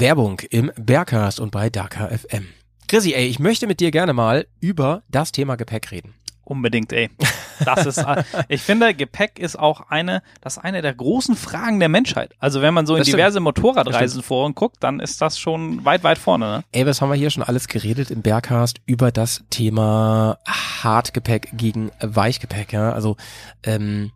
Werbung 0.00 0.40
im 0.48 0.72
Bergcast 0.76 1.40
und 1.40 1.50
bei 1.50 1.68
Dakar 1.68 2.08
FM. 2.08 2.48
Chrissy, 2.88 3.12
ey, 3.12 3.26
ich 3.26 3.38
möchte 3.38 3.66
mit 3.66 3.80
dir 3.80 3.90
gerne 3.90 4.14
mal 4.14 4.46
über 4.58 5.02
das 5.10 5.30
Thema 5.30 5.56
Gepäck 5.56 5.90
reden. 5.90 6.14
Unbedingt, 6.42 6.92
ey. 6.92 7.10
Das 7.66 7.84
ist, 7.84 8.02
ich 8.48 8.62
finde, 8.62 8.94
Gepäck 8.94 9.38
ist 9.38 9.58
auch 9.58 9.90
eine, 9.90 10.22
das 10.40 10.56
ist 10.56 10.64
eine 10.64 10.80
der 10.80 10.94
großen 10.94 11.36
Fragen 11.36 11.78
der 11.78 11.90
Menschheit. 11.90 12.32
Also 12.38 12.62
wenn 12.62 12.72
man 12.72 12.86
so 12.86 12.96
in 12.96 13.02
diverse 13.02 13.38
Motorradreisenforen 13.38 14.54
guckt, 14.54 14.78
dann 14.80 14.98
ist 14.98 15.20
das 15.20 15.38
schon 15.38 15.84
weit, 15.84 16.02
weit 16.02 16.16
vorne. 16.16 16.46
Ne? 16.46 16.64
Ey, 16.72 16.86
was 16.86 17.02
haben 17.02 17.10
wir 17.10 17.16
hier 17.16 17.28
schon 17.28 17.42
alles 17.42 17.68
geredet 17.68 18.10
im 18.10 18.22
Bergcast 18.22 18.80
über 18.86 19.12
das 19.12 19.44
Thema 19.50 20.38
Hartgepäck 20.46 21.50
gegen 21.52 21.90
Weichgepäck, 22.00 22.72
ja? 22.72 22.92
Also, 22.92 23.18
ähm, 23.62 24.10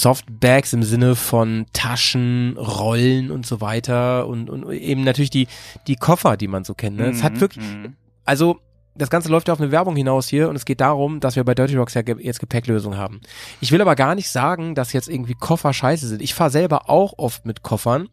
Softbags 0.00 0.72
im 0.72 0.82
Sinne 0.82 1.14
von 1.14 1.66
Taschen, 1.72 2.56
Rollen 2.58 3.30
und 3.30 3.46
so 3.46 3.60
weiter 3.60 4.26
und, 4.26 4.50
und 4.50 4.70
eben 4.72 5.04
natürlich 5.04 5.30
die, 5.30 5.46
die 5.86 5.96
Koffer, 5.96 6.36
die 6.36 6.48
man 6.48 6.64
so 6.64 6.74
kennt. 6.74 6.96
Ne? 6.96 7.06
Es 7.10 7.22
hat 7.22 7.34
Mhm, 7.34 7.40
wirklich, 7.40 7.64
mhm. 7.64 7.94
also 8.24 8.58
das 8.96 9.10
Ganze 9.10 9.28
läuft 9.28 9.48
ja 9.48 9.54
auf 9.54 9.60
eine 9.60 9.70
Werbung 9.72 9.96
hinaus 9.96 10.28
hier 10.28 10.48
und 10.48 10.56
es 10.56 10.64
geht 10.64 10.80
darum, 10.80 11.18
dass 11.20 11.36
wir 11.36 11.44
bei 11.44 11.54
Dirty 11.54 11.76
Rocks 11.76 11.94
ja 11.94 12.02
ge 12.02 12.16
jetzt 12.20 12.38
Gepäcklösungen 12.40 12.98
haben. 12.98 13.20
Ich 13.60 13.70
will 13.72 13.80
aber 13.80 13.94
gar 13.96 14.14
nicht 14.14 14.28
sagen, 14.30 14.74
dass 14.74 14.92
jetzt 14.92 15.08
irgendwie 15.08 15.34
Koffer 15.34 15.72
scheiße 15.72 16.06
sind. 16.08 16.22
Ich 16.22 16.34
fahre 16.34 16.50
selber 16.50 16.88
auch 16.90 17.14
oft 17.16 17.44
mit 17.46 17.62
Koffern. 17.62 18.08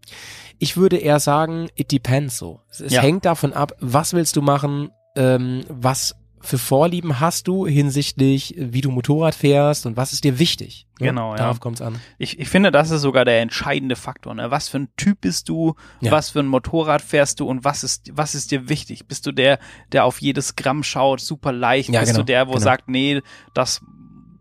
Ich 0.60 0.78
würde 0.78 0.98
eher 0.98 1.20
sagen, 1.20 1.68
it 1.76 1.92
depends 1.92 2.38
so. 2.38 2.62
Es, 2.70 2.80
es 2.80 2.94
Ja. 2.94 3.02
hängt 3.02 3.26
davon 3.26 3.54
ab, 3.54 3.74
was 3.80 4.14
willst 4.14 4.36
du 4.36 4.42
machen, 4.42 4.90
ähm, 5.16 5.64
was 5.68 6.16
für 6.42 6.58
Vorlieben 6.58 7.20
hast 7.20 7.48
du 7.48 7.66
hinsichtlich, 7.68 8.56
wie 8.58 8.82
du 8.82 8.92
Motorrad 8.92 9.36
fährst 9.36 9.86
und 9.86 9.98
was 9.98 10.14
ist 10.14 10.24
dir 10.24 10.40
wichtig. 10.40 10.88
ne? 11.00 11.08
Genau, 11.08 11.32
ja. 11.32 11.38
Darauf 11.38 11.60
kommt's 11.60 11.82
an. 11.82 12.00
Ich, 12.18 12.40
ich 12.40 12.50
finde, 12.50 12.72
das 12.72 12.92
ist 12.92 13.02
sogar 13.02 13.26
der 13.26 13.42
entscheidende 13.42 13.96
Faktor. 13.96 14.34
Ne? 14.34 14.52
Was 14.52 14.68
für 14.70 14.80
ein 14.80 14.90
Typ 14.98 15.22
bist 15.22 15.50
du? 15.50 15.76
Ja. 16.02 16.12
Was 16.12 16.32
für 16.32 16.40
ein 16.40 16.48
Motorrad 16.48 17.02
fährst 17.02 17.40
du? 17.40 17.48
Und 17.48 17.64
was 17.64 17.84
ist, 17.84 18.12
was 18.14 18.36
ist 18.36 18.52
dir 18.52 18.70
wichtig? 18.70 19.08
Bist 19.08 19.26
du 19.26 19.32
der, 19.32 19.60
der 19.92 20.06
auf 20.06 20.22
jedes 20.22 20.56
Gramm 20.56 20.84
schaut, 20.84 21.22
super 21.22 21.52
leicht? 21.52 21.90
Ja, 21.90 22.00
bist 22.02 22.14
genau, 22.14 22.24
du 22.24 22.26
der, 22.26 22.48
wo 22.48 22.54
genau. 22.54 22.64
sagt, 22.64 22.90
nee, 22.90 23.22
das 23.54 23.82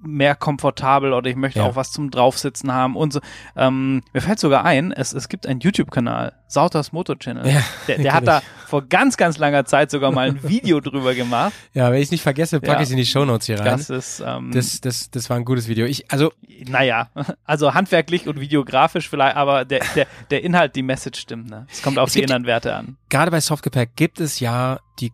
mehr 0.03 0.35
komfortabel 0.35 1.13
oder 1.13 1.29
ich 1.29 1.37
möchte 1.37 1.59
Ja. 1.61 1.67
auch 1.67 1.77
was 1.77 1.91
zum 1.93 2.11
Draufsitzen 2.11 2.73
haben 2.73 2.97
und 2.97 3.13
so. 3.13 3.21
Ähm, 3.57 4.03
mir 4.13 4.21
fällt 4.21 4.39
sogar 4.39 4.65
ein, 4.65 4.93
es, 4.93 5.13
es 5.13 5.29
gibt 5.29 5.47
einen 5.47 5.61
YouTube-Kanal, 5.61 6.33
Sautas 6.49 6.93
Motor 6.93 7.19
Channel. 7.19 7.47
Ja, 7.47 7.63
der, 7.89 7.99
der 7.99 8.13
hat 8.15 8.23
ich. 8.23 8.27
da 8.27 8.43
vor 8.67 8.83
ganz, 8.89 9.17
ganz 9.17 9.39
langer 9.39 9.65
Zeit 9.65 9.91
sogar 9.91 10.11
mal 10.13 10.29
ein 10.29 10.43
Video 10.49 10.81
drüber 10.81 11.15
gemacht. 11.15 11.53
Ja, 11.75 11.91
wenn 11.91 11.99
ich 11.99 12.05
es 12.07 12.11
nicht 12.11 12.23
vergesse, 12.23 12.61
packe 12.61 12.73
Ja. 12.79 12.81
ich 12.83 12.91
in 12.91 12.97
die 12.97 13.07
Shownotes 13.07 13.47
hier 13.47 13.59
rein. 13.61 13.67
Das 13.67 13.91
ist, 13.91 14.23
ähm, 14.25 14.51
Das, 14.53 14.81
das, 14.81 15.11
das 15.11 15.29
war 15.31 15.37
ein 15.37 15.45
gutes 15.45 15.69
Video. 15.69 15.87
Ich, 15.87 16.11
also, 16.11 16.33
Naja, 16.69 17.09
also 17.45 17.75
handwerklich 17.75 18.27
und 18.29 18.41
videografisch 18.41 19.09
vielleicht, 19.09 19.37
aber 19.37 19.65
der, 19.65 19.81
der, 19.95 20.07
der 20.31 20.43
Inhalt, 20.45 20.77
die 20.77 20.83
Message 20.83 21.21
stimmt, 21.21 21.51
ne? 21.51 21.67
Es 21.71 21.83
kommt 21.83 21.99
auf 21.99 22.09
Es 22.09 22.15
die 22.15 22.23
inneren 22.23 22.47
Werte 22.47 22.75
an. 22.75 22.97
gerade 23.09 23.31
bei 23.31 23.41
Softgepäck 23.41 23.97
gibt 23.97 24.21
es 24.21 24.41
ja 24.41 24.79
die 24.99 25.13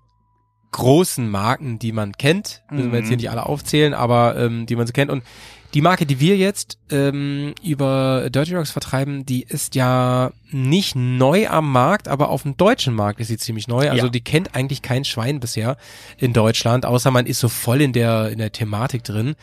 großen 0.76 1.28
Marken, 1.28 1.78
die 1.78 1.92
man 1.92 2.12
kennt. 2.12 2.62
Müssen 2.70 2.92
wir 2.92 2.98
jetzt 2.98 3.08
hier 3.08 3.16
Mhm. 3.16 3.20
nicht 3.22 3.30
alle 3.30 3.46
aufzählen, 3.46 3.94
aber 3.94 4.36
ähm, 4.36 4.66
die 4.66 4.76
man 4.76 4.86
so 4.86 4.92
kennt. 4.92 5.10
Und 5.10 5.22
die 5.74 5.80
Marke, 5.82 6.06
die 6.06 6.20
wir 6.20 6.36
jetzt 6.36 6.78
ähm, 6.90 7.54
über 7.62 8.30
Dirty 8.30 8.54
Rocks 8.54 8.70
vertreiben, 8.70 9.26
die 9.26 9.42
ist 9.42 9.74
ja 9.74 10.30
nicht 10.50 10.94
neu 10.96 11.48
am 11.48 11.70
Markt, 11.72 12.08
aber 12.08 12.28
auf 12.30 12.42
dem 12.42 12.56
deutschen 12.56 12.94
Markt 12.94 13.20
ist 13.20 13.28
sie 13.28 13.36
ziemlich 13.36 13.68
neu. 13.68 13.90
Also 13.90 14.06
Ja. 14.06 14.10
die 14.10 14.20
kennt 14.22 14.54
eigentlich 14.54 14.80
kein 14.82 15.04
Schwein 15.04 15.40
bisher 15.40 15.76
in 16.18 16.32
Deutschland, 16.32 16.86
außer 16.86 17.10
man 17.10 17.26
ist 17.26 17.40
so 17.40 17.48
voll 17.48 17.80
in 17.82 17.92
der 17.92 18.30
in 18.30 18.38
der 18.38 18.52
Thematik 18.52 19.02
drin. 19.04 19.34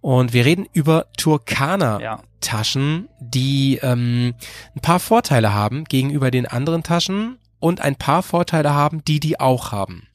Und 0.00 0.32
wir 0.32 0.44
reden 0.44 0.66
über 0.72 1.06
Turkana. 1.16 2.00
Ja. 2.00 2.20
Taschen, 2.40 3.08
die 3.20 3.78
ähm, 3.82 4.34
ein 4.76 4.80
paar 4.80 5.00
Vorteile 5.00 5.54
haben 5.54 5.84
gegenüber 5.84 6.30
den 6.30 6.46
anderen 6.46 6.82
Taschen 6.82 7.38
und 7.58 7.80
ein 7.80 7.96
paar 7.96 8.22
Vorteile 8.22 8.74
haben, 8.74 9.02
die 9.06 9.18
die 9.18 9.40
auch 9.40 9.72
haben. 9.72 10.06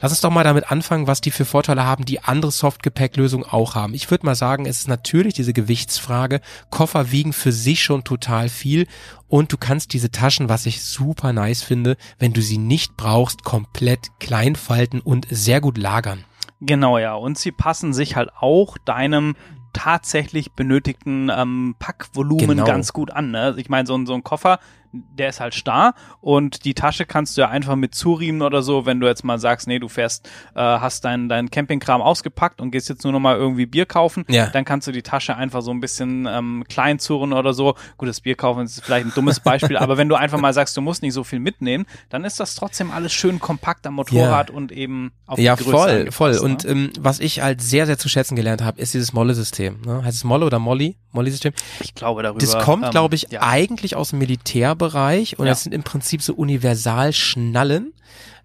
Lass 0.00 0.12
uns 0.12 0.20
doch 0.20 0.30
mal 0.30 0.44
damit 0.44 0.70
anfangen, 0.70 1.06
was 1.06 1.20
die 1.20 1.30
für 1.30 1.44
Vorteile 1.44 1.84
haben, 1.84 2.04
die 2.04 2.20
andere 2.24 2.50
Softgepäcklösungen 2.52 3.46
auch 3.48 3.74
haben. 3.74 3.94
Ich 3.94 4.10
würde 4.10 4.26
mal 4.26 4.34
sagen, 4.34 4.66
es 4.66 4.78
ist 4.80 4.88
natürlich 4.88 5.34
diese 5.34 5.52
Gewichtsfrage. 5.52 6.40
Koffer 6.70 7.10
wiegen 7.10 7.32
für 7.32 7.52
sich 7.52 7.82
schon 7.82 8.04
total 8.04 8.48
viel 8.48 8.86
und 9.28 9.52
du 9.52 9.56
kannst 9.56 9.92
diese 9.92 10.10
Taschen, 10.10 10.48
was 10.48 10.66
ich 10.66 10.82
super 10.84 11.32
nice 11.32 11.62
finde, 11.62 11.96
wenn 12.18 12.32
du 12.32 12.40
sie 12.42 12.58
nicht 12.58 12.96
brauchst, 12.96 13.44
komplett 13.44 14.08
klein 14.20 14.56
falten 14.56 15.00
und 15.00 15.26
sehr 15.30 15.60
gut 15.60 15.78
lagern. 15.78 16.24
Genau, 16.60 16.98
ja. 16.98 17.14
Und 17.14 17.38
sie 17.38 17.52
passen 17.52 17.92
sich 17.94 18.16
halt 18.16 18.30
auch 18.40 18.78
deinem 18.78 19.36
tatsächlich 19.72 20.52
benötigten 20.52 21.30
ähm, 21.32 21.76
Packvolumen 21.78 22.48
Genau. 22.48 22.64
ganz 22.64 22.92
gut 22.92 23.10
an. 23.12 23.30
Ne? 23.30 23.54
Ich 23.58 23.68
meine, 23.68 23.86
so, 23.86 23.94
ein- 23.94 24.06
so 24.06 24.14
ein 24.14 24.24
Koffer, 24.24 24.58
der 24.92 25.28
ist 25.28 25.40
halt 25.40 25.54
starr 25.54 25.94
und 26.20 26.64
die 26.64 26.74
Tasche 26.74 27.04
kannst 27.04 27.36
du 27.36 27.42
ja 27.42 27.48
einfach 27.48 27.76
mit 27.76 27.94
zuriemen 27.94 28.42
oder 28.42 28.62
so, 28.62 28.86
wenn 28.86 29.00
du 29.00 29.06
jetzt 29.06 29.24
mal 29.24 29.38
sagst, 29.38 29.66
nee, 29.68 29.78
du 29.78 29.88
fährst, 29.88 30.26
äh, 30.54 30.60
hast 30.60 31.04
deinen 31.04 31.28
dein 31.28 31.50
Campingkram 31.50 32.00
ausgepackt 32.00 32.60
und 32.60 32.70
gehst 32.70 32.88
jetzt 32.88 33.04
nur 33.04 33.12
noch 33.12 33.20
mal 33.20 33.36
irgendwie 33.36 33.66
Bier 33.66 33.86
kaufen, 33.86 34.24
Ja. 34.28 34.46
dann 34.46 34.64
kannst 34.64 34.86
du 34.88 34.92
die 34.92 35.02
Tasche 35.02 35.36
einfach 35.36 35.60
so 35.62 35.70
ein 35.70 35.80
bisschen 35.80 36.26
ähm, 36.26 36.64
klein 36.68 36.98
zurren 36.98 37.32
oder 37.32 37.52
so. 37.52 37.74
Gut, 37.96 38.08
das 38.08 38.20
Bier 38.20 38.34
kaufen 38.34 38.64
ist 38.64 38.80
vielleicht 38.84 39.06
ein 39.06 39.12
dummes 39.14 39.40
Beispiel, 39.40 39.76
aber 39.78 39.96
wenn 39.98 40.08
du 40.08 40.14
einfach 40.14 40.40
mal 40.40 40.52
sagst, 40.54 40.76
du 40.76 40.80
musst 40.80 41.02
nicht 41.02 41.12
so 41.14 41.24
viel 41.24 41.38
mitnehmen, 41.40 41.84
dann 42.08 42.24
ist 42.24 42.40
das 42.40 42.54
trotzdem 42.54 42.90
alles 42.90 43.12
schön 43.12 43.38
kompakt 43.40 43.86
am 43.86 43.94
Motorrad 43.94 44.50
und 44.50 44.72
eben 44.72 45.12
auf 45.26 45.38
Ja, 45.38 45.56
die 45.56 45.64
Größe 45.64 45.76
voll, 45.76 46.10
voll. 46.12 46.32
ne? 46.32 46.40
Und 46.40 46.64
ähm, 46.64 46.90
was 46.98 47.20
ich 47.20 47.40
halt 47.42 47.60
sehr, 47.60 47.86
sehr 47.86 47.98
zu 47.98 48.08
schätzen 48.08 48.36
gelernt 48.36 48.62
habe, 48.62 48.80
ist 48.80 48.94
dieses 48.94 49.12
Molle-System. 49.12 49.82
Ne? 49.84 50.02
Heißt 50.04 50.16
es 50.16 50.24
Molle 50.24 50.46
oder 50.46 50.58
Molly? 50.58 50.96
Molly-System. 51.18 51.52
Ich 51.80 51.94
glaube 51.94 52.22
darüber. 52.22 52.40
Das 52.40 52.58
kommt, 52.58 52.84
ähm, 52.86 52.90
glaube 52.90 53.14
ich, 53.14 53.26
ja. 53.30 53.42
eigentlich 53.42 53.94
aus 53.96 54.10
dem 54.10 54.18
Militärbereich 54.20 55.38
und 55.38 55.46
Ja. 55.46 55.52
das 55.52 55.62
sind 55.64 55.72
im 55.74 55.82
Prinzip 55.82 56.22
so 56.22 56.34
Universalschnallen 56.34 57.92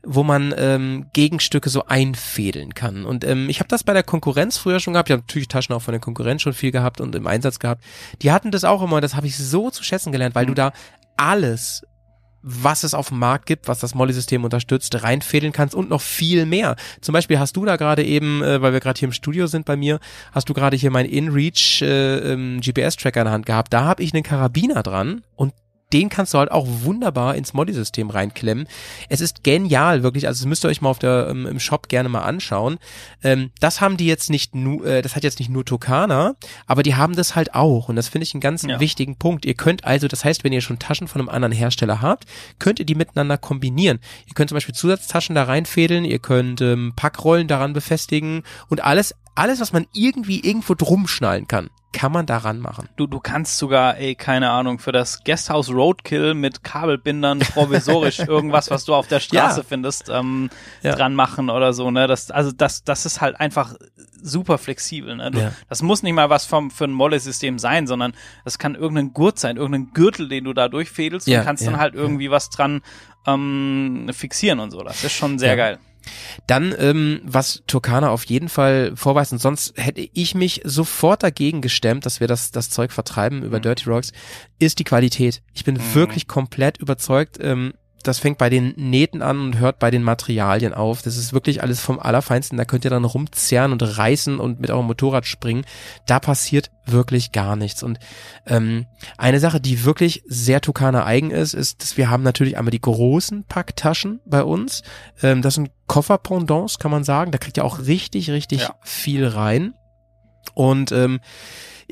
wo 0.05 0.21
man 0.23 0.53
ähm, 0.57 1.05
Gegenstücke 1.13 1.69
so 1.69 1.85
einfädeln 1.85 2.73
kann. 2.73 3.05
Und 3.05 3.23
ähm, 3.23 3.47
ich 3.49 3.59
habe 3.59 3.69
das 3.69 3.85
bei 3.85 3.93
der 3.93 4.03
Konkurrenz 4.03 4.57
früher 4.57 4.81
schon 4.81 4.91
gehabt. 4.91 5.07
Ich 5.09 5.13
habe 5.13 5.21
natürlich 5.23 5.47
Taschen 5.47 5.73
auch 5.73 5.81
von 5.81 5.93
der 5.93 6.01
Konkurrenz 6.01 6.41
schon 6.41 6.51
viel 6.51 6.71
gehabt 6.71 6.99
und 6.99 7.15
im 7.15 7.25
Einsatz 7.25 7.57
gehabt. 7.57 7.81
Die 8.21 8.29
hatten 8.33 8.51
das 8.51 8.65
auch 8.65 8.83
immer 8.83 8.99
das 8.99 9.15
habe 9.15 9.27
ich 9.27 9.37
so 9.37 9.69
zu 9.69 9.81
schätzen 9.81 10.11
gelernt, 10.11 10.35
weil 10.35 10.43
Mhm. 10.43 10.47
du 10.49 10.53
da 10.55 10.73
alles 11.15 11.83
was 12.43 12.83
es 12.83 12.93
auf 12.93 13.07
dem 13.07 13.19
Markt 13.19 13.45
gibt, 13.45 13.67
was 13.67 13.79
das 13.79 13.95
Molly-System 13.95 14.43
unterstützt, 14.43 15.01
reinfädeln 15.01 15.53
kannst 15.53 15.73
und 15.73 15.89
noch 15.89 16.01
viel 16.01 16.45
mehr. 16.45 16.75
Zum 17.01 17.13
Beispiel 17.13 17.39
hast 17.39 17.55
du 17.55 17.65
da 17.65 17.77
gerade 17.77 18.03
eben, 18.03 18.43
äh, 18.43 18.61
weil 18.61 18.73
wir 18.73 18.81
gerade 18.81 18.99
hier 18.99 19.07
im 19.07 19.13
Studio 19.13 19.47
sind 19.47 19.65
bei 19.65 19.77
mir, 19.77 19.99
hast 20.33 20.49
du 20.49 20.53
gerade 20.53 20.75
hier 20.75 20.91
meinen 20.91 21.09
InReach 21.09 21.81
äh, 21.81 22.33
ähm, 22.33 22.59
GPS-Tracker 22.59 23.21
in 23.21 23.25
der 23.25 23.33
Hand 23.33 23.45
gehabt. 23.45 23.73
Da 23.73 23.85
habe 23.85 24.03
ich 24.03 24.13
einen 24.13 24.23
Karabiner 24.23 24.83
dran 24.83 25.23
und 25.35 25.53
den 25.93 26.09
kannst 26.09 26.33
du 26.33 26.39
halt 26.39 26.51
auch 26.51 26.67
wunderbar 26.67 27.35
ins 27.35 27.53
Molly-System 27.53 28.09
reinklemmen. 28.09 28.67
Es 29.09 29.21
ist 29.21 29.43
genial, 29.43 30.03
wirklich. 30.03 30.27
Also 30.27 30.41
das 30.43 30.47
müsst 30.47 30.65
ihr 30.65 30.69
euch 30.69 30.81
mal 30.81 30.89
auf 30.89 30.99
der 30.99 31.27
ähm, 31.29 31.45
im 31.45 31.59
Shop 31.59 31.87
gerne 31.87 32.09
mal 32.09 32.21
anschauen. 32.23 32.79
Ähm, 33.23 33.51
das 33.59 33.79
haben 33.79 33.97
die 33.97 34.07
jetzt 34.07 34.29
nicht 34.29 34.55
nur, 34.55 34.85
äh, 34.85 35.01
das 35.01 35.15
hat 35.15 35.23
jetzt 35.23 35.39
nicht 35.39 35.49
nur 35.49 35.63
Tokana, 35.65 36.35
aber 36.67 36.83
die 36.83 36.95
haben 36.95 37.15
das 37.15 37.35
halt 37.35 37.53
auch. 37.55 37.89
Und 37.89 37.95
das 37.95 38.07
finde 38.07 38.23
ich 38.23 38.33
einen 38.33 38.41
ganz 38.41 38.63
Ja. 38.63 38.79
wichtigen 38.79 39.17
Punkt. 39.17 39.45
Ihr 39.45 39.53
könnt 39.53 39.83
also, 39.85 40.07
das 40.07 40.25
heißt, 40.25 40.43
wenn 40.43 40.53
ihr 40.53 40.61
schon 40.61 40.79
Taschen 40.79 41.07
von 41.07 41.21
einem 41.21 41.29
anderen 41.29 41.51
Hersteller 41.53 42.01
habt, 42.01 42.25
könnt 42.59 42.79
ihr 42.79 42.85
die 42.85 42.95
miteinander 42.95 43.37
kombinieren. 43.37 43.99
Ihr 44.27 44.33
könnt 44.33 44.49
zum 44.49 44.55
Beispiel 44.55 44.75
Zusatztaschen 44.75 45.35
da 45.35 45.43
reinfädeln, 45.43 46.05
ihr 46.05 46.19
könnt 46.19 46.61
ähm, 46.61 46.93
Packrollen 46.95 47.47
daran 47.47 47.73
befestigen 47.73 48.43
und 48.69 48.83
alles, 48.83 49.13
alles, 49.35 49.59
was 49.59 49.73
man 49.73 49.85
irgendwie 49.93 50.39
irgendwo 50.39 50.73
drum 50.73 51.07
schnallen 51.07 51.47
kann, 51.47 51.69
kann 51.93 52.11
man 52.11 52.25
daran 52.25 52.59
machen. 52.59 52.89
Du, 52.97 53.07
du 53.07 53.19
kannst 53.21 53.57
sogar, 53.57 53.97
ey, 53.97 54.15
keine 54.15 54.49
Ahnung, 54.49 54.79
für 54.79 54.91
das 54.91 55.23
Guesthouse 55.23 55.69
Roadkill 55.71 56.33
mit 56.33 56.63
Kabelbindern 56.63 57.39
provisorisch 57.39 58.19
irgendwas, 58.27 58.69
was 58.69 58.83
du 58.83 58.93
auf 58.95 59.07
der 59.07 59.19
Straße 59.21 59.61
Ja. 59.61 59.65
findest, 59.65 60.09
ähm, 60.09 60.49
Ja. 60.81 60.95
dran 60.95 61.15
machen 61.15 61.49
oder 61.49 61.71
so, 61.73 61.91
ne? 61.91 62.07
Das, 62.07 62.31
also 62.31 62.51
das, 62.51 62.83
das 62.83 63.05
ist 63.05 63.21
halt 63.21 63.39
einfach 63.39 63.75
super 64.21 64.57
flexibel, 64.57 65.15
ne? 65.15 65.31
Du, 65.31 65.39
Ja. 65.39 65.51
Das 65.69 65.81
muss 65.81 66.03
nicht 66.03 66.13
mal 66.13 66.29
was 66.29 66.45
vom, 66.45 66.71
für 66.71 66.85
ein 66.85 66.91
Molle-System 66.93 67.59
sein, 67.59 67.87
sondern 67.87 68.13
das 68.43 68.57
kann 68.59 68.75
irgendein 68.75 69.13
Gurt 69.13 69.39
sein, 69.39 69.57
irgendein 69.57 69.93
Gürtel, 69.93 70.27
den 70.27 70.43
du 70.43 70.53
da 70.53 70.67
durchfädelst 70.69 71.27
und 71.29 71.43
kannst 71.43 71.65
dann 71.65 71.77
halt 71.77 71.93
irgendwie 71.95 72.31
was 72.31 72.49
dran 72.49 72.81
ähm, 73.27 74.09
fixieren 74.11 74.59
und 74.59 74.71
so. 74.71 74.81
Das 74.83 75.03
ist 75.03 75.13
schon 75.13 75.39
sehr 75.39 75.55
geil. 75.55 75.79
Dann, 76.47 76.73
ähm, 76.77 77.21
was 77.23 77.63
Turkana 77.67 78.09
auf 78.09 78.25
jeden 78.25 78.49
Fall 78.49 78.93
vorweist, 78.95 79.31
und 79.33 79.39
sonst 79.39 79.73
hätte 79.77 80.07
ich 80.13 80.35
mich 80.35 80.61
sofort 80.63 81.23
dagegen 81.23 81.61
gestemmt, 81.61 82.05
dass 82.05 82.19
wir 82.19 82.27
das, 82.27 82.51
das 82.51 82.69
Zeug 82.69 82.91
vertreiben 82.91 83.43
über 83.43 83.57
Mhm. 83.59 83.63
Dirty 83.63 83.89
Rocks, 83.89 84.11
ist 84.59 84.79
die 84.79 84.83
Qualität. 84.83 85.41
Ich 85.53 85.63
bin 85.63 85.75
Mhm. 85.75 85.93
wirklich 85.95 86.27
komplett 86.27 86.77
überzeugt. 86.77 87.37
Ähm, 87.41 87.73
das 88.03 88.19
fängt 88.19 88.37
bei 88.37 88.49
den 88.49 88.73
Nähten 88.75 89.21
an 89.21 89.39
und 89.39 89.59
hört 89.59 89.79
bei 89.79 89.89
den 89.91 90.03
Materialien 90.03 90.73
auf. 90.73 91.01
Das 91.01 91.17
ist 91.17 91.33
wirklich 91.33 91.63
alles 91.63 91.79
vom 91.79 91.99
Allerfeinsten. 91.99 92.57
Da 92.57 92.65
könnt 92.65 92.85
ihr 92.85 92.91
dann 92.91 93.05
rumzerren 93.05 93.71
und 93.71 93.81
reißen 93.81 94.39
und 94.39 94.59
mit 94.59 94.69
eurem 94.71 94.85
Motorrad 94.85 95.25
springen. 95.25 95.65
Da 96.05 96.19
passiert 96.19 96.69
wirklich 96.85 97.31
gar 97.31 97.55
nichts. 97.55 97.81
Und 97.81 97.99
ähm, 98.45 98.85
eine 99.17 99.39
Sache, 99.39 99.61
die 99.61 99.85
wirklich 99.85 100.23
sehr 100.27 100.61
Tukana 100.61 101.05
eigen 101.05 101.31
ist, 101.31 101.53
ist, 101.53 101.81
dass 101.81 101.97
wir 101.97 102.09
haben 102.09 102.23
natürlich 102.23 102.57
einmal 102.57 102.71
die 102.71 102.81
großen 102.81 103.45
Packtaschen 103.45 104.19
bei 104.25 104.43
uns. 104.43 104.83
Ähm, 105.21 105.41
das 105.41 105.55
sind 105.55 105.71
Kofferpendants, 105.87 106.79
kann 106.79 106.91
man 106.91 107.03
sagen. 107.03 107.31
Da 107.31 107.37
kriegt 107.37 107.57
ihr 107.57 107.65
auch 107.65 107.79
richtig, 107.79 108.29
richtig 108.29 108.61
Ja. 108.61 108.75
viel 108.81 109.25
rein. 109.25 109.73
Und 110.55 110.91
ähm, 110.91 111.19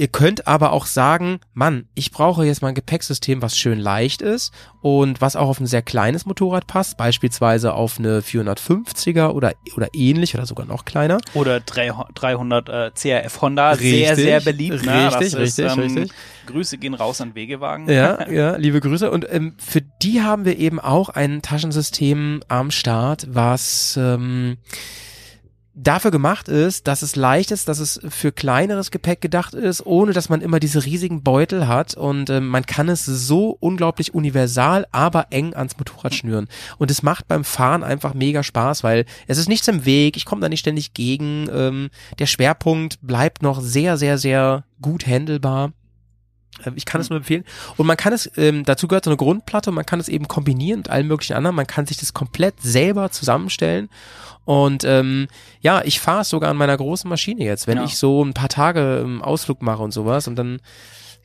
Ihr 0.02 0.08
könnt 0.08 0.48
aber 0.48 0.72
auch 0.72 0.88
sagen, 0.88 1.42
Mann, 1.54 1.86
ich 1.94 2.10
brauche 2.10 2.44
jetzt 2.44 2.64
mal 2.64 2.70
ein 2.70 2.74
Gepäcksystem, 2.74 3.44
was 3.44 3.56
schön 3.56 3.78
leicht 3.78 4.24
ist 4.24 4.52
und 4.82 5.22
was 5.22 5.36
auch 5.36 5.48
auf 5.48 5.60
ein 5.60 5.68
sehr 5.68 5.84
kleines 5.84 6.26
Motorrad 6.26 6.66
passt, 6.66 6.98
beispielsweise 6.98 7.76
auf 7.76 8.00
eine 8.00 8.22
450er 8.22 9.28
oder, 9.28 9.54
oder 9.76 9.90
ähnlich 9.94 10.34
oder 10.34 10.48
sogar 10.48 10.66
noch 10.66 10.86
kleiner. 10.86 11.20
Oder 11.36 11.60
300 11.60 12.70
äh, 12.70 12.92
CRF 12.96 13.42
Honda, 13.44 13.74
richtig, 13.74 14.08
sehr, 14.08 14.16
sehr 14.16 14.42
beliebt. 14.42 14.84
Ne? 14.84 15.06
Richtig, 15.06 15.28
ist, 15.28 15.38
richtig, 15.38 15.72
ähm, 15.72 15.80
richtig. 15.82 16.12
Grüße 16.48 16.80
gehen 16.80 16.96
raus 16.96 17.22
an 17.22 17.36
Wegewagen. 17.36 17.88
Ja, 17.88 18.28
ja, 18.32 18.56
liebe 18.56 18.80
Grüße. 18.80 19.12
Und 19.12 19.28
ähm, 19.30 19.54
für 19.60 19.82
die 19.82 20.24
haben 20.24 20.46
wir 20.46 20.58
eben 20.58 20.80
auch 20.80 21.10
ein 21.10 21.44
Taschensystem 21.44 22.42
am 22.48 22.72
Start, 22.72 23.28
was 23.30 24.00
ähm, 24.02 24.58
dafür 25.74 26.12
gemacht 26.12 26.50
ist, 26.50 26.88
dass 26.88 27.02
es 27.02 27.16
leicht 27.16 27.52
ist, 27.52 27.68
dass 27.68 27.80
es 27.80 28.00
für 28.10 28.32
kleineres 28.32 28.92
Gepäck 28.92 29.22
gedacht 29.22 29.54
ist, 29.54 29.86
ohne 29.86 30.12
dass 30.12 30.30
man 30.30 30.42
immer 30.42 30.60
diese 30.60 30.86
riesigen 30.86 31.24
Beutel 31.24 31.68
hat 31.68 31.94
und 31.96 32.30
äh, 32.30 32.42
man 32.42 32.66
kann 32.66 32.90
es 32.90 33.06
so 33.06 33.56
unglaublich 33.60 34.14
universal, 34.14 34.86
aber 34.92 35.28
eng 35.30 35.54
ans 35.56 35.78
Motorrad 35.78 36.14
schnüren. 36.14 36.48
Und 36.78 36.92
es 36.92 37.04
macht 37.04 37.28
beim 37.28 37.44
Fahren 37.44 37.84
einfach 37.84 38.14
mega 38.14 38.44
Spaß, 38.44 38.84
weil 38.84 39.06
es 39.28 39.38
ist 39.38 39.50
nichts 39.50 39.68
im 39.68 39.86
Weg, 39.86 40.18
ich 40.18 40.26
komme 40.26 40.42
da 40.42 40.50
nicht 40.50 40.60
ständig 40.60 40.94
gegen, 40.94 41.48
ähm, 41.54 41.90
der 42.20 42.26
Schwerpunkt 42.26 43.00
bleibt 43.02 43.42
noch 43.42 43.62
sehr, 43.62 43.98
sehr, 43.98 44.18
sehr 44.18 44.66
gut 44.82 45.08
handelbar. 45.08 45.72
Äh, 46.64 46.72
ich 46.76 46.86
kann 46.86 47.02
es 47.02 47.10
nur 47.10 47.18
empfehlen. 47.18 47.46
Und 47.78 47.88
man 47.88 47.98
kann 47.98 48.14
es, 48.14 48.32
ähm, 48.38 48.64
dazu 48.64 48.88
gehört 48.88 49.06
so 49.06 49.10
eine 49.10 49.18
Grundplatte 49.18 49.70
und 49.70 49.76
man 49.76 49.86
kann 49.86 50.00
es 50.00 50.10
eben 50.10 50.28
kombinieren 50.28 50.80
mit 50.80 50.90
allen 50.90 51.08
möglichen 51.08 51.34
anderen. 51.34 51.56
Man 51.56 51.68
kann 51.68 51.86
sich 51.86 51.98
das 51.98 52.14
komplett 52.14 52.56
selber 52.62 53.12
zusammenstellen. 53.12 53.90
Und 54.46 54.84
ähm, 54.84 55.28
ja, 55.62 55.82
ich 55.84 56.00
fahre 56.00 56.22
es 56.22 56.30
sogar 56.30 56.50
an 56.50 56.58
meiner 56.58 56.76
großen 56.76 57.10
Maschine 57.10 57.44
jetzt, 57.44 57.68
wenn 57.68 57.78
ja. 57.78 57.84
ich 57.84 57.98
so 57.98 58.24
ein 58.24 58.34
paar 58.34 58.50
Tage 58.50 59.02
ähm, 59.04 59.22
Ausflug 59.22 59.62
mache 59.62 59.84
und 59.84 59.92
sowas. 59.92 60.28
Und 60.28 60.36
dann 60.36 60.60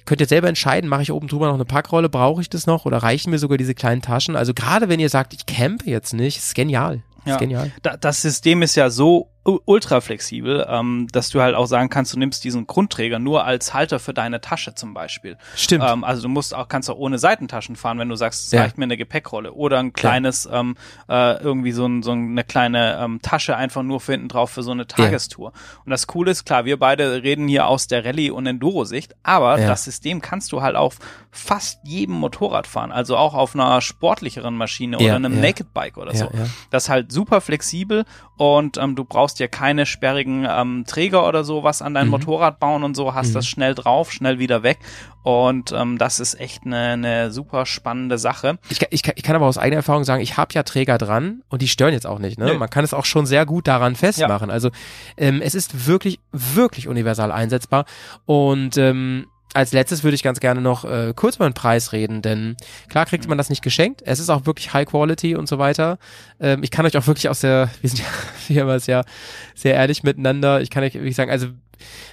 könnt 0.05 0.20
ihr 0.20 0.28
selber 0.28 0.49
entscheiden, 0.49 0.88
mache 0.88 1.02
ich 1.02 1.12
oben 1.12 1.26
drüber 1.26 1.46
noch 1.46 1.55
eine 1.55 1.64
Packrolle, 1.64 2.08
brauche 2.08 2.40
ich 2.40 2.50
das 2.50 2.67
noch 2.67 2.84
oder 2.84 2.99
reichen 2.99 3.31
mir 3.31 3.38
sogar 3.38 3.58
diese 3.58 3.75
kleinen 3.75 4.02
Taschen? 4.02 4.37
Also 4.37 4.55
gerade 4.55 4.88
wenn 4.88 5.00
ihr 5.00 5.08
sagt, 5.08 5.32
ich 5.32 5.46
campe 5.46 5.90
jetzt 5.90 6.12
nicht, 6.12 6.38
ist 6.38 6.55
genial. 6.55 7.02
Ist 7.25 7.26
ja. 7.26 7.37
genial. 7.38 7.73
Da, 7.82 7.96
das 7.96 8.23
System 8.23 8.62
ist 8.62 8.76
ja 8.76 8.90
so 8.90 9.31
ultra 9.47 10.01
flexibel, 10.01 10.67
ähm, 10.69 11.07
dass 11.13 11.31
du 11.31 11.41
halt 11.41 11.55
auch 11.55 11.67
sagen 11.67 11.89
kannst, 11.89 12.13
du 12.13 12.19
nimmst 12.19 12.43
diesen 12.43 12.67
Grundträger 12.67 13.19
nur 13.19 13.45
als 13.45 13.75
Halter 13.75 14.01
für 14.01 14.13
deine 14.13 14.41
Tasche 14.41 14.75
zum 14.75 14.93
Beispiel. 14.93 15.39
Stimmt. 15.55 15.85
Ähm, 15.87 16.03
also 16.03 16.23
du 16.23 16.29
musst 16.29 16.55
auch, 16.55 16.69
kannst 16.69 16.91
auch 16.91 16.97
ohne 16.97 17.19
Seitentaschen 17.19 17.77
fahren, 17.77 17.99
wenn 17.99 18.09
du 18.09 18.17
sagst, 18.17 18.47
es 18.47 18.51
ja. 18.51 18.63
reicht 18.63 18.77
mir 18.77 18.85
eine 18.85 18.97
Gepäckrolle 18.97 19.53
oder 19.53 19.79
ein 19.79 19.93
kleines, 19.93 20.45
ja. 20.45 20.61
ähm, 20.61 20.77
äh, 21.09 21.41
irgendwie 21.41 21.73
so, 21.73 21.87
ein, 21.87 22.03
so 22.03 22.11
eine 22.11 22.43
kleine 22.43 22.99
ähm, 23.01 23.21
Tasche 23.23 23.57
einfach 23.57 23.83
nur 23.83 24.01
für 24.01 24.13
hinten 24.13 24.29
drauf 24.29 24.51
für 24.51 24.65
so 24.65 24.73
eine 24.73 24.87
Tagestour. 24.87 25.53
Ja. 25.55 25.61
Und 25.85 25.91
das 25.91 26.07
Coole 26.09 26.33
ist, 26.33 26.45
klar, 26.45 26.65
wir 26.65 26.79
beide 26.79 27.23
reden 27.23 27.47
hier 27.47 27.69
aus 27.69 27.87
der 27.87 28.05
Rallye- 28.05 28.31
und 28.31 28.47
Enduro-Sicht, 28.47 29.15
aber 29.23 29.57
das 29.59 29.85
System 29.85 30.21
kannst 30.21 30.53
du 30.53 30.63
halt 30.63 30.77
auf 30.77 30.99
fast 31.31 31.81
jedem 31.85 32.17
Motorrad 32.17 32.67
fahren, 32.67 32.91
also 32.91 33.17
auch 33.17 33.35
auf 33.35 33.55
einer 33.55 33.81
sportlicheren 33.81 34.57
Maschine 34.57 34.99
oder 34.99 35.15
einem 35.15 35.41
Naked 35.41 35.73
Bike 35.73 35.99
oder 35.99 36.15
so. 36.15 36.31
Das 36.71 36.85
ist 36.85 36.89
halt 36.89 37.13
super 37.13 37.41
flexibel 37.41 38.05
und 38.37 38.77
ähm, 38.77 38.97
du 38.97 39.05
brauchst 39.05 39.36
ja 39.38 39.49
keine 39.49 39.87
sperrigen 39.87 40.47
ähm, 40.49 40.85
Träger 40.87 41.27
oder 41.27 41.44
sowas 41.44 41.83
an 41.83 41.94
dein 41.94 42.06
mhm. 42.06 42.12
Motorrad 42.12 42.59
bauen 42.59 42.85
und 42.85 42.94
so, 42.94 43.15
hast 43.15 43.31
mhm. 43.31 43.35
das 43.35 43.47
schnell 43.47 43.75
drauf, 43.75 44.12
schnell 44.12 44.38
wieder 44.38 44.62
weg 44.62 44.79
und 45.27 45.73
ähm, 45.73 45.99
das 45.99 46.21
ist 46.21 46.38
echt 46.38 46.65
eine, 46.65 46.91
eine 46.91 47.33
super 47.33 47.67
spannende 47.67 48.17
Sache. 48.17 48.59
Ich, 48.69 48.81
ich, 48.91 49.03
ich 49.12 49.23
kann 49.25 49.35
aber 49.35 49.47
aus 49.47 49.59
eigener 49.59 49.79
Erfahrung 49.79 50.05
sagen, 50.05 50.23
ich 50.23 50.37
habe 50.37 50.55
ja 50.55 50.62
Träger 50.62 50.99
dran 50.99 51.43
und 51.49 51.62
die 51.62 51.69
stören 51.69 51.93
jetzt 51.93 52.06
auch 52.06 52.21
nicht. 52.21 52.38
Ne? 52.38 52.55
Man 52.55 52.71
kann 52.71 52.85
es 52.85 52.94
auch 52.94 53.05
schon 53.05 53.27
sehr 53.27 53.44
gut 53.44 53.67
daran 53.67 53.97
festmachen. 53.97 54.50
Ja. 54.50 54.55
Also 54.55 54.71
ähm, 55.17 55.43
es 55.43 55.56
ist 55.56 55.88
wirklich, 55.88 56.21
wirklich 56.31 56.87
universal 56.87 57.33
einsetzbar 57.33 57.87
und 58.25 58.77
ähm, 58.77 59.27
als 59.56 59.73
letztes 59.73 60.05
würde 60.05 60.14
ich 60.14 60.23
ganz 60.23 60.38
gerne 60.38 60.61
noch 60.61 60.85
äh, 60.85 61.14
kurz 61.17 61.37
über 61.37 61.49
den 61.49 61.55
Preis 61.55 61.93
reden, 61.93 62.20
denn 62.20 62.56
klar 62.88 63.06
kriegt 63.06 63.26
man 63.26 63.38
das 63.38 63.49
nicht 63.49 63.62
geschenkt. 63.62 64.03
Es 64.05 64.20
ist 64.20 64.29
auch 64.29 64.44
wirklich 64.44 64.75
High 64.75 64.87
Quality 64.87 65.35
und 65.35 65.49
so 65.49 65.58
weiter. 65.58 65.99
Ähm, 66.38 66.62
ich 66.62 66.70
kann 66.70 66.85
euch 66.85 66.97
auch 66.99 67.06
wirklich 67.06 67.31
aus 67.31 67.41
der, 67.41 67.70
wir 67.81 67.88
sind 67.88 68.00
ja, 68.00 68.06
wir 68.49 68.62
haben 68.62 68.70
es 68.70 68.87
ja 68.87 69.03
sehr 69.55 69.75
ehrlich 69.75 70.03
miteinander. 70.03 70.61
Ich 70.61 70.69
kann 70.69 70.85
euch 70.85 70.93
wirklich 70.93 71.17
sagen, 71.17 71.31
also 71.31 71.49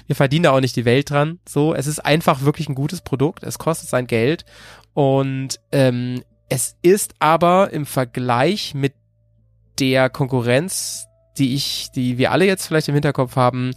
wir 0.07 0.15
verdienen 0.15 0.43
da 0.43 0.51
auch 0.51 0.61
nicht 0.61 0.77
die 0.77 0.85
Welt 0.85 1.09
dran. 1.09 1.39
So, 1.47 1.75
es 1.75 1.85
ist 1.85 1.99
einfach 1.99 2.43
wirklich 2.43 2.69
ein 2.69 2.75
gutes 2.75 3.01
Produkt. 3.01 3.43
Es 3.43 3.59
kostet 3.59 3.89
sein 3.89 4.07
Geld 4.07 4.45
und 4.93 5.59
ähm, 5.73 6.23
es 6.47 6.77
ist 6.81 7.13
aber 7.19 7.71
im 7.71 7.85
Vergleich 7.85 8.73
mit 8.73 8.93
der 9.79 10.09
Konkurrenz, 10.09 11.07
die 11.37 11.55
ich, 11.55 11.89
die 11.93 12.17
wir 12.17 12.31
alle 12.31 12.45
jetzt 12.45 12.67
vielleicht 12.67 12.87
im 12.87 12.93
Hinterkopf 12.93 13.35
haben, 13.35 13.71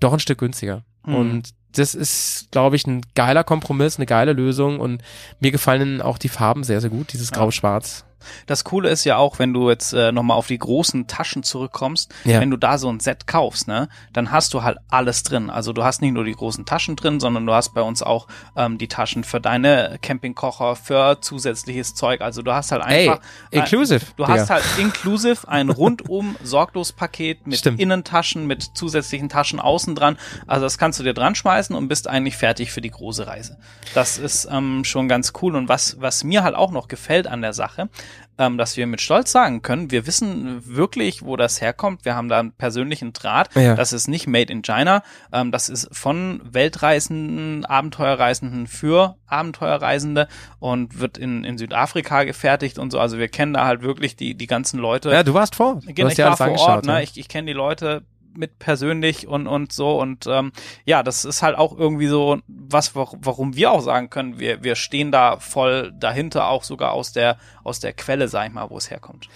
doch 0.00 0.14
ein 0.14 0.20
Stück 0.20 0.38
günstiger. 0.38 0.82
Mhm. 1.04 1.14
Und 1.14 1.50
das 1.74 1.94
ist, 1.94 2.48
glaube 2.50 2.76
ich, 2.76 2.86
ein 2.86 3.00
geiler 3.14 3.44
Kompromiss, 3.44 3.96
eine 3.96 4.06
geile 4.06 4.32
Lösung 4.32 4.78
und 4.78 5.02
mir 5.40 5.50
gefallen 5.50 6.02
auch 6.02 6.18
die 6.18 6.28
Farben 6.28 6.64
sehr, 6.64 6.80
sehr 6.80 6.90
gut, 6.90 7.12
dieses 7.12 7.32
Grau-Schwarz. 7.32 8.04
Das 8.46 8.64
Coole 8.64 8.88
ist 8.88 9.04
ja 9.04 9.16
auch, 9.16 9.38
wenn 9.38 9.52
du 9.52 9.70
jetzt 9.70 9.92
äh, 9.92 10.12
nochmal 10.12 10.36
auf 10.36 10.46
die 10.46 10.58
großen 10.58 11.06
Taschen 11.06 11.42
zurückkommst, 11.42 12.12
ja. 12.24 12.40
wenn 12.40 12.50
du 12.50 12.56
da 12.56 12.78
so 12.78 12.88
ein 12.90 13.00
Set 13.00 13.26
kaufst, 13.26 13.68
ne, 13.68 13.88
dann 14.12 14.30
hast 14.30 14.54
du 14.54 14.62
halt 14.62 14.78
alles 14.88 15.22
drin. 15.22 15.50
Also 15.50 15.72
du 15.72 15.84
hast 15.84 16.02
nicht 16.02 16.12
nur 16.12 16.24
die 16.24 16.32
großen 16.32 16.64
Taschen 16.64 16.96
drin, 16.96 17.20
sondern 17.20 17.46
du 17.46 17.52
hast 17.52 17.74
bei 17.74 17.82
uns 17.82 18.02
auch 18.02 18.28
ähm, 18.56 18.78
die 18.78 18.88
Taschen 18.88 19.24
für 19.24 19.40
deine 19.40 19.98
Campingkocher, 20.02 20.76
für 20.76 21.20
zusätzliches 21.20 21.94
Zeug. 21.94 22.20
Also 22.20 22.42
du 22.42 22.52
hast 22.52 22.72
halt 22.72 22.82
einfach. 22.82 23.20
Ey, 23.50 23.60
inclusive. 23.60 24.04
Äh, 24.04 24.14
du 24.16 24.26
hast 24.26 24.50
halt 24.50 24.64
inclusive 24.78 25.48
ein 25.48 25.70
rundum 25.70 26.36
sorglos 26.42 26.92
Paket 26.92 27.46
mit 27.46 27.58
Stimmt. 27.58 27.80
Innentaschen, 27.80 28.46
mit 28.46 28.62
zusätzlichen 28.74 29.28
Taschen 29.28 29.60
außen 29.60 29.94
dran. 29.94 30.16
Also 30.46 30.66
das 30.66 30.78
kannst 30.78 30.98
du 30.98 31.04
dir 31.04 31.14
dran 31.14 31.34
schmeißen 31.34 31.74
und 31.74 31.88
bist 31.88 32.08
eigentlich 32.08 32.36
fertig 32.36 32.72
für 32.72 32.80
die 32.80 32.90
große 32.90 33.26
Reise. 33.26 33.58
Das 33.94 34.18
ist 34.18 34.48
ähm, 34.50 34.84
schon 34.84 35.08
ganz 35.08 35.32
cool. 35.42 35.56
Und 35.56 35.68
was, 35.68 36.00
was 36.00 36.24
mir 36.24 36.42
halt 36.42 36.54
auch 36.54 36.70
noch 36.70 36.88
gefällt 36.88 37.26
an 37.26 37.42
der 37.42 37.52
Sache, 37.52 37.88
ähm, 38.38 38.58
dass 38.58 38.76
wir 38.76 38.86
mit 38.86 39.00
Stolz 39.00 39.32
sagen 39.32 39.62
können, 39.62 39.90
wir 39.90 40.06
wissen 40.06 40.62
wirklich, 40.64 41.22
wo 41.22 41.36
das 41.36 41.60
herkommt. 41.60 42.04
Wir 42.04 42.14
haben 42.14 42.28
da 42.28 42.40
einen 42.40 42.52
persönlichen 42.52 43.12
Draht. 43.12 43.54
Ja. 43.54 43.74
Das 43.74 43.92
ist 43.92 44.08
nicht 44.08 44.26
made 44.26 44.52
in 44.52 44.62
China. 44.62 45.02
Ähm, 45.32 45.52
das 45.52 45.68
ist 45.68 45.88
von 45.92 46.40
Weltreisenden, 46.44 47.64
Abenteuerreisenden 47.64 48.66
für 48.66 49.16
Abenteuerreisende 49.26 50.28
und 50.58 50.98
wird 50.98 51.18
in, 51.18 51.44
in 51.44 51.58
Südafrika 51.58 52.24
gefertigt 52.24 52.78
und 52.78 52.90
so. 52.90 52.98
Also 52.98 53.18
wir 53.18 53.28
kennen 53.28 53.54
da 53.54 53.66
halt 53.66 53.82
wirklich 53.82 54.16
die, 54.16 54.34
die 54.34 54.46
ganzen 54.46 54.78
Leute. 54.78 55.10
Ja, 55.10 55.22
du 55.22 55.34
warst 55.34 55.54
vor. 55.54 55.80
Du 55.84 55.90
ich 55.90 56.18
war 56.18 56.36
vor 56.36 56.58
Ort, 56.58 56.86
ne? 56.86 57.02
Ich, 57.02 57.18
ich 57.18 57.28
kenne 57.28 57.46
die 57.46 57.52
Leute 57.52 58.02
mit 58.36 58.58
persönlich 58.58 59.26
und 59.26 59.46
und 59.46 59.72
so 59.72 60.00
und 60.00 60.26
ähm, 60.26 60.52
ja, 60.84 61.02
das 61.02 61.24
ist 61.24 61.42
halt 61.42 61.56
auch 61.56 61.76
irgendwie 61.76 62.06
so 62.06 62.38
was, 62.46 62.94
warum 62.94 63.56
wir 63.56 63.72
auch 63.72 63.80
sagen 63.80 64.10
können, 64.10 64.38
wir 64.38 64.62
wir 64.62 64.74
stehen 64.74 65.12
da 65.12 65.38
voll 65.38 65.92
dahinter, 65.98 66.48
auch 66.48 66.64
sogar 66.64 66.92
aus 66.92 67.12
der 67.12 67.38
aus 67.64 67.80
der 67.80 67.92
Quelle, 67.92 68.28
sag 68.28 68.46
ich 68.46 68.52
mal, 68.52 68.70
wo 68.70 68.76
es 68.76 68.90
herkommt. 68.90 69.28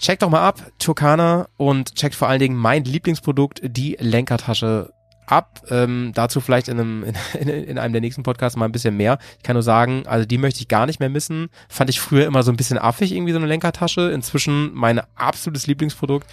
Checkt 0.00 0.22
doch 0.22 0.30
mal 0.30 0.46
ab, 0.46 0.60
Turkana 0.78 1.48
und 1.56 1.94
checkt 1.94 2.14
vor 2.14 2.28
allen 2.28 2.40
Dingen 2.40 2.56
mein 2.56 2.84
Lieblingsprodukt, 2.84 3.60
die 3.62 3.96
Lenkertasche 3.98 4.92
ab. 5.26 5.62
Ähm, 5.70 6.12
dazu 6.14 6.40
vielleicht 6.40 6.68
in 6.68 6.80
einem, 6.80 7.04
in, 7.38 7.48
in 7.48 7.78
einem 7.78 7.92
der 7.92 8.00
nächsten 8.00 8.22
Podcasts 8.22 8.56
mal 8.56 8.64
ein 8.64 8.72
bisschen 8.72 8.96
mehr. 8.96 9.18
Ich 9.36 9.42
kann 9.42 9.54
nur 9.54 9.62
sagen, 9.62 10.04
also 10.06 10.26
die 10.26 10.38
möchte 10.38 10.60
ich 10.60 10.68
gar 10.68 10.86
nicht 10.86 11.00
mehr 11.00 11.08
missen. 11.08 11.48
Fand 11.68 11.90
ich 11.90 12.00
früher 12.00 12.26
immer 12.26 12.42
so 12.42 12.52
ein 12.52 12.56
bisschen 12.56 12.78
affig, 12.78 13.12
irgendwie 13.12 13.32
so 13.32 13.38
eine 13.38 13.46
Lenkertasche. 13.46 14.10
Inzwischen 14.10 14.72
mein 14.74 15.00
absolutes 15.16 15.66
Lieblingsprodukt. 15.66 16.26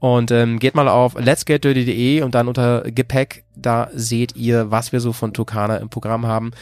Und 0.00 0.30
ähm, 0.30 0.58
geht 0.58 0.74
mal 0.74 0.88
auf 0.88 1.14
letsgetdirty.de 1.14 2.22
und 2.22 2.34
dann 2.34 2.48
unter 2.48 2.82
Gepäck, 2.90 3.44
da 3.54 3.90
seht 3.92 4.34
ihr, 4.34 4.70
was 4.70 4.92
wir 4.92 5.00
so 5.00 5.12
von 5.12 5.34
Tukana 5.34 5.76
im 5.76 5.90
Programm 5.90 6.26
haben. 6.26 6.52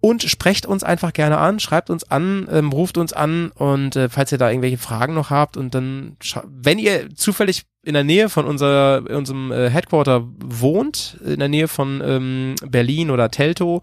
Und 0.00 0.22
sprecht 0.22 0.66
uns 0.66 0.84
einfach 0.84 1.14
gerne 1.14 1.38
an, 1.38 1.58
schreibt 1.58 1.88
uns 1.88 2.04
an, 2.10 2.46
ähm, 2.50 2.70
ruft 2.70 2.98
uns 2.98 3.14
an 3.14 3.50
und 3.52 3.96
äh, 3.96 4.10
falls 4.10 4.30
ihr 4.30 4.38
da 4.38 4.50
irgendwelche 4.50 4.76
Fragen 4.76 5.14
noch 5.14 5.30
habt 5.30 5.56
und 5.56 5.74
dann, 5.74 6.16
wenn 6.44 6.78
ihr 6.78 7.12
zufällig 7.14 7.64
in 7.82 7.94
der 7.94 8.04
Nähe 8.04 8.28
von 8.28 8.44
unser, 8.44 9.02
unserem 9.10 9.50
äh, 9.50 9.70
Headquarter 9.70 10.28
wohnt, 10.38 11.18
in 11.24 11.38
der 11.38 11.48
Nähe 11.48 11.66
von 11.66 12.02
ähm, 12.04 12.54
Berlin 12.64 13.10
oder 13.10 13.30
Telto, 13.30 13.80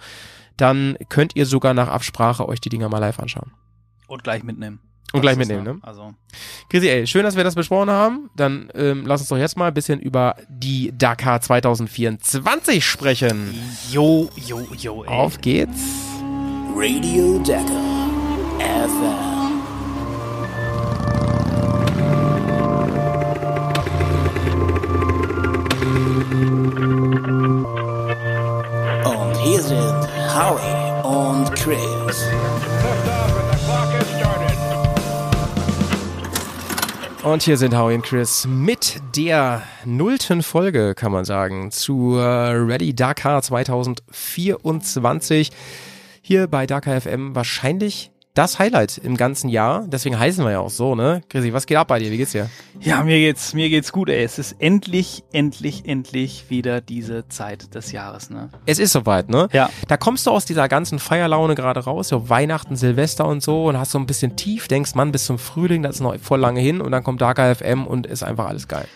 dann 0.55 0.97
könnt 1.09 1.35
ihr 1.35 1.47
sogar 1.47 1.73
nach 1.73 1.88
Absprache 1.88 2.47
euch 2.47 2.62
die 2.62 2.69
Dinger 2.69 2.89
mal 2.89 3.00
live 3.00 3.19
anschauen. 3.19 3.51
Und 4.07 4.23
gleich 4.23 4.43
mitnehmen. 4.43 4.79
Und 5.13 5.22
gleich 5.22 5.38
mitnehmen, 5.38 5.63
ne? 5.63 5.77
Also. 5.84 6.13
Chrissy, 6.70 6.89
ey, 6.89 7.08
schön, 7.08 7.24
dass 7.24 7.36
wir 7.36 7.43
das 7.43 7.55
besprochen 7.55 7.89
haben. 7.89 8.29
Dann 8.36 8.70
ähm, 8.74 9.05
lass 9.05 9.22
uns 9.22 9.29
doch 9.29 9.38
jetzt 9.38 9.58
mal 9.58 9.67
ein 9.67 9.74
bisschen 9.74 10.00
über 10.00 10.36
die 10.50 10.91
Dakar 10.98 11.39
2024 11.39 12.84
sprechen. 12.84 13.53
Jo, 13.91 14.29
jo, 14.36 14.67
jo, 14.75 15.03
ey. 15.03 15.10
Auf 15.10 15.39
geht's. 15.39 15.82
Radio 16.75 17.39
Dakar 17.39 18.10
FM. 18.60 19.42
Und 37.34 37.42
hier 37.42 37.58
sind 37.58 37.75
Howie 37.75 37.96
und 37.96 38.04
Chris 38.04 38.48
mit 38.48 39.02
der 39.16 39.63
nullten 39.86 40.44
Folge, 40.44 40.94
kann 40.94 41.12
man 41.12 41.25
sagen, 41.25 41.72
zu 41.72 42.16
Ready 42.16 42.94
Dakar 42.94 43.42
2024. 43.42 45.50
Hier 46.22 46.46
bei 46.46 46.68
Dakar 46.68 47.02
FM 47.02 47.34
wahrscheinlich 47.34 48.12
das 48.34 48.58
Highlight 48.58 48.98
im 48.98 49.16
ganzen 49.16 49.48
Jahr. 49.50 49.86
Deswegen 49.88 50.18
heißen 50.18 50.44
wir 50.44 50.52
ja 50.52 50.60
auch 50.60 50.70
so, 50.70 50.96
ne? 50.96 51.22
Chrissy, 51.30 51.54
was 51.54 51.68
geht 51.68 51.78
ab 51.78 51.88
bei 51.88 52.00
dir? 52.00 52.12
Wie 52.12 52.18
geht's 52.18 52.32
dir? 52.32 52.50
Ja, 52.80 53.04
mir 53.04 53.20
geht's, 53.20 53.54
mir 53.54 53.70
geht's 53.70 53.92
gut, 53.92 54.10
ey. 54.10 54.24
Es 54.24 54.40
ist 54.40 54.56
endlich, 54.60 55.24
endlich, 55.32 55.86
endlich 55.86 56.50
wieder 56.50 56.82
diese 56.82 57.28
Zeit 57.28 57.75
des 57.75 57.92
Jahres, 57.92 58.30
ne? 58.32 58.50
Es 58.66 58.80
ist 58.80 58.92
soweit, 58.94 59.30
ne? 59.30 59.50
Ja. 59.54 59.70
Da 59.88 59.98
kommst 59.98 60.25
du 60.25 60.32
aus 60.32 60.46
dieser 60.46 60.68
ganzen 60.68 60.98
Feierlaune 60.98 61.54
gerade 61.54 61.82
raus, 61.82 62.08
so 62.08 62.30
Weihnachten, 62.30 62.75
Silvester 62.75 63.28
und 63.28 63.44
so 63.44 63.66
und 63.66 63.78
hast 63.78 63.92
so 63.92 64.00
ein 64.00 64.08
bisschen 64.08 64.36
tief, 64.36 64.68
denkst, 64.68 64.96
Mann, 64.96 65.12
bis 65.12 65.25
zum 65.25 65.38
Frühling, 65.38 65.84
das 65.84 65.96
ist 65.96 66.02
noch 66.02 66.18
voll 66.20 66.40
lange 66.40 66.60
hin 66.60 66.82
und 66.82 66.92
dann 66.92 67.04
kommt 67.04 67.22
Dakar 67.22 67.54
FM 67.54 67.86
und 67.86 68.08
ist 68.08 68.24
einfach 68.24 68.48
alles 68.48 68.68
geil. 68.68 68.88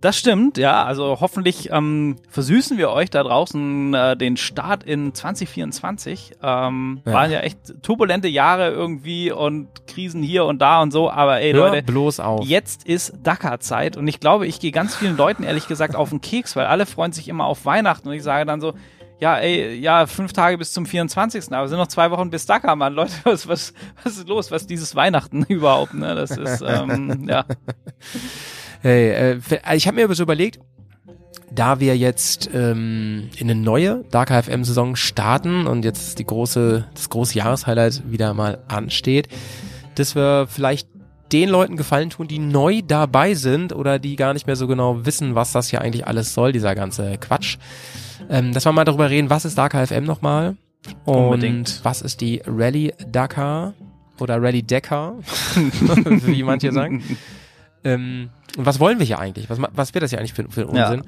Das 0.00 0.16
stimmt, 0.16 0.58
ja. 0.58 0.84
Also 0.84 1.18
hoffentlich 1.20 1.70
ähm, 1.72 2.16
versüßen 2.28 2.78
wir 2.78 2.90
euch 2.90 3.10
da 3.10 3.24
draußen 3.24 3.92
äh, 3.94 4.16
den 4.16 4.36
Start 4.36 4.84
in 4.84 5.12
2024. 5.12 6.34
Ähm, 6.40 7.00
Ja. 7.04 7.12
Waren 7.12 7.30
ja 7.32 7.40
echt 7.40 7.82
turbulente 7.82 8.28
Jahre 8.28 8.70
irgendwie 8.70 9.32
und 9.32 9.68
Krisen 9.88 10.22
hier 10.22 10.44
und 10.44 10.60
da 10.62 10.82
und 10.82 10.92
so. 10.92 11.10
Aber 11.10 11.40
ey, 11.40 11.52
Hör 11.52 11.70
Leute, 11.70 11.82
bloß 11.82 12.20
auf. 12.20 12.44
jetzt 12.46 12.86
ist 12.86 13.14
Dakar-Zeit 13.24 13.96
und 13.96 14.06
ich 14.06 14.20
glaube, 14.20 14.46
ich 14.46 14.60
gehe 14.60 14.70
ganz 14.70 14.94
vielen 14.94 15.16
Leuten 15.16 15.42
ehrlich 15.42 15.66
gesagt 15.66 15.96
auf 15.96 16.10
den 16.10 16.20
Keks, 16.20 16.54
weil 16.54 16.66
alle 16.66 16.86
freuen 16.86 17.10
sich 17.12 17.26
immer 17.28 17.46
auf 17.46 17.64
Weihnachten 17.64 18.06
und 18.08 18.14
ich 18.14 18.22
sage 18.22 18.46
dann 18.46 18.60
so, 18.60 18.74
ja, 19.20 19.36
ey, 19.36 19.74
ja, 19.74 20.06
fünf 20.06 20.32
Tage 20.32 20.58
bis 20.58 20.72
zum 20.72 20.86
24. 20.86 21.52
Aber 21.52 21.64
es 21.64 21.70
sind 21.70 21.78
noch 21.80 21.88
zwei 21.88 22.12
Wochen 22.12 22.30
bis 22.30 22.46
Dakar, 22.46 22.76
Mann. 22.76 22.94
Leute, 22.94 23.10
was, 23.24 23.48
was, 23.48 23.74
was 24.04 24.16
ist 24.16 24.28
los? 24.28 24.52
Was 24.52 24.62
ist 24.62 24.70
dieses 24.70 24.94
Weihnachten 24.94 25.42
überhaupt? 25.48 25.94
Ne? 25.94 26.14
Das 26.14 26.30
ist, 26.30 26.62
ähm, 26.64 27.26
ja. 27.28 27.44
Hey, 28.80 29.10
äh, 29.10 29.76
ich 29.76 29.86
habe 29.86 29.96
mir 29.96 30.14
so 30.14 30.22
überlegt, 30.22 30.60
da 31.50 31.80
wir 31.80 31.96
jetzt 31.96 32.50
ähm, 32.52 33.30
in 33.36 33.50
eine 33.50 33.60
neue 33.60 34.04
Dark 34.10 34.30
FM 34.30 34.64
Saison 34.64 34.96
starten 34.96 35.66
und 35.66 35.84
jetzt 35.84 36.18
die 36.18 36.24
große, 36.26 36.86
das 36.94 37.08
große 37.08 37.36
Jahreshighlight 37.36 38.02
wieder 38.10 38.34
mal 38.34 38.58
ansteht, 38.68 39.28
dass 39.94 40.14
wir 40.14 40.46
vielleicht 40.48 40.88
den 41.32 41.48
Leuten 41.48 41.76
gefallen 41.76 42.10
tun, 42.10 42.28
die 42.28 42.38
neu 42.38 42.80
dabei 42.86 43.34
sind 43.34 43.74
oder 43.74 43.98
die 43.98 44.16
gar 44.16 44.32
nicht 44.32 44.46
mehr 44.46 44.56
so 44.56 44.66
genau 44.66 45.04
wissen, 45.04 45.34
was 45.34 45.52
das 45.52 45.68
hier 45.68 45.82
eigentlich 45.82 46.06
alles 46.06 46.32
soll, 46.32 46.52
dieser 46.52 46.74
ganze 46.74 47.18
Quatsch. 47.18 47.58
Ähm, 48.30 48.52
dass 48.52 48.64
wir 48.64 48.72
mal 48.72 48.84
darüber 48.84 49.10
reden, 49.10 49.30
was 49.30 49.44
ist 49.44 49.58
Dark 49.58 49.74
FM 49.74 50.04
nochmal 50.04 50.56
und 51.04 51.14
Unbedingt. 51.16 51.80
was 51.82 52.02
ist 52.02 52.20
die 52.20 52.42
Rally 52.46 52.94
Dakar 53.10 53.74
oder 54.20 54.40
Rally 54.42 54.62
Dakar, 54.62 55.16
wie 55.54 56.42
manche 56.42 56.72
sagen. 56.72 57.02
Ähm, 57.84 58.30
und 58.56 58.66
was 58.66 58.80
wollen 58.80 58.98
wir 58.98 59.06
hier 59.06 59.18
eigentlich? 59.18 59.50
Was, 59.50 59.58
was 59.72 59.94
wird 59.94 60.02
das 60.02 60.10
hier 60.10 60.18
eigentlich 60.18 60.34
für, 60.34 60.48
für 60.50 60.66
einen 60.68 60.76
Ja. 60.76 60.90
Unsinn? 60.90 61.04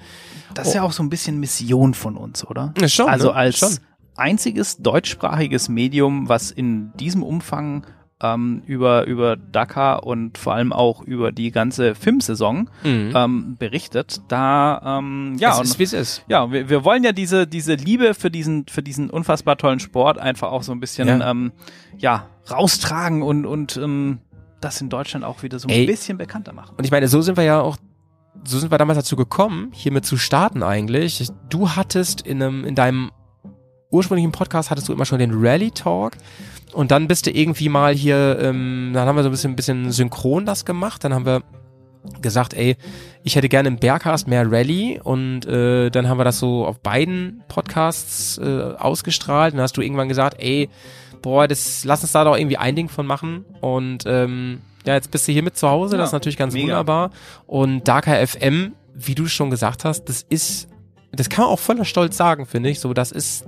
Das 0.55 0.69
ist 0.69 0.75
ja 0.75 0.83
auch 0.83 0.93
so 0.93 1.03
ein 1.03 1.11
bisschen 1.11 1.39
Mission 1.41 1.95
von 1.95 2.17
uns, 2.17 2.45
oder? 2.47 2.75
Ja, 2.81 2.89
schon, 2.89 3.09
also 3.09 3.29
ne? 3.29 3.35
als 3.35 3.59
Schon. 3.59 3.79
einziges 4.17 4.79
deutschsprachiges 4.79 5.69
Medium, 5.69 6.29
was 6.29 6.51
in 6.51 6.93
diesem 6.97 7.23
Umfang 7.23 7.87
ähm, 8.23 8.63
über, 8.67 9.07
über 9.07 9.37
Dakar 9.37 10.05
und 10.05 10.37
vor 10.37 10.53
allem 10.53 10.75
auch 10.75 11.01
über 11.03 11.33
die 11.33 11.51
ganze 11.53 11.95
Filmsaison 11.95 12.69
Mhm. 12.85 13.13
ähm, 13.15 13.57
berichtet, 13.59 14.21
da 14.29 14.99
ähm, 14.99 15.37
ja 15.39 15.53
es 15.53 15.59
und 15.59 15.65
ist, 15.65 15.79
wie 15.79 15.85
es 15.85 15.93
ist. 15.95 16.25
ja, 16.29 16.53
wir, 16.53 16.69
wir 16.69 16.85
wollen 16.85 17.03
ja 17.03 17.13
diese, 17.13 17.47
diese 17.47 17.75
Liebe 17.77 18.13
für 18.13 18.31
diesen, 18.31 18.67
für 18.69 18.83
diesen 18.83 19.09
unfassbar 19.09 19.57
tollen 19.57 19.81
Sport 19.81 20.19
einfach 20.19 20.53
auch 20.53 20.63
so 20.63 20.73
ein 20.73 20.81
bisschen 20.81 21.09
Ja. 21.09 21.31
ähm, 21.31 21.53
ja, 21.97 22.27
raustragen 22.51 23.23
und, 23.23 23.47
und 23.47 23.79
ähm, 23.79 24.19
das 24.61 24.81
in 24.81 24.89
Deutschland 24.89 25.25
auch 25.25 25.43
wieder 25.43 25.59
so 25.59 25.69
ein 25.69 25.75
Ey. 25.75 25.87
bisschen 25.87 26.19
bekannter 26.19 26.53
machen. 26.53 26.75
Und 26.77 26.85
ich 26.85 26.91
meine, 26.91 27.09
so 27.09 27.23
sind 27.23 27.37
wir 27.37 27.45
ja 27.45 27.61
auch, 27.61 27.77
so 28.45 28.59
sind 28.59 28.71
wir 28.71 28.79
damals 28.79 28.99
dazu 28.99 29.17
gekommen, 29.17 29.71
hiermit 29.73 30.05
zu 30.05 30.17
starten 30.17 30.63
eigentlich. 30.63 31.29
Du 31.49 31.71
hattest 31.71 32.21
in 32.23 32.43
einem, 32.43 32.65
in 32.65 32.75
deinem 32.75 33.11
ursprünglichen 33.91 34.33
Podcast 34.33 34.71
hattest 34.71 34.89
du 34.89 34.93
immer 34.93 35.05
schon 35.05 35.19
den 35.19 35.33
Rally 35.35 35.71
Talk. 35.71 36.17
Und 36.73 36.91
dann 36.93 37.09
bist 37.09 37.27
du 37.27 37.31
irgendwie 37.31 37.69
mal 37.69 37.95
hier, 37.95 38.39
ähm, 38.41 38.93
dann 38.95 39.09
haben 39.09 39.17
wir 39.17 39.23
so 39.23 39.29
ein 39.29 39.33
bisschen, 39.33 39.53
ein 39.53 39.57
bisschen 39.57 39.91
synchron 39.93 40.47
das 40.47 40.65
gemacht. 40.65 41.03
Dann 41.03 41.13
haben 41.13 41.27
wir 41.27 41.43
gesagt, 42.23 42.55
ey, 42.55 42.77
ich 43.25 43.37
hätte 43.37 43.49
gerne 43.49 43.69
im 43.69 43.77
Bergcast 43.77 44.29
mehr 44.29 44.51
Rally 44.51 45.01
und 45.03 45.45
äh, 45.47 45.91
dann 45.91 46.09
haben 46.09 46.19
wir 46.19 46.25
das 46.25 46.39
so 46.39 46.65
auf 46.65 46.81
beiden 46.81 47.43
Podcasts 47.49 48.39
äh, 48.39 48.75
ausgestrahlt. 48.79 49.53
Und 49.53 49.59
dann 49.59 49.65
hast 49.65 49.77
du 49.77 49.83
irgendwann 49.83 50.09
gesagt, 50.09 50.37
ey, 50.41 50.69
boah, 51.23 51.47
das 51.49 51.85
lass 51.85 52.03
uns 52.03 52.13
da 52.13 52.25
doch 52.25 52.37
irgendwie 52.37 52.57
ein 52.57 52.75
Ding 52.77 52.89
von 52.89 53.07
machen. 53.07 53.45
Und 53.61 54.05
ähm, 54.07 54.61
ja, 54.87 54.95
jetzt 54.95 55.11
bist 55.11 55.29
du 55.29 55.33
hier 55.33 55.43
mit 55.43 55.57
zu 55.57 55.69
Hause, 55.69 55.97
das 55.97 56.05
Ja, 56.05 56.05
ist 56.07 56.13
natürlich 56.13 56.37
ganz 56.39 56.55
mega. 56.55 56.67
wunderbar. 56.69 57.11
Und 57.47 57.87
Darker 57.87 58.27
FM, 58.27 58.73
wie 58.95 59.15
du 59.15 59.27
schon 59.27 59.51
gesagt 59.51 59.85
hast, 59.85 60.05
das 60.05 60.23
ist 60.29 60.69
das 61.13 61.29
kann 61.29 61.45
man 61.45 61.53
auch 61.53 61.59
voller 61.59 61.85
Stolz 61.85 62.17
sagen, 62.17 62.47
finde 62.47 62.71
ich. 62.71 62.79
So, 62.81 62.95
das 62.95 63.11
ist 63.11 63.45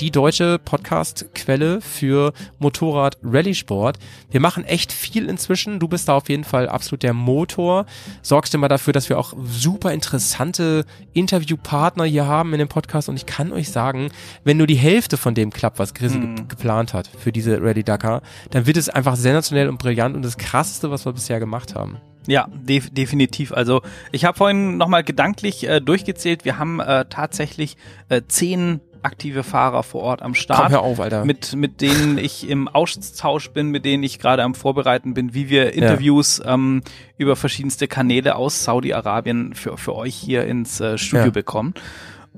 die 0.00 0.10
deutsche 0.10 0.58
Podcast-Quelle 0.58 1.80
für 1.80 2.32
Motorrad-Rallye-Sport. 2.58 3.98
Wir 4.30 4.40
machen 4.40 4.64
echt 4.64 4.92
viel 4.92 5.28
inzwischen. 5.28 5.78
Du 5.78 5.88
bist 5.88 6.08
da 6.08 6.14
auf 6.14 6.28
jeden 6.28 6.44
Fall 6.44 6.68
absolut 6.68 7.02
der 7.02 7.12
Motor. 7.12 7.86
Sorgst 8.22 8.54
immer 8.54 8.68
dafür, 8.68 8.92
dass 8.92 9.08
wir 9.08 9.18
auch 9.18 9.34
super 9.44 9.92
interessante 9.92 10.84
Interviewpartner 11.12 12.04
hier 12.04 12.26
haben 12.26 12.52
in 12.52 12.58
dem 12.58 12.68
Podcast. 12.68 13.08
Und 13.08 13.16
ich 13.16 13.26
kann 13.26 13.52
euch 13.52 13.70
sagen, 13.70 14.10
wenn 14.44 14.56
nur 14.56 14.66
die 14.66 14.76
Hälfte 14.76 15.16
von 15.16 15.34
dem 15.34 15.50
klappt, 15.50 15.78
was 15.78 15.94
Chris 15.94 16.14
Mhm. 16.14 16.36
ge 16.36 16.44
geplant 16.48 16.94
hat 16.94 17.08
für 17.18 17.32
diese 17.32 17.60
Rally 17.60 17.84
Dakar, 17.84 18.22
dann 18.50 18.66
wird 18.66 18.76
es 18.76 18.88
einfach 18.88 19.16
sensationell 19.16 19.68
und 19.68 19.78
brillant 19.78 20.16
und 20.16 20.22
das 20.22 20.36
krasseste, 20.38 20.90
was 20.90 21.04
wir 21.04 21.12
bisher 21.12 21.40
gemacht 21.40 21.74
haben. 21.74 21.98
Ja, 22.26 22.46
def 22.52 22.90
definitiv. 22.90 23.52
Also 23.52 23.82
ich 24.12 24.24
habe 24.24 24.36
vorhin 24.38 24.76
nochmal 24.76 25.02
gedanklich 25.04 25.68
äh, 25.68 25.80
durchgezählt. 25.80 26.44
Wir 26.44 26.58
haben 26.58 26.80
äh, 26.80 27.04
tatsächlich 27.08 27.76
äh, 28.08 28.22
zehn 28.28 28.80
aktive 29.02 29.42
Fahrer 29.42 29.82
vor 29.82 30.02
Ort 30.02 30.22
am 30.22 30.32
Start. 30.34 30.60
Komm, 30.62 30.70
hör 30.70 30.82
auf, 30.82 31.00
Alter. 31.00 31.24
Mit, 31.24 31.56
mit 31.56 31.80
denen 31.80 32.18
ich 32.18 32.48
im 32.48 32.68
Austausch 32.68 33.50
bin, 33.50 33.70
mit 33.70 33.84
denen 33.84 34.04
ich 34.04 34.20
gerade 34.20 34.44
am 34.44 34.54
Vorbereiten 34.54 35.12
bin, 35.14 35.34
wie 35.34 35.48
wir 35.50 35.72
Interviews 35.72 36.40
ähm, 36.46 36.82
über 37.18 37.34
verschiedenste 37.34 37.88
Kanäle 37.88 38.36
aus 38.36 38.62
Saudi-Arabien 38.62 39.54
für, 39.54 39.76
für 39.76 39.96
euch 39.96 40.14
hier 40.14 40.44
ins 40.46 40.80
äh, 40.80 40.98
Studio 40.98 41.24
Ja. 41.26 41.30
bekommen. 41.32 41.74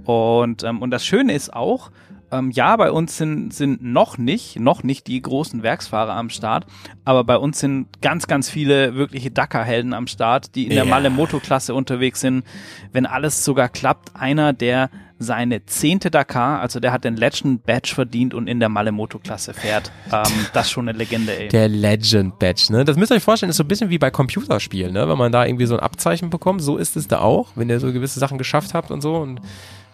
Und, 0.04 0.64
ähm, 0.64 0.80
und 0.82 0.90
das 0.90 1.04
Schöne 1.04 1.34
ist 1.34 1.52
auch, 1.52 1.90
ähm, 2.34 2.50
ja, 2.50 2.76
bei 2.76 2.90
uns 2.90 3.16
sind, 3.16 3.54
sind 3.54 3.82
noch 3.82 4.18
nicht, 4.18 4.58
noch 4.58 4.82
nicht 4.82 5.06
die 5.06 5.20
großen 5.20 5.62
Werksfahrer 5.62 6.14
am 6.14 6.30
Start, 6.30 6.66
aber 7.04 7.24
bei 7.24 7.36
uns 7.36 7.60
sind 7.60 8.00
ganz, 8.02 8.26
ganz 8.26 8.50
viele 8.50 8.94
wirkliche 8.94 9.30
Dakar-Helden 9.30 9.94
am 9.94 10.06
Start, 10.06 10.54
die 10.54 10.64
in 10.64 10.70
der 10.70 10.84
Ja. 10.84 10.90
Malle-Moto-Klasse 10.90 11.74
unterwegs 11.74 12.20
sind. 12.20 12.44
Wenn 12.92 13.06
alles 13.06 13.44
sogar 13.44 13.68
klappt, 13.68 14.16
einer, 14.16 14.52
der 14.52 14.90
seine 15.16 15.64
zehnte 15.64 16.10
Dakar, 16.10 16.60
also 16.60 16.80
der 16.80 16.92
hat 16.92 17.04
den 17.04 17.16
Legend 17.16 17.64
Badge 17.64 17.92
verdient 17.94 18.34
und 18.34 18.48
in 18.48 18.58
der 18.58 18.68
Malle-Moto-Klasse 18.68 19.54
fährt. 19.54 19.92
Ähm, 20.12 20.22
das 20.52 20.66
ist 20.66 20.72
schon 20.72 20.88
eine 20.88 20.98
Legende, 20.98 21.38
ey. 21.38 21.48
Der 21.48 21.68
Legend 21.68 22.38
Badge, 22.40 22.66
ne? 22.70 22.84
Das 22.84 22.96
müsst 22.96 23.12
ihr 23.12 23.16
euch 23.16 23.22
vorstellen, 23.22 23.50
ist 23.50 23.56
so 23.56 23.64
ein 23.64 23.68
bisschen 23.68 23.90
wie 23.90 23.98
bei 23.98 24.10
Computerspielen, 24.10 24.92
ne? 24.92 25.08
Wenn 25.08 25.16
man 25.16 25.30
da 25.30 25.46
irgendwie 25.46 25.66
so 25.66 25.74
ein 25.76 25.80
Abzeichen 25.80 26.30
bekommt, 26.30 26.62
so 26.62 26.76
ist 26.76 26.96
es 26.96 27.06
da 27.06 27.20
auch, 27.20 27.50
wenn 27.54 27.70
ihr 27.70 27.78
so 27.78 27.92
gewisse 27.92 28.18
Sachen 28.18 28.38
geschafft 28.38 28.74
habt 28.74 28.90
und 28.90 29.00
so 29.02 29.16
und 29.16 29.40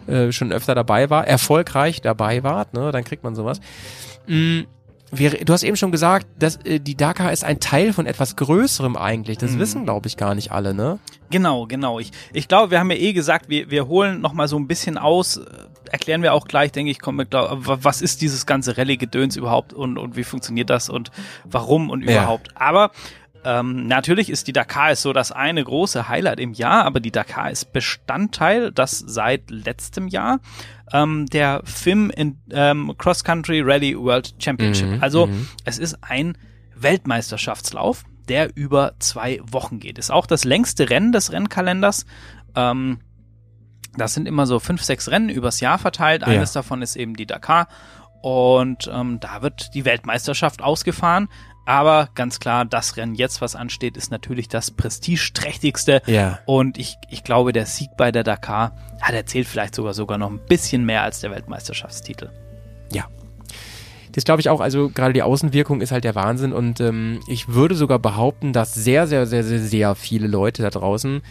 äh, 0.07 0.33
schon 0.33 0.53
öfter 0.53 0.75
dabei 0.75 1.11
war, 1.11 1.27
erfolgreich 1.27 2.01
dabei 2.01 2.43
wart, 2.43 2.75
ne? 2.75 2.91
Dann 2.93 3.05
kriegt 3.05 3.23
man 3.25 3.35
sowas. 3.35 3.61
Mm, 4.27 4.61
wir, 5.13 5.31
du 5.45 5.53
hast 5.53 5.65
eben 5.65 5.77
schon 5.77 5.91
gesagt, 5.91 6.27
dass 6.39 6.57
äh, 6.65 6.79
die 6.79 6.97
Dakar 6.97 7.33
ist 7.33 7.43
ein 7.45 7.59
Teil 7.59 7.93
von 7.93 8.07
etwas 8.07 8.37
Größerem 8.37 8.97
eigentlich. 8.97 9.39
Das 9.39 9.59
wissen, 9.59 9.85
glaube 9.85 10.07
ich, 10.07 10.17
gar 10.17 10.35
nicht 10.37 10.53
alle, 10.53 10.73
ne? 10.73 10.99
Genau, 11.31 11.67
genau. 11.67 11.99
Ich, 11.99 12.11
ich 12.33 12.47
glaube, 12.49 12.71
wir 12.71 12.79
haben 12.79 12.91
ja 12.91 12.97
eh 12.97 13.13
gesagt, 13.13 13.49
wir, 13.49 13.71
wir 13.71 13.89
holen 13.89 14.21
noch 14.21 14.33
mal 14.33 14.47
so 14.49 14.57
ein 14.57 14.69
bisschen 14.69 14.99
aus, 14.99 15.39
äh, 15.39 15.43
erklären 15.91 16.23
wir 16.23 16.33
auch 16.33 16.47
gleich, 16.47 16.71
denke 16.71 16.93
ich, 16.93 17.01
kommen 17.01 17.19
wir, 17.19 17.25
glaub, 17.25 17.67
wa- 17.67 17.79
was 17.83 18.03
ist 18.03 18.21
dieses 18.23 18.47
ganze 18.47 18.77
Rallye-Gedöns 18.79 19.37
überhaupt 19.37 19.73
und, 19.73 19.99
und 19.99 20.15
wie 20.17 20.23
funktioniert 20.25 20.71
das 20.71 20.89
und 20.89 21.11
warum 21.45 21.91
und 21.91 22.05
Ja. 22.05 22.13
überhaupt. 22.23 22.51
Aber 22.55 22.93
ähm, 23.45 23.87
natürlich 23.87 24.29
ist 24.29 24.47
die 24.49 24.53
Dakar 24.53 24.93
ist 24.93 25.03
so 25.03 25.13
das 25.13 25.33
eine 25.33 25.65
große 25.65 26.09
Highlight 26.09 26.41
im 26.41 26.53
Jahr, 26.53 26.85
aber 26.85 27.01
die 27.01 27.11
Dakar 27.11 27.51
ist 27.51 27.73
Bestandteil, 27.73 28.71
das 28.71 28.99
seit 28.99 29.51
letztem 29.51 30.09
Jahr, 30.09 30.41
ähm, 30.93 31.27
der 31.27 31.63
FIM 31.65 32.11
in, 32.11 32.39
ähm, 32.51 32.95
Cross 32.99 33.25
Country 33.25 33.63
Rally 33.63 33.97
World 33.99 34.35
Championship. 34.39 34.89
Mhm, 34.89 35.03
also 35.03 35.27
mhm. 35.27 35.49
es 35.65 35.79
ist 35.79 35.99
ein 36.03 36.37
Weltmeisterschaftslauf, 36.75 38.05
der 38.29 38.57
über 38.57 38.93
zwei 38.99 39.41
Wochen 39.43 39.81
geht. 39.81 39.99
Ist 39.99 40.11
auch 40.11 40.27
das 40.27 40.45
längste 40.45 40.91
Rennen 40.91 41.13
des 41.13 41.33
Rennkalenders. 41.33 42.05
Ähm, 42.55 43.01
das 43.97 44.15
sind 44.15 44.29
immer 44.29 44.47
so 44.47 44.61
fünf, 44.61 44.83
sechs 44.83 45.11
Rennen 45.11 45.31
übers 45.31 45.61
Jahr 45.61 45.79
verteilt. 45.79 46.23
Eines 46.23 46.53
davon 46.53 46.81
ist 46.81 46.95
eben 46.95 47.17
die 47.17 47.27
Dakar. 47.27 47.67
Und 48.23 48.89
ähm, 48.93 49.19
da 49.19 49.43
wird 49.43 49.75
die 49.75 49.85
Weltmeisterschaft 49.85 50.63
ausgefahren. 50.63 51.29
Aber 51.71 52.09
ganz 52.17 52.41
klar, 52.41 52.65
das 52.65 52.97
Rennen 52.97 53.15
jetzt, 53.15 53.41
was 53.41 53.55
ansteht, 53.55 53.97
ist 53.97 54.11
natürlich 54.11 54.49
das 54.49 54.73
prestigeträchtigste. 54.73 56.03
Ja. 56.07 56.41
Und 56.45 56.79
ich, 56.79 56.97
ich 57.11 57.23
glaube, 57.23 57.53
der 57.53 57.65
Sieg 57.65 57.91
bei 57.97 58.11
der 58.11 58.25
Dakar, 58.25 58.73
ja, 59.01 59.13
der 59.13 59.25
zählt 59.27 59.47
vielleicht 59.47 59.77
sogar 59.77 59.95
sogar 59.95 60.19
noch 60.19 60.31
ein 60.31 60.41
bisschen 60.49 60.85
mehr 60.85 61.05
als 61.05 61.21
der 61.21 61.31
Weltmeisterschaftstitel. 61.31 62.31
Ja. 62.93 63.05
Das 64.11 64.25
glaube 64.25 64.41
ich 64.41 64.49
auch, 64.49 64.61
also 64.61 64.89
gerade 64.91 65.13
die 65.13 65.23
Außenwirkung 65.23 65.81
ist 65.81 65.93
halt 65.93 66.03
der 66.03 66.17
Wahnsinn 66.17 66.53
und 66.53 66.81
ähm, 66.81 67.21
ich 67.29 67.47
würde 67.47 67.77
sogar 67.77 68.01
behaupten, 68.01 68.53
dass 68.53 68.75
sehr, 68.75 69.07
sehr, 69.07 69.27
sehr, 69.27 69.45
sehr, 69.45 69.61
sehr 69.61 69.95
viele 69.95 70.27
Leute 70.27 70.63
da 70.63 70.71
draußen 70.71 71.23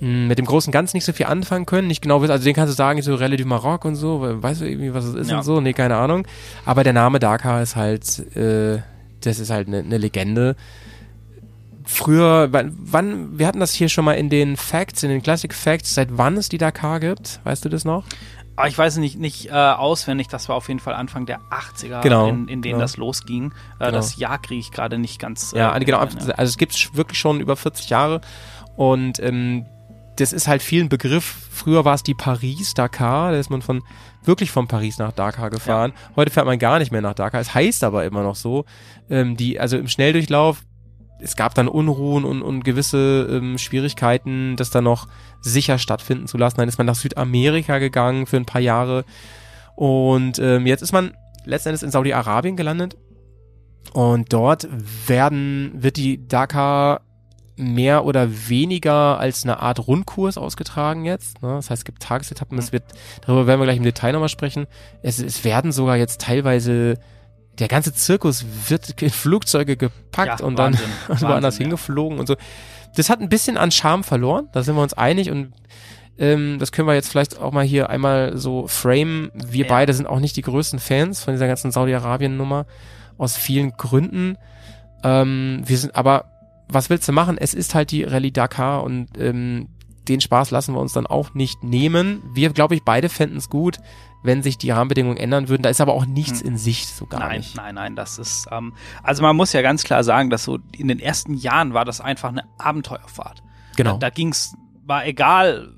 mh, 0.00 0.08
mit 0.28 0.38
dem 0.38 0.46
großen 0.46 0.72
Ganzen 0.72 0.96
nicht 0.96 1.04
so 1.04 1.12
viel 1.12 1.26
anfangen 1.26 1.66
können, 1.66 1.88
nicht 1.88 2.00
genau 2.00 2.22
wissen, 2.22 2.32
also 2.32 2.44
den 2.44 2.54
kannst 2.54 2.72
du 2.72 2.74
sagen, 2.76 3.02
so 3.02 3.14
Rallye 3.16 3.36
du 3.36 3.44
Maroc 3.44 3.84
und 3.84 3.96
so, 3.96 4.22
weißt 4.42 4.62
du 4.62 4.64
irgendwie, 4.64 4.94
was 4.94 5.04
es 5.04 5.14
ist 5.14 5.30
Ja. 5.30 5.36
und 5.36 5.42
so, 5.42 5.60
nee, 5.60 5.74
keine 5.74 5.96
Ahnung. 5.96 6.26
Aber 6.64 6.84
der 6.84 6.94
Name 6.94 7.18
Dakar 7.18 7.60
ist 7.60 7.76
halt, 7.76 8.34
äh, 8.34 8.78
das 9.26 9.38
ist 9.38 9.50
halt 9.50 9.68
eine 9.68 9.82
ne 9.82 9.98
Legende. 9.98 10.56
Früher, 11.86 12.48
wann, 12.50 13.38
wir 13.38 13.46
hatten 13.46 13.60
das 13.60 13.74
hier 13.74 13.90
schon 13.90 14.06
mal 14.06 14.14
in 14.14 14.30
den 14.30 14.56
Facts, 14.56 15.02
in 15.02 15.10
den 15.10 15.22
Classic 15.22 15.52
Facts, 15.52 15.94
seit 15.94 16.16
wann 16.16 16.36
es 16.38 16.48
die 16.48 16.56
Dakar 16.56 16.98
gibt, 16.98 17.40
weißt 17.44 17.62
du 17.64 17.68
das 17.68 17.84
noch? 17.84 18.04
Aber 18.56 18.68
ich 18.68 18.78
weiß 18.78 18.96
nicht, 18.98 19.18
nicht 19.18 19.50
äh, 19.50 19.52
auswendig, 19.52 20.28
das 20.28 20.48
war 20.48 20.56
auf 20.56 20.68
jeden 20.68 20.80
Fall 20.80 20.94
Anfang 20.94 21.26
der 21.26 21.40
80er, 21.50 22.00
Genau, 22.02 22.28
in, 22.28 22.48
in 22.48 22.62
denen 22.62 22.74
genau. 22.74 22.78
das 22.78 22.96
losging. 22.96 23.46
Äh, 23.78 23.86
Genau. 23.86 23.90
Das 23.90 24.16
Jahr 24.16 24.38
kriege 24.40 24.60
ich 24.60 24.70
gerade 24.70 24.96
nicht 24.96 25.18
ganz. 25.18 25.52
äh, 25.52 25.58
Ja, 25.58 25.76
genau. 25.78 25.98
Also 25.98 26.32
es 26.36 26.56
gibt 26.56 26.96
wirklich 26.96 27.18
schon 27.18 27.40
über 27.40 27.56
40 27.56 27.90
Jahre 27.90 28.20
und 28.76 29.18
ähm, 29.18 29.66
das 30.16 30.32
ist 30.32 30.48
halt 30.48 30.62
vielen 30.62 30.88
Begriff. 30.88 31.48
Früher 31.50 31.84
war 31.84 31.94
es 31.94 32.02
die 32.02 32.14
Paris-Dakar, 32.14 33.32
da 33.32 33.38
ist 33.38 33.50
man 33.50 33.62
von 33.62 33.82
wirklich 34.24 34.50
von 34.50 34.68
Paris 34.68 34.98
nach 34.98 35.12
Dakar 35.12 35.50
gefahren. 35.50 35.92
Heute 36.16 36.30
fährt 36.30 36.46
man 36.46 36.58
gar 36.58 36.78
nicht 36.78 36.92
mehr 36.92 37.02
nach 37.02 37.14
Dakar. 37.14 37.40
Es 37.40 37.54
heißt 37.54 37.84
aber 37.84 38.04
immer 38.04 38.22
noch 38.22 38.36
so. 38.36 38.64
Ähm, 39.10 39.36
die, 39.36 39.60
also 39.60 39.76
im 39.76 39.88
Schnelldurchlauf, 39.88 40.62
es 41.20 41.36
gab 41.36 41.54
dann 41.54 41.68
Unruhen 41.68 42.24
und, 42.24 42.42
und 42.42 42.64
gewisse 42.64 43.28
ähm, 43.30 43.58
Schwierigkeiten, 43.58 44.56
das 44.56 44.70
dann 44.70 44.84
noch 44.84 45.08
sicher 45.40 45.78
stattfinden 45.78 46.26
zu 46.26 46.38
lassen. 46.38 46.56
Dann 46.56 46.68
ist 46.68 46.78
man 46.78 46.86
nach 46.86 46.94
Südamerika 46.94 47.78
gegangen 47.78 48.26
für 48.26 48.36
ein 48.36 48.46
paar 48.46 48.60
Jahre. 48.60 49.04
Und 49.76 50.38
ähm, 50.38 50.66
jetzt 50.66 50.82
ist 50.82 50.92
man 50.92 51.14
letzten 51.44 51.70
Endes 51.70 51.82
in 51.82 51.90
Saudi-Arabien 51.90 52.56
gelandet. 52.56 52.96
Und 53.92 54.32
dort 54.32 54.68
werden, 55.06 55.70
wird 55.74 55.96
die 55.96 56.26
Dakar 56.26 57.02
mehr 57.56 58.04
oder 58.04 58.48
weniger 58.48 59.18
als 59.18 59.44
eine 59.44 59.60
Art 59.60 59.86
Rundkurs 59.86 60.36
ausgetragen 60.38 61.04
jetzt. 61.04 61.40
Ne? 61.42 61.50
Das 61.50 61.70
heißt, 61.70 61.80
es 61.80 61.84
gibt 61.84 62.02
Tagesetappen. 62.02 62.58
Es 62.58 62.72
wird, 62.72 62.82
darüber 63.24 63.46
werden 63.46 63.60
wir 63.60 63.64
gleich 63.66 63.76
im 63.76 63.84
Detail 63.84 64.12
nochmal 64.12 64.28
sprechen. 64.28 64.66
Es, 65.02 65.20
es 65.20 65.44
werden 65.44 65.70
sogar 65.70 65.96
jetzt 65.96 66.20
teilweise, 66.20 66.98
der 67.58 67.68
ganze 67.68 67.92
Zirkus 67.94 68.44
wird 68.68 69.00
in 69.00 69.10
Flugzeuge 69.10 69.76
gepackt 69.76 70.40
Ja, 70.40 70.46
und 70.46 70.58
dann 70.58 70.74
Wahnsinn, 70.74 71.28
woanders 71.28 71.58
ja. 71.58 71.62
hingeflogen 71.62 72.18
und 72.18 72.26
so. 72.26 72.34
Das 72.96 73.08
hat 73.10 73.20
ein 73.20 73.28
bisschen 73.28 73.56
an 73.56 73.70
Charme 73.70 74.04
verloren, 74.04 74.48
da 74.52 74.62
sind 74.62 74.74
wir 74.76 74.82
uns 74.82 74.94
einig 74.94 75.30
und 75.30 75.52
ähm, 76.18 76.58
das 76.60 76.70
können 76.70 76.86
wir 76.86 76.94
jetzt 76.94 77.08
vielleicht 77.08 77.40
auch 77.40 77.52
mal 77.52 77.64
hier 77.64 77.90
einmal 77.90 78.36
so 78.36 78.66
frame. 78.68 79.30
Wir 79.34 79.64
Ja. 79.66 79.68
beide 79.68 79.92
sind 79.94 80.06
auch 80.06 80.20
nicht 80.20 80.36
die 80.36 80.42
größten 80.42 80.78
Fans 80.78 81.22
von 81.22 81.34
dieser 81.34 81.48
ganzen 81.48 81.72
Saudi-Arabien-Nummer 81.72 82.66
aus 83.18 83.36
vielen 83.36 83.72
Gründen. 83.76 84.36
Ähm, 85.02 85.62
wir 85.66 85.76
sind 85.76 85.96
aber, 85.96 86.26
was 86.68 86.90
willst 86.90 87.08
du 87.08 87.12
machen? 87.12 87.36
Es 87.38 87.54
ist 87.54 87.74
halt 87.74 87.90
die 87.90 88.04
Rallye 88.04 88.30
Dakar 88.32 88.82
und 88.84 89.08
ähm, 89.18 89.68
den 90.08 90.20
Spaß 90.20 90.50
lassen 90.50 90.74
wir 90.74 90.80
uns 90.80 90.92
dann 90.92 91.06
auch 91.06 91.34
nicht 91.34 91.62
nehmen. 91.64 92.22
Wir, 92.34 92.50
glaube 92.50 92.74
ich, 92.74 92.82
beide 92.82 93.08
fänden 93.08 93.38
es 93.38 93.48
gut, 93.48 93.78
wenn 94.22 94.42
sich 94.42 94.58
die 94.58 94.70
Rahmenbedingungen 94.70 95.16
ändern 95.16 95.48
würden. 95.48 95.62
Da 95.62 95.68
ist 95.70 95.80
aber 95.80 95.92
auch 95.94 96.06
nichts 96.06 96.40
Hm. 96.40 96.48
in 96.48 96.58
Sicht, 96.58 96.88
so 96.88 97.06
gar 97.06 97.20
nein, 97.20 97.38
nicht. 97.40 97.56
nein, 97.56 97.74
nein, 97.74 97.96
das 97.96 98.18
ist, 98.18 98.46
ähm, 98.50 98.72
also 99.02 99.22
man 99.22 99.36
muss 99.36 99.52
ja 99.52 99.62
ganz 99.62 99.84
klar 99.84 100.04
sagen, 100.04 100.30
dass 100.30 100.44
so 100.44 100.58
in 100.76 100.88
den 100.88 100.98
ersten 101.00 101.34
Jahren 101.34 101.72
war 101.74 101.84
das 101.84 102.00
einfach 102.00 102.28
eine 102.30 102.44
Abenteuerfahrt. 102.58 103.42
Genau. 103.76 103.92
Da, 103.94 103.98
da 103.98 104.10
ging's, 104.10 104.54
war 104.86 105.06
egal, 105.06 105.74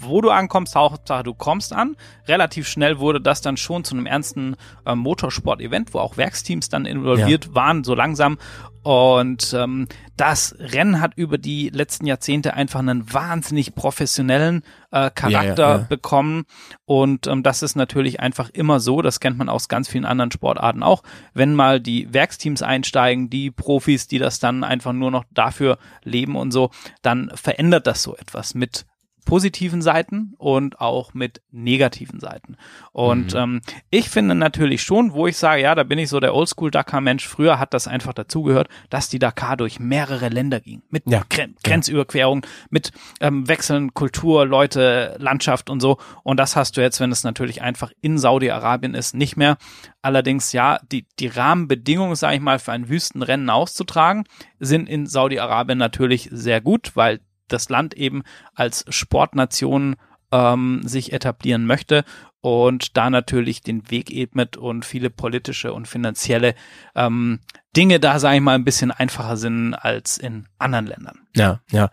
wo 0.00 0.20
du 0.20 0.30
ankommst, 0.30 0.74
Hauptsache 0.74 1.24
du 1.24 1.34
kommst 1.34 1.72
an. 1.72 1.96
Relativ 2.26 2.68
schnell 2.68 2.98
wurde 2.98 3.20
das 3.20 3.40
dann 3.40 3.56
schon 3.56 3.84
zu 3.84 3.94
einem 3.94 4.06
ernsten 4.06 4.56
ähm, 4.84 4.98
Motorsport-Event, 4.98 5.94
wo 5.94 5.98
auch 5.98 6.16
Werksteams 6.16 6.68
dann 6.68 6.86
involviert 6.86 7.54
waren, 7.54 7.84
so 7.84 7.94
langsam. 7.94 8.38
Und 8.86 9.52
ähm, 9.52 9.88
das 10.16 10.54
Rennen 10.60 11.00
hat 11.00 11.14
über 11.16 11.38
die 11.38 11.70
letzten 11.70 12.06
Jahrzehnte 12.06 12.54
einfach 12.54 12.78
einen 12.78 13.12
wahnsinnig 13.12 13.74
professionellen 13.74 14.62
äh, 14.92 15.10
Charakter 15.10 15.30
Ja, 15.32 15.74
ja, 15.74 15.76
ja. 15.78 15.86
bekommen. 15.88 16.44
Und 16.84 17.26
ähm, 17.26 17.42
das 17.42 17.64
ist 17.64 17.74
natürlich 17.74 18.20
einfach 18.20 18.48
immer 18.50 18.78
so, 18.78 19.02
das 19.02 19.18
kennt 19.18 19.38
man 19.38 19.48
aus 19.48 19.68
ganz 19.68 19.88
vielen 19.88 20.04
anderen 20.04 20.30
Sportarten 20.30 20.84
auch, 20.84 21.02
wenn 21.34 21.56
mal 21.56 21.80
die 21.80 22.14
Werksteams 22.14 22.62
einsteigen, 22.62 23.28
die 23.28 23.50
Profis, 23.50 24.06
die 24.06 24.18
das 24.18 24.38
dann 24.38 24.62
einfach 24.62 24.92
nur 24.92 25.10
noch 25.10 25.24
dafür 25.32 25.78
leben 26.04 26.36
und 26.36 26.52
so, 26.52 26.70
dann 27.02 27.32
verändert 27.34 27.88
das 27.88 28.04
so 28.04 28.16
etwas 28.16 28.54
mit 28.54 28.86
positiven 29.26 29.82
Seiten 29.82 30.32
und 30.38 30.80
auch 30.80 31.12
mit 31.12 31.42
negativen 31.50 32.20
Seiten. 32.20 32.56
Und 32.92 33.34
Mhm. 33.34 33.38
ähm, 33.38 33.60
ich 33.90 34.08
finde 34.08 34.34
natürlich 34.34 34.82
schon, 34.82 35.12
wo 35.12 35.26
ich 35.26 35.36
sage, 35.36 35.60
ja, 35.60 35.74
da 35.74 35.82
bin 35.82 35.98
ich 35.98 36.08
so 36.08 36.20
der 36.20 36.34
Oldschool-Dakar-Mensch. 36.34 37.26
Früher 37.26 37.58
hat 37.58 37.74
das 37.74 37.86
einfach 37.88 38.14
dazugehört, 38.14 38.68
dass 38.88 39.10
die 39.10 39.18
Dakar 39.18 39.58
durch 39.58 39.78
mehrere 39.80 40.30
Länder 40.30 40.60
ging. 40.60 40.82
Mit 40.88 41.02
Ja. 41.06 41.22
Gren 41.28 41.56
Grenzüberquerung, 41.62 42.46
mit 42.70 42.92
ähm, 43.20 43.46
Wechseln, 43.48 43.92
Kultur, 43.92 44.46
Leute, 44.46 45.16
Landschaft 45.18 45.68
und 45.68 45.80
so. 45.80 45.98
Und 46.22 46.38
das 46.38 46.56
hast 46.56 46.76
du 46.76 46.80
jetzt, 46.80 47.00
wenn 47.00 47.12
es 47.12 47.24
natürlich 47.24 47.60
einfach 47.60 47.92
in 48.00 48.18
Saudi-Arabien 48.18 48.94
ist, 48.94 49.14
nicht 49.14 49.36
mehr. 49.36 49.58
Allerdings, 50.02 50.52
ja, 50.52 50.78
die, 50.92 51.04
die 51.18 51.26
Rahmenbedingungen, 51.26 52.14
sage 52.14 52.36
ich 52.36 52.40
mal, 52.40 52.60
für 52.60 52.70
ein 52.72 52.88
Wüstenrennen 52.88 53.50
auszutragen, 53.50 54.24
sind 54.60 54.88
in 54.88 55.06
Saudi-Arabien 55.06 55.78
natürlich 55.78 56.28
sehr 56.30 56.60
gut, 56.60 56.92
weil 56.94 57.18
das 57.48 57.68
Land 57.68 57.94
eben 57.94 58.22
als 58.54 58.84
Sportnation 58.88 59.96
ähm, 60.32 60.82
sich 60.84 61.12
etablieren 61.12 61.66
möchte 61.66 62.04
und 62.40 62.96
da 62.96 63.10
natürlich 63.10 63.62
den 63.62 63.90
Weg 63.90 64.10
ebnet 64.10 64.56
und 64.56 64.84
viele 64.84 65.10
politische 65.10 65.72
und 65.72 65.88
finanzielle 65.88 66.54
ähm, 66.94 67.40
Dinge 67.76 68.00
da, 68.00 68.18
sage 68.18 68.36
ich 68.36 68.42
mal, 68.42 68.54
ein 68.54 68.64
bisschen 68.64 68.90
einfacher 68.90 69.36
sind 69.36 69.74
als 69.74 70.18
in 70.18 70.46
anderen 70.58 70.86
Ländern. 70.86 71.26
Ja, 71.34 71.60
ja. 71.70 71.90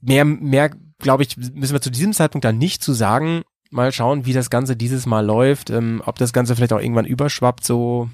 Mehr, 0.00 0.24
mehr, 0.24 0.70
glaube 0.98 1.22
ich, 1.22 1.36
müssen 1.36 1.72
wir 1.72 1.80
zu 1.80 1.90
diesem 1.90 2.12
Zeitpunkt 2.12 2.44
dann 2.44 2.58
nicht 2.58 2.82
zu 2.82 2.92
sagen. 2.92 3.42
Mal 3.70 3.92
schauen, 3.92 4.26
wie 4.26 4.32
das 4.32 4.50
Ganze 4.50 4.76
dieses 4.76 5.06
Mal 5.06 5.24
läuft, 5.24 5.70
ähm, 5.70 6.02
ob 6.04 6.18
das 6.18 6.32
Ganze 6.32 6.54
vielleicht 6.54 6.72
auch 6.72 6.80
irgendwann 6.80 7.06
überschwappt, 7.06 7.64
so. 7.64 8.08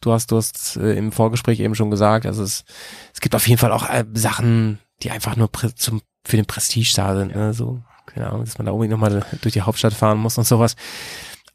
Du 0.00 0.12
hast, 0.12 0.32
du 0.32 0.36
hast 0.36 0.76
äh, 0.76 0.94
im 0.94 1.12
Vorgespräch 1.12 1.60
eben 1.60 1.74
schon 1.74 1.90
gesagt, 1.90 2.24
also 2.24 2.42
es, 2.42 2.64
es 3.12 3.20
gibt 3.20 3.34
auf 3.34 3.46
jeden 3.46 3.58
Fall 3.58 3.70
auch 3.70 3.88
äh, 3.88 4.04
Sachen, 4.14 4.78
die 5.02 5.10
einfach 5.10 5.36
nur 5.36 5.50
zum, 5.76 6.02
für 6.24 6.36
den 6.36 6.46
Prestige 6.46 6.92
da 6.96 7.16
sind, 7.16 7.34
ne? 7.34 7.54
so, 7.54 7.82
keine 8.06 8.28
Ahnung, 8.28 8.44
dass 8.44 8.58
man 8.58 8.66
da 8.66 8.72
unbedingt 8.72 8.92
nochmal 8.92 9.24
durch 9.40 9.54
die 9.54 9.62
Hauptstadt 9.62 9.94
fahren 9.94 10.18
muss 10.18 10.38
und 10.38 10.46
sowas. 10.46 10.76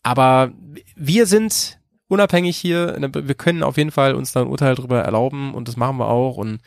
Aber 0.04 0.52
wir 0.96 1.26
sind 1.26 1.80
unabhängig 2.08 2.58
hier, 2.58 2.96
wir 3.00 3.36
können 3.36 3.64
auf 3.64 3.78
jeden 3.78 3.92
Fall 3.92 4.14
uns 4.16 4.32
da 4.32 4.42
ein 4.42 4.48
Urteil 4.48 4.76
drüber 4.76 5.02
erlauben 5.02 5.54
und 5.54 5.68
das 5.68 5.78
machen 5.78 5.98
wir 5.98 6.08
auch 6.08 6.38
und 6.38 6.60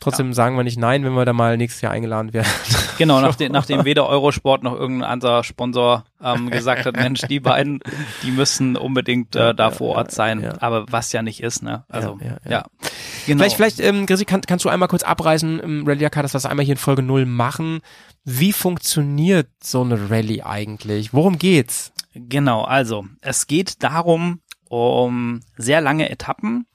trotzdem 0.00 0.32
sagen 0.32 0.56
wir 0.56 0.64
nicht 0.64 0.78
nein, 0.78 1.04
wenn 1.04 1.14
wir 1.14 1.24
da 1.24 1.32
mal 1.32 1.56
nächstes 1.56 1.82
Jahr 1.82 1.92
eingeladen 1.92 2.32
werden. 2.32 2.48
Genau, 2.98 3.20
nachdem, 3.20 3.52
nachdem 3.52 3.84
weder 3.84 4.08
Eurosport 4.08 4.62
noch 4.62 4.72
irgendein 4.72 5.10
anderer 5.10 5.44
Sponsor 5.44 6.04
ähm, 6.22 6.48
gesagt 6.48 6.86
hat, 6.86 6.96
Mensch, 6.96 7.20
die 7.28 7.40
beiden, 7.40 7.80
die 8.22 8.30
müssen 8.30 8.74
unbedingt 8.74 9.36
äh, 9.36 9.54
da 9.54 9.70
vor 9.70 9.96
Ort 9.96 10.12
sein. 10.12 10.42
ja. 10.42 10.54
Aber 10.60 10.86
was 10.90 11.12
ja 11.12 11.20
nicht 11.20 11.42
ist, 11.42 11.62
ne? 11.62 11.84
Also, 11.90 12.18
Ja, 12.22 12.26
ja. 12.26 12.36
ja, 12.44 12.50
ja. 12.50 12.64
Genau. 13.26 13.42
Vielleicht, 13.42 13.56
vielleicht, 13.56 13.80
ähm, 13.80 14.06
Grisi, 14.06 14.24
kann, 14.24 14.40
kannst 14.40 14.64
du 14.64 14.70
einmal 14.70 14.88
kurz 14.88 15.02
abreißen 15.02 15.60
im 15.60 15.86
Rallye 15.86 16.04
Dakar, 16.04 16.22
dass 16.22 16.32
wir 16.32 16.38
das 16.38 16.46
einmal 16.46 16.64
hier 16.64 16.76
in 16.76 16.78
Folge 16.78 17.02
0 17.02 17.26
machen. 17.26 17.80
Wie 18.24 18.54
funktioniert 18.54 19.48
so 19.62 19.82
eine 19.82 20.08
Rallye 20.10 20.42
eigentlich? 20.42 21.12
Worum 21.12 21.36
geht's? 21.36 21.92
Genau, 22.14 22.62
also 22.62 23.04
es 23.20 23.46
geht 23.46 23.82
darum, 23.82 24.40
um 24.68 25.40
sehr 25.58 25.80
lange 25.82 26.08
Etappen 26.08 26.66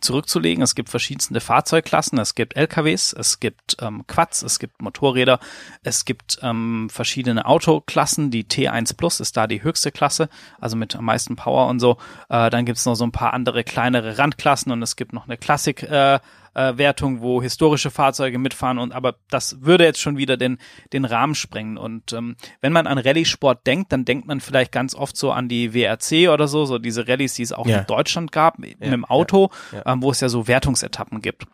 zurückzulegen. 0.00 0.62
Es 0.62 0.74
gibt 0.74 0.88
verschiedenste 0.88 1.40
Fahrzeugklassen, 1.40 2.18
es 2.18 2.34
gibt 2.34 2.56
LKWs, 2.56 3.12
es 3.12 3.40
gibt 3.40 3.76
ähm, 3.80 4.06
Quads, 4.06 4.42
es 4.42 4.58
gibt 4.58 4.80
Motorräder, 4.80 5.40
es 5.82 6.04
gibt 6.04 6.38
ähm, 6.42 6.88
verschiedene 6.90 7.44
Autoklassen. 7.46 8.30
Die 8.30 8.44
T1 8.44 8.96
Plus 8.96 9.20
ist 9.20 9.36
da 9.36 9.46
die 9.46 9.62
höchste 9.62 9.90
Klasse, 9.90 10.28
also 10.60 10.76
mit 10.76 10.94
am 10.94 11.04
meisten 11.04 11.36
Power 11.36 11.66
und 11.66 11.80
so. 11.80 11.96
Äh, 12.28 12.50
dann 12.50 12.64
gibt 12.64 12.78
es 12.78 12.86
noch 12.86 12.94
so 12.94 13.04
ein 13.04 13.12
paar 13.12 13.34
andere 13.34 13.64
kleinere 13.64 14.18
Randklassen 14.18 14.70
und 14.70 14.82
es 14.82 14.96
gibt 14.96 15.12
noch 15.12 15.26
eine 15.26 15.36
Klassik. 15.36 15.82
Äh, 15.82 16.20
äh, 16.54 16.76
Wertung, 16.76 17.20
wo 17.20 17.40
historische 17.42 17.90
Fahrzeuge 17.90 18.38
mitfahren 18.38 18.78
und 18.78 18.92
aber 18.92 19.16
das 19.30 19.62
würde 19.62 19.84
jetzt 19.84 20.00
schon 20.00 20.16
wieder 20.16 20.36
den 20.36 20.58
den 20.92 21.04
Rahmen 21.04 21.34
sprengen 21.34 21.78
und 21.78 22.12
ähm, 22.12 22.36
wenn 22.60 22.72
man 22.72 22.86
an 22.86 22.98
Rallye-Sport 22.98 23.66
denkt, 23.66 23.92
dann 23.92 24.04
denkt 24.04 24.26
man 24.26 24.40
vielleicht 24.40 24.72
ganz 24.72 24.94
oft 24.94 25.16
so 25.16 25.30
an 25.32 25.48
die 25.48 25.74
WRC 25.74 26.28
oder 26.32 26.48
so, 26.48 26.64
so 26.64 26.78
diese 26.78 27.06
Rallyes, 27.08 27.34
die 27.34 27.42
es 27.42 27.52
auch 27.52 27.66
Ja. 27.66 27.78
in 27.80 27.86
Deutschland 27.86 28.32
gab 28.32 28.58
mit 28.58 28.80
dem 28.84 29.04
Auto, 29.04 29.50
ja, 29.72 29.78
ja. 29.84 29.92
Ähm, 29.92 30.02
wo 30.02 30.10
es 30.10 30.20
ja 30.20 30.28
so 30.28 30.46
Wertungsetappen 30.48 31.20
gibt. 31.22 31.44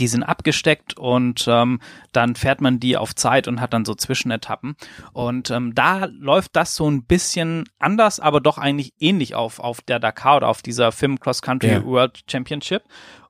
Die 0.00 0.08
sind 0.08 0.22
abgesteckt 0.22 0.96
und 0.96 1.44
ähm, 1.46 1.78
dann 2.12 2.34
fährt 2.34 2.62
man 2.62 2.80
die 2.80 2.96
auf 2.96 3.14
Zeit 3.14 3.46
und 3.46 3.60
hat 3.60 3.74
dann 3.74 3.84
so 3.84 3.94
Zwischenetappen. 3.94 4.74
Und 5.12 5.50
ähm, 5.50 5.74
da 5.74 6.06
läuft 6.06 6.56
das 6.56 6.74
so 6.74 6.90
ein 6.90 7.04
bisschen 7.04 7.64
anders, 7.78 8.18
aber 8.18 8.40
doch 8.40 8.56
eigentlich 8.56 8.94
ähnlich 9.00 9.34
auf, 9.34 9.58
auf 9.60 9.82
der 9.82 10.00
Dakar 10.00 10.38
oder 10.38 10.48
auf 10.48 10.62
dieser 10.62 10.92
Film 10.92 11.20
Cross 11.20 11.42
Country 11.42 11.72
Ja. 11.72 11.84
World 11.84 12.20
Championship. 12.30 12.84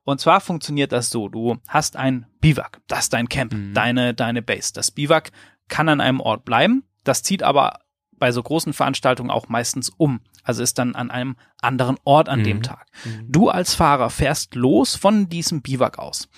Und 0.04 0.20
zwar 0.20 0.40
funktioniert 0.40 0.92
das 0.92 1.10
so, 1.10 1.28
du 1.28 1.58
hast 1.68 1.96
ein 1.96 2.26
Biwak, 2.40 2.80
das 2.88 3.04
ist 3.04 3.12
dein 3.12 3.28
Camp, 3.28 3.52
Mhm. 3.52 3.74
deine, 3.74 4.14
deine 4.14 4.42
Base. 4.42 4.72
Das 4.72 4.90
Biwak 4.90 5.30
kann 5.68 5.88
an 5.88 6.00
einem 6.00 6.20
Ort 6.20 6.44
bleiben, 6.44 6.84
das 7.04 7.22
zieht 7.22 7.42
aber 7.42 7.78
bei 8.12 8.30
so 8.32 8.42
großen 8.42 8.72
Veranstaltungen 8.72 9.30
auch 9.30 9.48
meistens 9.48 9.88
um. 9.90 10.20
Also 10.44 10.62
ist 10.62 10.78
dann 10.78 10.94
an 10.96 11.10
einem 11.10 11.36
anderen 11.60 11.96
Ort 12.04 12.28
an 12.28 12.42
dem 12.44 12.62
Tag. 12.62 12.86
Du 13.28 13.48
als 13.48 13.74
Fahrer 13.74 14.10
fährst 14.10 14.54
los 14.56 14.94
von 14.96 15.28
diesem 15.28 15.62
Biwak 15.62 15.98
aus. 15.98 16.28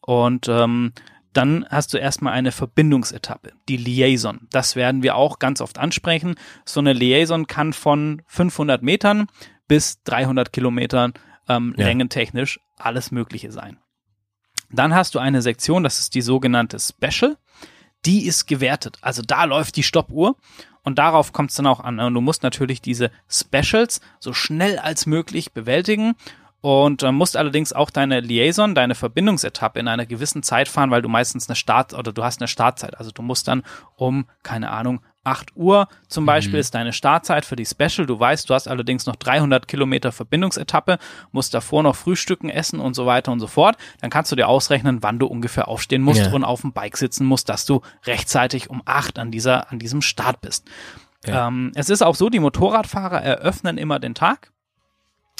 Und 0.00 0.48
ähm, 0.48 0.92
dann 1.32 1.64
hast 1.70 1.94
du 1.94 1.98
erstmal 1.98 2.32
eine 2.34 2.52
Verbindungsetappe, 2.52 3.52
die 3.68 3.76
Liaison. 3.76 4.46
Das 4.50 4.76
werden 4.76 5.02
wir 5.02 5.14
auch 5.16 5.38
ganz 5.38 5.60
oft 5.60 5.78
ansprechen. 5.78 6.34
So 6.64 6.80
eine 6.80 6.92
Liaison 6.92 7.46
kann 7.46 7.72
von 7.72 8.22
500 8.26 8.82
Metern 8.82 9.26
bis 9.68 10.02
300 10.04 10.52
Kilometern 10.52 11.12
ähm, 11.48 11.74
Ja. 11.76 11.86
längentechnisch 11.86 12.60
alles 12.78 13.10
Mögliche 13.10 13.52
sein. 13.52 13.78
Dann 14.70 14.94
hast 14.94 15.14
du 15.14 15.18
eine 15.18 15.42
Sektion, 15.42 15.82
das 15.82 16.00
ist 16.00 16.14
die 16.14 16.22
sogenannte 16.22 16.78
Special. 16.78 17.36
Die 18.04 18.26
ist 18.26 18.46
gewertet. 18.46 18.98
Also 19.00 19.22
da 19.22 19.44
läuft 19.44 19.76
die 19.76 19.82
Stoppuhr 19.84 20.36
und 20.82 20.98
darauf 20.98 21.32
kommt 21.32 21.50
es 21.50 21.56
dann 21.56 21.66
auch 21.66 21.78
an. 21.80 22.00
Und 22.00 22.14
du 22.14 22.20
musst 22.20 22.42
natürlich 22.42 22.80
diese 22.80 23.10
Specials 23.28 24.00
so 24.18 24.32
schnell 24.32 24.78
als 24.78 25.06
möglich 25.06 25.52
bewältigen 25.52 26.14
und 26.62 27.02
äh, 27.02 27.12
musst 27.12 27.36
allerdings 27.36 27.72
auch 27.72 27.90
deine 27.90 28.20
Liaison, 28.20 28.74
deine 28.74 28.94
Verbindungsetappe 28.96 29.78
in 29.78 29.88
einer 29.88 30.06
gewissen 30.06 30.42
Zeit 30.42 30.68
fahren, 30.68 30.90
weil 30.90 31.02
du 31.02 31.08
meistens 31.08 31.48
eine 31.48 31.54
Start 31.56 31.92
oder 31.94 32.12
du 32.12 32.24
hast 32.24 32.40
eine 32.40 32.48
Startzeit. 32.48 32.98
Also 32.98 33.10
du 33.12 33.22
musst 33.22 33.46
dann 33.46 33.62
um, 33.94 34.26
keine 34.42 34.70
Ahnung, 34.70 35.00
8 35.24 35.56
Uhr 35.56 35.88
zum 36.08 36.26
Beispiel 36.26 36.58
ist 36.58 36.74
deine 36.74 36.92
Startzeit 36.92 37.44
für 37.44 37.54
die 37.56 37.64
Special. 37.64 38.06
Du 38.06 38.18
weißt, 38.18 38.50
du 38.50 38.54
hast 38.54 38.66
allerdings 38.66 39.06
noch 39.06 39.16
300 39.16 39.68
Kilometer 39.68 40.10
Verbindungsetappe, 40.12 40.98
musst 41.30 41.54
davor 41.54 41.82
noch 41.82 41.94
frühstücken, 41.96 42.48
essen 42.50 42.80
und 42.80 42.94
so 42.94 43.06
weiter 43.06 43.30
und 43.30 43.38
so 43.40 43.46
fort. 43.46 43.76
Dann 44.00 44.10
kannst 44.10 44.32
du 44.32 44.36
dir 44.36 44.48
ausrechnen, 44.48 45.02
wann 45.02 45.18
du 45.18 45.26
ungefähr 45.26 45.68
aufstehen 45.68 46.02
musst 46.02 46.26
Ja. 46.26 46.32
und 46.32 46.44
auf 46.44 46.62
dem 46.62 46.72
Bike 46.72 46.96
sitzen 46.96 47.24
musst, 47.26 47.48
dass 47.48 47.66
du 47.66 47.82
rechtzeitig 48.04 48.68
um 48.70 48.82
8 48.84 49.18
an 49.18 49.30
dieser, 49.30 49.70
an 49.70 49.78
diesem 49.78 50.02
Start 50.02 50.40
bist. 50.40 50.66
Ja. 51.24 51.46
Ähm, 51.48 51.70
es 51.76 51.88
ist 51.88 52.02
auch 52.02 52.16
so, 52.16 52.28
die 52.28 52.40
Motorradfahrer 52.40 53.22
eröffnen 53.22 53.78
immer 53.78 54.00
den 54.00 54.14
Tag. 54.14 54.50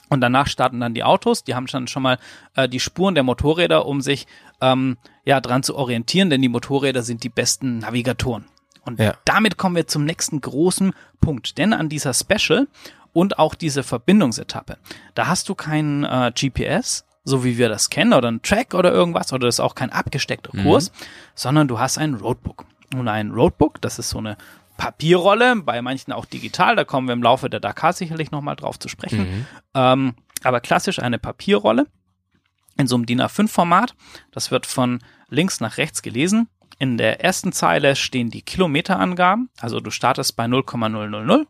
Und 0.09 0.21
danach 0.21 0.47
starten 0.47 0.79
dann 0.79 0.93
die 0.95 1.05
Autos. 1.05 1.43
Die 1.43 1.55
haben 1.55 1.67
dann 1.67 1.89
schon 1.89 2.03
mal 2.03 2.19
äh, 2.55 2.69
die 2.69 2.81
Spuren 2.81 3.15
der 3.15 3.25
Motorräder, 3.25 3.87
um 3.87 4.03
sich 4.03 4.27
ähm, 4.61 4.99
ja 5.25 5.41
dran 5.41 5.63
zu 5.63 5.75
orientieren, 5.75 6.29
denn 6.29 6.43
die 6.43 6.51
Motorräder 6.51 7.03
sind 7.03 7.25
die 7.25 7.31
besten 7.31 7.79
Navigatoren. 7.79 8.45
Und 8.85 8.99
Ja. 8.99 9.15
damit 9.25 9.57
kommen 9.57 9.77
wir 9.77 9.87
zum 9.87 10.05
nächsten 10.05 10.41
großen 10.41 10.93
Punkt. 11.21 11.57
Denn 11.59 11.73
an 11.73 11.89
dieser 11.89 12.15
Special 12.15 12.67
und 13.13 13.39
auch 13.39 13.55
diese 13.55 13.83
Verbindungsetappe, 13.83 14.79
da 15.15 15.27
hast 15.27 15.49
du 15.49 15.55
kein 15.55 16.05
äh, 16.05 16.33
GPS, 16.35 17.05
so 17.25 17.45
wie 17.45 17.59
wir 17.59 17.69
das 17.69 17.91
kennen, 17.91 18.13
oder 18.13 18.31
ein 18.31 18.43
Track 18.43 18.75
oder 18.75 18.93
irgendwas, 18.93 19.33
oder 19.33 19.47
das 19.47 19.57
ist 19.57 19.61
auch 19.61 19.75
kein 19.77 19.91
abgesteckter 19.93 20.51
Kurs, 20.63 20.91
sondern 21.35 21.69
du 21.69 21.79
hast 21.79 21.99
ein 21.99 22.15
Roadbook. 22.15 22.65
Und 22.95 23.07
ein 23.09 23.31
Roadbook, 23.31 23.81
das 23.81 23.99
ist 23.99 24.11
so 24.11 24.19
eine 24.19 24.37
Papierrolle, 24.77 25.57
bei 25.57 25.81
manchen 25.81 26.13
auch 26.13 26.25
digital, 26.25 26.75
da 26.75 26.85
kommen 26.85 27.07
wir 27.07 27.13
im 27.13 27.23
Laufe 27.23 27.49
der 27.49 27.61
Dakar 27.61 27.93
sicherlich 27.93 28.31
nochmal 28.33 28.57
drauf 28.57 28.79
zu 28.81 28.89
sprechen. 28.89 29.47
Ähm, 29.75 30.15
aber 30.43 30.61
klassisch 30.61 30.99
eine 30.99 31.19
Papierrolle 31.21 31.87
in 32.77 32.87
so 32.89 32.97
einem 32.97 33.07
DIN 33.07 33.21
A5-Format. 33.21 33.95
Das 34.33 34.51
wird 34.51 34.67
von 34.67 34.99
links 35.29 35.61
nach 35.61 35.77
rechts 35.77 36.03
gelesen. 36.03 36.49
In 36.79 36.99
der 36.99 37.23
ersten 37.23 37.53
Zeile 37.53 37.97
stehen 37.97 38.31
die 38.31 38.43
Kilometerangaben. 38.43 39.51
Also 39.61 39.81
du 39.81 39.91
startest 39.91 40.37
bei 40.37 40.47
0,000 40.47 41.47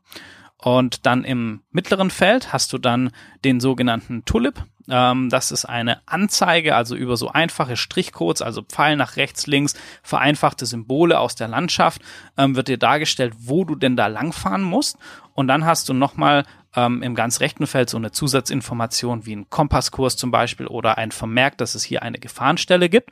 und 0.63 1.07
dann 1.07 1.25
im 1.25 1.63
mittleren 1.73 2.11
Feld 2.11 2.53
hast 2.53 2.73
du 2.73 2.79
dann 2.79 3.11
den 3.45 3.59
sogenannten 3.59 4.25
Tulip. 4.25 4.65
Ähm, 4.89 5.29
das 5.29 5.51
ist 5.51 5.65
eine 5.65 6.07
Anzeige, 6.07 6.77
also 6.77 6.95
über 6.95 7.17
so 7.17 7.29
einfache 7.29 7.77
Strichcodes, 7.77 8.43
also 8.43 8.63
Pfeil 8.63 8.97
nach 8.97 9.17
rechts, 9.17 9.49
links, 9.49 9.75
vereinfachte 10.05 10.65
Symbole 10.65 11.19
aus 11.19 11.35
der 11.35 11.49
Landschaft, 11.49 12.01
ähm, 12.37 12.55
wird 12.55 12.69
dir 12.69 12.79
dargestellt, 12.79 13.35
wo 13.39 13.65
du 13.65 13.75
denn 13.75 13.97
da 13.97 14.07
langfahren 14.07 14.63
musst. 14.63 14.99
Und 15.35 15.49
dann 15.49 15.65
hast 15.65 15.89
du 15.89 15.95
nochmal 15.95 16.45
ähm, 16.77 17.03
im 17.03 17.17
ganz 17.17 17.41
rechten 17.41 17.67
Feld 17.67 17.91
so 17.91 17.97
eine 17.97 18.13
Zusatzinformation 18.13 19.27
wie 19.27 19.35
ein 19.35 19.51
Kompasskurs 19.51 20.17
zum 20.17 20.31
Beispiel 20.31 20.69
oder 20.69 20.97
ein 20.97 21.11
Vermerk, 21.11 21.59
dass 21.59 21.75
es 21.75 21.83
hier 21.83 22.03
eine 22.03 22.19
Gefahrenstelle 22.19 22.89
gibt. 22.89 23.11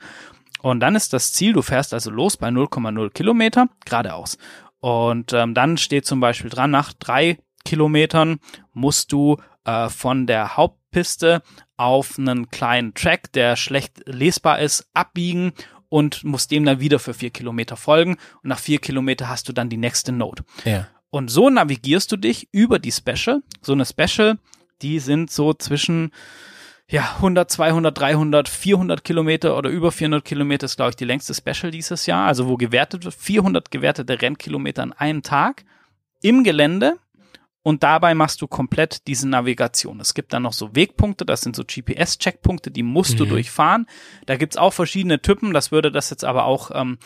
Und 0.61 0.79
dann 0.79 0.95
ist 0.95 1.13
das 1.13 1.33
Ziel, 1.33 1.53
du 1.53 1.61
fährst 1.61 1.93
also 1.93 2.11
los 2.11 2.37
bei 2.37 2.49
0,0 2.49 3.09
Kilometer 3.11 3.67
geradeaus. 3.85 4.37
Und 4.79 5.33
ähm, 5.33 5.53
dann 5.53 5.77
steht 5.77 6.05
zum 6.05 6.19
Beispiel 6.19 6.49
dran, 6.49 6.71
nach 6.71 6.93
drei 6.93 7.37
Kilometern 7.65 8.39
musst 8.73 9.11
du 9.11 9.37
äh, 9.65 9.89
von 9.89 10.27
der 10.27 10.57
Hauptpiste 10.57 11.41
auf 11.77 12.17
einen 12.17 12.49
kleinen 12.49 12.93
Track, 12.93 13.31
der 13.33 13.55
schlecht 13.55 14.01
lesbar 14.05 14.59
ist, 14.59 14.87
abbiegen 14.93 15.53
und 15.89 16.23
musst 16.23 16.51
dem 16.51 16.65
dann 16.65 16.79
wieder 16.79 16.99
für 16.99 17.13
vier 17.13 17.31
Kilometer 17.31 17.75
folgen. 17.75 18.17
Und 18.43 18.49
nach 18.49 18.59
vier 18.59 18.79
Kilometer 18.79 19.29
hast 19.29 19.49
du 19.49 19.53
dann 19.53 19.69
die 19.69 19.77
nächste 19.77 20.11
Note. 20.11 20.43
Ja. 20.63 20.87
Und 21.09 21.29
so 21.29 21.49
navigierst 21.49 22.11
du 22.11 22.17
dich 22.17 22.47
über 22.51 22.79
die 22.79 22.91
Special. 22.91 23.41
So 23.61 23.73
eine 23.73 23.85
Special, 23.85 24.37
die 24.81 24.99
sind 24.99 25.29
so 25.29 25.53
zwischen 25.53 26.11
ja, 26.91 27.15
100, 27.15 27.49
200, 27.49 27.97
300, 27.97 28.49
400 28.49 29.03
Kilometer 29.05 29.57
oder 29.57 29.69
über 29.69 29.93
400 29.93 30.25
Kilometer 30.25 30.65
ist, 30.65 30.75
glaube 30.75 30.89
ich, 30.89 30.97
die 30.97 31.05
längste 31.05 31.33
Special 31.33 31.71
dieses 31.71 32.05
Jahr. 32.05 32.27
Also 32.27 32.49
wo 32.49 32.57
gewertet 32.57 33.05
wird, 33.05 33.15
400 33.15 33.71
gewertete 33.71 34.21
Rennkilometer 34.21 34.83
an 34.83 34.91
einem 34.91 35.23
Tag 35.23 35.63
im 36.21 36.43
Gelände. 36.43 36.97
Und 37.63 37.83
dabei 37.83 38.13
machst 38.13 38.41
du 38.41 38.47
komplett 38.47 39.07
diese 39.07 39.29
Navigation. 39.29 40.01
Es 40.01 40.13
gibt 40.13 40.33
dann 40.33 40.43
noch 40.43 40.51
so 40.51 40.75
Wegpunkte, 40.75 41.25
das 41.25 41.41
sind 41.41 41.55
so 41.55 41.63
GPS-Checkpunkte, 41.63 42.71
die 42.71 42.83
musst 42.83 43.19
du 43.19 43.25
durchfahren. 43.25 43.85
Da 44.25 44.35
gibt's 44.35 44.57
auch 44.57 44.73
verschiedene 44.73 45.21
Typen, 45.21 45.53
das 45.53 45.71
würde 45.71 45.91
das 45.91 46.09
jetzt 46.09 46.25
aber 46.25 46.45
auch 46.45 46.71
ähm, 46.73 46.97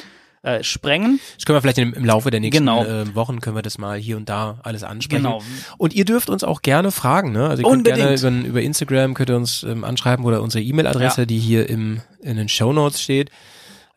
äh, 0.45 0.63
sprengen. 0.63 1.19
Das 1.35 1.45
können 1.45 1.55
wir 1.57 1.61
vielleicht 1.61 1.77
im, 1.79 1.93
im 1.93 2.05
Laufe 2.05 2.29
der 2.31 2.39
nächsten 2.39 2.65
Genau. 2.65 2.83
äh, 2.85 3.15
Wochen 3.15 3.41
können 3.41 3.55
wir 3.55 3.61
das 3.63 3.77
mal 3.77 3.97
hier 3.97 4.15
und 4.17 4.29
da 4.29 4.59
alles 4.63 4.83
ansprechen. 4.83 5.23
Genau. 5.23 5.41
Und 5.77 5.93
ihr 5.93 6.05
dürft 6.05 6.29
uns 6.29 6.43
auch 6.43 6.61
gerne 6.61 6.91
fragen, 6.91 7.31
ne? 7.31 7.47
Also 7.49 7.63
ihr 7.63 7.69
könnt 7.69 7.77
Unbedingt. 7.87 8.19
gerne 8.19 8.39
über, 8.41 8.47
über 8.49 8.61
Instagram 8.61 9.13
könnt 9.15 9.29
ihr 9.29 9.35
uns 9.35 9.63
ähm, 9.63 9.83
anschreiben 9.83 10.23
oder 10.25 10.41
unsere 10.41 10.63
E-Mail-Adresse, 10.63 11.21
Ja. 11.21 11.25
die 11.25 11.39
hier 11.39 11.69
im 11.69 12.01
in 12.21 12.37
den 12.37 12.49
Show 12.49 12.73
Notes 12.73 13.01
steht. 13.01 13.29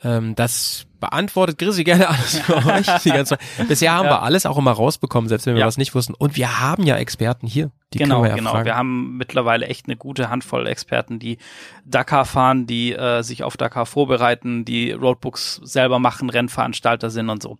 Ähm, 0.02 0.34
das 0.36 0.86
beantwortet 1.00 1.58
Chrissy 1.58 1.82
gerne 1.84 2.08
alles 2.08 2.38
für 2.40 2.56
euch. 2.66 2.86
Die 3.04 3.10
ganze. 3.10 3.36
Bisher 3.68 3.92
haben 3.92 4.04
Ja. 4.06 4.12
wir 4.12 4.22
alles 4.22 4.46
auch 4.46 4.56
immer 4.58 4.72
rausbekommen, 4.72 5.28
selbst 5.28 5.46
wenn 5.46 5.54
wir 5.54 5.60
Ja. 5.60 5.66
was 5.66 5.76
nicht 5.78 5.94
wussten. 5.94 6.14
Und 6.14 6.36
wir 6.36 6.60
haben 6.60 6.84
ja 6.84 6.96
Experten 6.96 7.46
hier. 7.46 7.70
Die 7.94 7.98
genau, 7.98 8.22
wir 8.22 8.28
ja 8.28 8.36
genau. 8.36 8.50
fragen. 8.50 8.66
Wir 8.66 8.76
haben 8.76 9.16
mittlerweile 9.16 9.66
echt 9.66 9.86
eine 9.86 9.96
gute 9.96 10.28
Handvoll 10.28 10.66
Experten, 10.66 11.18
die 11.18 11.38
Dakar 11.86 12.26
fahren, 12.26 12.66
die 12.66 12.92
äh, 12.92 13.22
sich 13.22 13.44
auf 13.44 13.56
Dakar 13.56 13.86
vorbereiten, 13.86 14.66
die 14.66 14.92
Roadbooks 14.92 15.60
selber 15.64 15.98
machen, 15.98 16.28
Rennveranstalter 16.28 17.08
sind 17.08 17.30
und 17.30 17.42
so. 17.42 17.56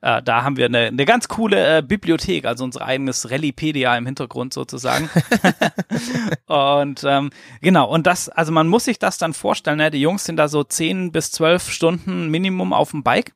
Äh, 0.00 0.22
da 0.22 0.44
haben 0.44 0.56
wir 0.56 0.66
eine, 0.66 0.86
eine 0.86 1.04
ganz 1.04 1.26
coole 1.26 1.78
äh, 1.78 1.82
Bibliothek, 1.82 2.44
also 2.44 2.62
unser 2.62 2.82
eigenes 2.82 3.30
Rallypedia 3.32 3.96
im 3.96 4.06
Hintergrund 4.06 4.54
sozusagen. 4.54 5.10
und 6.46 7.02
ähm, 7.04 7.30
genau, 7.60 7.90
und 7.90 8.06
das, 8.06 8.28
also 8.28 8.52
man 8.52 8.68
muss 8.68 8.84
sich 8.84 9.00
das 9.00 9.18
dann 9.18 9.34
vorstellen, 9.34 9.78
ne? 9.78 9.90
die 9.90 10.00
Jungs 10.00 10.24
sind 10.24 10.36
da 10.36 10.46
so 10.46 10.62
10 10.62 11.10
bis 11.10 11.32
12 11.32 11.70
Stunden 11.70 12.28
Minimum 12.28 12.72
auf 12.72 12.92
dem 12.92 13.02
Bike 13.02 13.32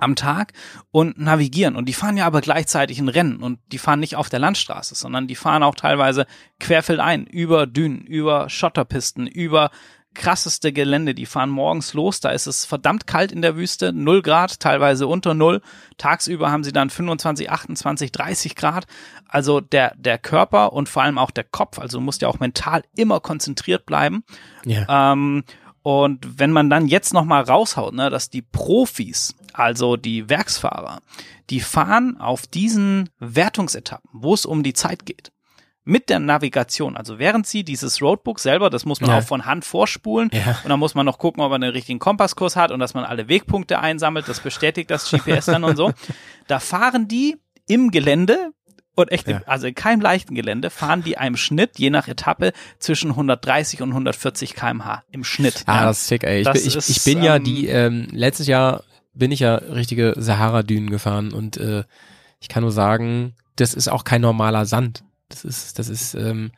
am 0.00 0.16
Tag 0.16 0.52
und 0.90 1.18
navigieren. 1.18 1.76
Und 1.76 1.88
die 1.88 1.92
fahren 1.92 2.16
ja 2.16 2.26
aber 2.26 2.40
gleichzeitig 2.40 2.98
ein 2.98 3.08
Rennen 3.08 3.42
und 3.42 3.58
die 3.72 3.78
fahren 3.78 4.00
nicht 4.00 4.16
auf 4.16 4.28
der 4.28 4.40
Landstraße, 4.40 4.94
sondern 4.94 5.26
die 5.26 5.34
fahren 5.34 5.62
auch 5.62 5.74
teilweise 5.74 6.26
querfeldein, 6.58 7.26
über 7.26 7.66
Dünen, 7.66 8.00
über 8.02 8.48
Schotterpisten, 8.48 9.26
über 9.26 9.70
krasseste 10.14 10.72
Gelände. 10.72 11.14
Die 11.14 11.26
fahren 11.26 11.50
morgens 11.50 11.94
los, 11.94 12.20
da 12.20 12.30
ist 12.30 12.46
es 12.46 12.64
verdammt 12.64 13.06
kalt 13.06 13.32
in 13.32 13.42
der 13.42 13.56
Wüste, 13.56 13.92
0 13.92 14.22
Grad, 14.22 14.60
teilweise 14.60 15.06
unter 15.06 15.34
0. 15.34 15.60
Tagsüber 15.98 16.50
haben 16.50 16.64
sie 16.64 16.72
dann 16.72 16.90
25, 16.90 17.50
28, 17.50 18.12
30 18.12 18.56
Grad. 18.56 18.86
Also 19.28 19.60
der, 19.60 19.94
der 19.96 20.18
Körper 20.18 20.72
und 20.72 20.88
vor 20.88 21.02
allem 21.02 21.18
auch 21.18 21.30
der 21.30 21.44
Kopf, 21.44 21.78
also 21.78 21.98
du 21.98 22.04
musst 22.04 22.22
ja 22.22 22.28
auch 22.28 22.40
mental 22.40 22.82
immer 22.96 23.20
konzentriert 23.20 23.86
bleiben. 23.86 24.24
ja. 24.64 25.12
Ähm, 25.12 25.44
und 25.82 26.38
wenn 26.38 26.52
man 26.52 26.68
dann 26.68 26.88
jetzt 26.88 27.14
noch 27.14 27.24
mal 27.24 27.42
raushaut, 27.42 27.94
ne, 27.94 28.10
dass 28.10 28.28
die 28.28 28.42
Profis, 28.42 29.34
also 29.54 29.96
die 29.96 30.28
Werksfahrer, 30.28 31.00
die 31.50 31.60
fahren 31.60 32.18
auf 32.20 32.46
diesen 32.46 33.08
Wertungsetappen, 33.18 34.08
wo 34.12 34.34
es 34.34 34.46
um 34.46 34.62
die 34.62 34.72
Zeit 34.72 35.06
geht, 35.06 35.32
mit 35.84 36.08
der 36.10 36.18
Navigation, 36.20 36.96
also 36.96 37.18
während 37.18 37.46
sie 37.46 37.64
dieses 37.64 38.00
Roadbook 38.02 38.38
selber, 38.38 38.68
das 38.70 38.84
muss 38.84 39.00
man 39.00 39.10
Ja. 39.10 39.18
auch 39.18 39.22
von 39.24 39.46
Hand 39.46 39.64
vorspulen 39.64 40.30
Ja. 40.32 40.58
und 40.62 40.68
dann 40.70 40.78
muss 40.78 40.94
man 40.94 41.06
noch 41.06 41.18
gucken, 41.18 41.42
ob 41.42 41.50
man 41.50 41.60
den 41.62 41.70
richtigen 41.70 41.98
Kompasskurs 41.98 42.54
hat 42.54 42.70
und 42.70 42.80
dass 42.80 42.94
man 42.94 43.04
alle 43.04 43.28
Wegpunkte 43.28 43.80
einsammelt, 43.80 44.28
das 44.28 44.40
bestätigt 44.40 44.90
das 44.90 45.10
GPS 45.10 45.46
dann 45.46 45.64
und 45.64 45.76
so. 45.76 45.92
Da 46.48 46.60
fahren 46.60 47.08
die 47.08 47.36
im 47.66 47.90
Gelände 47.90 48.52
und 48.94 49.10
echt, 49.10 49.26
Ja. 49.26 49.40
also 49.46 49.66
in 49.68 49.74
keinem 49.74 50.00
leichten 50.02 50.34
Gelände, 50.34 50.68
fahren 50.68 51.02
die 51.02 51.16
einem 51.16 51.36
Schnitt, 51.36 51.78
je 51.78 51.88
nach 51.90 52.06
Etappe, 52.08 52.52
zwischen 52.78 53.12
130 53.16 53.80
und 53.82 53.90
140 53.94 54.54
kmh 54.54 55.02
im 55.10 55.24
Schnitt. 55.24 55.62
Ah, 55.66 55.76
ja. 55.76 55.84
das 55.86 56.00
ist 56.02 56.08
sick, 56.08 56.24
ey. 56.24 56.42
Ich, 56.42 56.52
bin, 56.52 56.62
ich, 56.66 56.76
ich 56.90 57.04
bin 57.04 57.22
ja 57.22 57.36
ähm, 57.36 57.44
die, 57.44 57.66
ähm, 57.68 58.08
letztes 58.12 58.46
Jahr 58.46 58.84
bin 59.20 59.30
ich 59.30 59.38
ja 59.38 59.54
richtige 59.54 60.14
Sahara-Dünen 60.16 60.90
gefahren 60.90 61.32
und 61.32 61.58
äh, 61.58 61.84
ich 62.40 62.48
kann 62.48 62.64
nur 62.64 62.72
sagen, 62.72 63.34
das 63.54 63.74
ist 63.74 63.86
auch 63.88 64.02
kein 64.02 64.22
normaler 64.22 64.66
Sand. 64.66 65.04
Das 65.28 65.44
ist, 65.44 65.78
das 65.78 65.88
ist 65.88 66.14
ähm, 66.14 66.50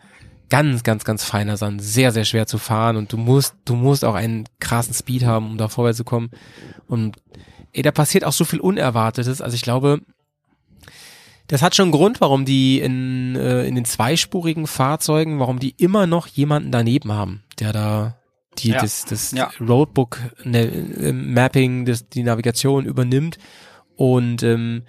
ganz, 0.48 0.82
ganz, 0.82 1.04
ganz 1.04 1.24
feiner 1.24 1.58
Sand. 1.58 1.82
Sehr, 1.82 2.12
sehr 2.12 2.24
schwer 2.24 2.46
zu 2.46 2.56
fahren 2.56 2.96
und 2.96 3.12
du 3.12 3.18
musst, 3.18 3.56
du 3.66 3.74
musst 3.74 4.04
auch 4.04 4.14
einen 4.14 4.48
krassen 4.60 4.94
Speed 4.94 5.24
haben, 5.24 5.46
um 5.50 5.58
da 5.58 5.68
vorwärts 5.68 5.98
zu 5.98 6.04
kommen. 6.04 6.30
Und 6.86 7.16
ey, 7.72 7.82
da 7.82 7.90
passiert 7.90 8.24
auch 8.24 8.32
so 8.32 8.44
viel 8.44 8.60
Unerwartetes. 8.60 9.42
Also 9.42 9.54
ich 9.54 9.62
glaube, 9.62 10.00
Das 11.48 11.60
hat 11.60 11.74
schon 11.74 11.86
einen 11.86 11.92
Grund, 11.92 12.20
warum 12.20 12.44
die 12.44 12.80
in, 12.80 13.36
äh, 13.36 13.66
in 13.66 13.74
den 13.74 13.84
zweispurigen 13.84 14.66
Fahrzeugen, 14.66 15.38
warum 15.38 15.58
die 15.58 15.74
immer 15.76 16.06
noch 16.06 16.26
jemanden 16.26 16.70
daneben 16.70 17.12
haben, 17.12 17.42
der 17.58 17.72
da 17.72 18.16
die, 18.58 18.70
Ja. 18.70 18.80
das, 18.80 19.04
das 19.04 19.32
Ja. 19.32 19.50
Roadbook 19.60 20.18
ne, 20.44 20.62
äh, 20.66 21.12
Mapping, 21.12 21.84
das, 21.84 22.08
die 22.08 22.22
Navigation 22.22 22.84
übernimmt 22.86 23.38
und 23.96 24.42
ähm, 24.42 24.82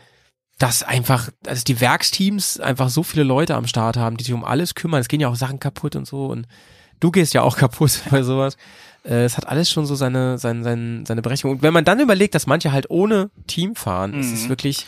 dass 0.60 0.84
einfach, 0.84 1.30
also 1.47 1.63
die 1.63 1.82
Werksteams 1.82 2.60
einfach 2.60 2.89
so 2.89 3.04
viele 3.04 3.23
Leute 3.23 3.56
am 3.56 3.67
Start 3.67 3.97
haben, 3.97 4.17
die 4.17 4.23
sich 4.23 4.34
um 4.34 4.45
alles 4.45 4.76
kümmern. 4.76 5.02
Es 5.02 5.08
gehen 5.08 5.19
ja 5.19 5.28
auch 5.28 5.36
Sachen 5.36 5.60
kaputt 5.60 5.95
und 5.95 6.08
so 6.08 6.28
und 6.28 6.47
du 6.99 7.12
gehst 7.12 7.34
ja 7.34 7.41
auch 7.41 7.58
kaputt 7.58 8.02
bei 8.12 8.23
sowas. 8.23 8.56
Äh, 9.04 9.23
Es 9.26 9.36
hat 9.38 9.47
alles 9.47 9.69
schon 9.69 9.86
so 9.86 9.95
seine, 9.95 10.38
seine, 10.38 10.63
seine, 10.63 11.04
seine 11.06 11.21
Berechtigung. 11.21 11.58
Und 11.58 11.62
wenn 11.63 11.73
man 11.73 11.84
dann 11.86 11.99
überlegt, 11.99 12.36
dass 12.36 12.47
manche 12.47 12.71
halt 12.71 12.89
ohne 12.89 13.30
Team 13.47 13.76
fahren, 13.76 14.13
ist 14.13 14.32
es 14.32 14.43
Mhm. 14.45 14.49
wirklich 14.49 14.86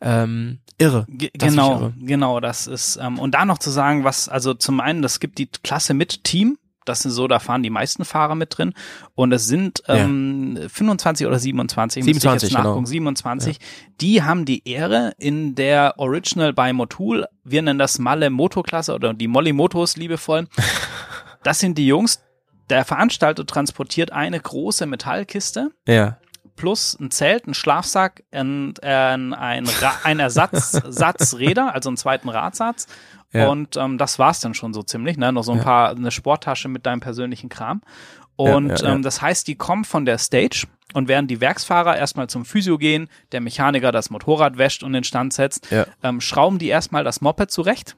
ähm, 0.00 0.58
irre. 0.78 1.06
Genau, 1.08 1.72
irre. 1.78 1.94
genau, 2.00 2.40
das 2.40 2.66
ist, 2.66 2.98
ähm, 3.00 3.20
und 3.20 3.34
da 3.34 3.44
noch 3.44 3.58
zu 3.58 3.70
sagen, 3.70 4.02
was, 4.02 4.28
also 4.28 4.54
zum 4.54 4.80
einen, 4.80 5.00
das 5.02 5.20
gibt 5.20 5.38
die 5.38 5.46
Klasse 5.46 5.94
mit 5.94 6.24
Team, 6.24 6.58
das 6.84 7.04
ist 7.04 7.14
so, 7.14 7.28
da 7.28 7.38
fahren 7.38 7.62
die 7.62 7.70
meisten 7.70 8.04
Fahrer 8.04 8.34
mit 8.34 8.56
drin 8.58 8.74
und 9.14 9.32
es 9.32 9.46
sind 9.46 9.82
Ja. 9.88 9.96
ähm, 9.96 10.58
25 10.68 11.26
oder 11.26 11.38
27, 11.38 12.04
müsste 12.04 12.10
ich 12.16 12.22
27, 12.22 12.50
jetzt 12.50 12.58
nachgucken, 12.58 12.84
genau. 12.84 12.88
27, 12.88 13.58
die 14.00 14.22
haben 14.22 14.44
die 14.44 14.66
Ehre 14.68 15.12
in 15.18 15.54
der 15.54 15.94
Original 15.98 16.52
by 16.52 16.72
Motul, 16.72 17.26
wir 17.44 17.62
nennen 17.62 17.78
das 17.78 17.98
Malle 17.98 18.30
Moto-Klasse 18.30 18.94
oder 18.94 19.14
die 19.14 19.28
Molly 19.28 19.52
Motos 19.52 19.96
liebevoll, 19.96 20.48
das 21.42 21.58
sind 21.58 21.78
die 21.78 21.86
Jungs, 21.86 22.22
der 22.70 22.84
Veranstalter 22.84 23.44
transportiert 23.46 24.12
eine 24.12 24.38
große 24.40 24.86
Metallkiste 24.86 25.70
Ja. 25.86 26.18
plus 26.56 26.96
ein 26.98 27.10
Zelt, 27.10 27.46
ein 27.46 27.54
Schlafsack, 27.54 28.22
ein, 28.30 28.74
ein, 28.82 29.34
ein, 29.34 29.68
ein 30.04 30.18
Ersatz, 30.20 30.72
Satz 30.88 31.34
Räder, 31.34 31.74
also 31.74 31.90
einen 31.90 31.96
zweiten 31.96 32.28
Radsatz. 32.28 32.86
Ja. 33.32 33.48
Und 33.48 33.76
ähm, 33.76 33.98
das 33.98 34.18
war's 34.18 34.40
dann 34.40 34.54
schon 34.54 34.74
so 34.74 34.82
ziemlich, 34.82 35.16
ne? 35.16 35.32
Noch 35.32 35.42
so 35.44 35.52
ein 35.52 35.58
Ja. 35.58 35.64
paar, 35.64 35.90
eine 35.90 36.10
Sporttasche 36.10 36.68
mit 36.68 36.84
deinem 36.86 37.00
persönlichen 37.00 37.48
Kram. 37.48 37.80
Und 38.36 38.80
Ja. 38.80 38.92
Ähm, 38.94 39.02
das 39.02 39.22
heißt, 39.22 39.46
die 39.48 39.54
kommen 39.56 39.84
von 39.84 40.04
der 40.04 40.18
Stage 40.18 40.66
und 40.94 41.08
während 41.08 41.30
die 41.30 41.40
Werksfahrer 41.40 41.96
erstmal 41.96 42.28
zum 42.28 42.44
Physio 42.44 42.76
gehen, 42.78 43.08
der 43.32 43.40
Mechaniker 43.40 43.92
das 43.92 44.10
Motorrad 44.10 44.58
wäscht 44.58 44.82
und 44.82 44.94
in 44.94 45.04
Stand 45.04 45.32
setzt, 45.32 45.66
ähm, 46.02 46.20
schrauben 46.20 46.58
die 46.58 46.68
erstmal 46.68 47.04
das 47.04 47.20
Moped 47.20 47.50
zurecht. 47.50 47.96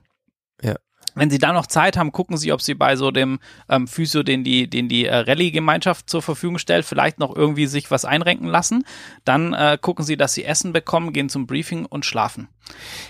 Ja. 0.63 0.77
Wenn 1.15 1.31
sie 1.31 1.39
dann 1.39 1.55
noch 1.55 1.67
Zeit 1.67 1.97
haben, 1.97 2.11
gucken 2.13 2.37
sie, 2.37 2.53
ob 2.53 2.61
sie 2.61 2.75
bei 2.75 2.97
so 2.97 3.11
dem 3.11 3.39
ähm, 3.69 3.87
Physio, 3.87 4.23
den 4.23 4.43
die, 4.45 4.69
den 4.69 4.89
die 4.89 5.07
äh, 5.07 5.15
Rallye-Gemeinschaft 5.15 6.11
zur 6.11 6.23
Verfügung 6.23 6.59
stellt, 6.59 6.85
vielleicht 6.85 7.19
noch 7.19 7.35
irgendwie 7.35 7.67
sich 7.67 7.91
was 7.91 8.05
einrenken 8.05 8.49
lassen. 8.49 8.85
Dann 9.25 9.53
äh, 9.55 9.79
gucken 9.81 10.05
sie, 10.05 10.17
dass 10.17 10.35
sie 10.35 10.45
Essen 10.45 10.73
bekommen, 10.73 11.13
gehen 11.13 11.29
zum 11.29 11.47
Briefing 11.47 11.87
und 11.87 12.05
schlafen. 12.05 12.49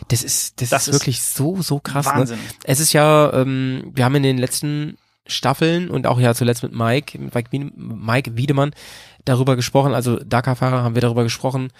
Das 0.08 0.22
ist, 0.22 0.60
das, 0.60 0.70
Das 0.70 0.88
ist 0.88 0.94
ist 0.96 1.00
wirklich 1.02 1.22
so, 1.22 1.62
so 1.62 1.80
krass. 1.80 2.06
Wahnsinn. 2.06 2.38
Ne? 2.38 2.44
Es 2.64 2.80
ist 2.80 2.92
ja, 2.92 3.32
ähm, 3.32 3.90
wir 3.94 4.04
haben 4.04 4.14
in 4.16 4.22
den 4.22 4.38
letzten 4.38 4.98
Staffeln 5.26 5.88
und 5.88 6.06
auch 6.06 6.20
ja 6.20 6.34
zuletzt 6.34 6.62
mit 6.62 6.74
Mike, 6.74 7.18
mit 7.18 7.32
Mike, 7.34 7.50
Wiede- 7.52 7.72
Mike 7.76 8.36
Wiedemann 8.36 8.74
darüber 9.24 9.56
gesprochen, 9.56 9.94
also 9.94 10.18
Dakar-Fahrer 10.18 10.82
haben 10.82 10.94
wir 10.94 11.00
darüber 11.00 11.22
gesprochen, 11.22 11.72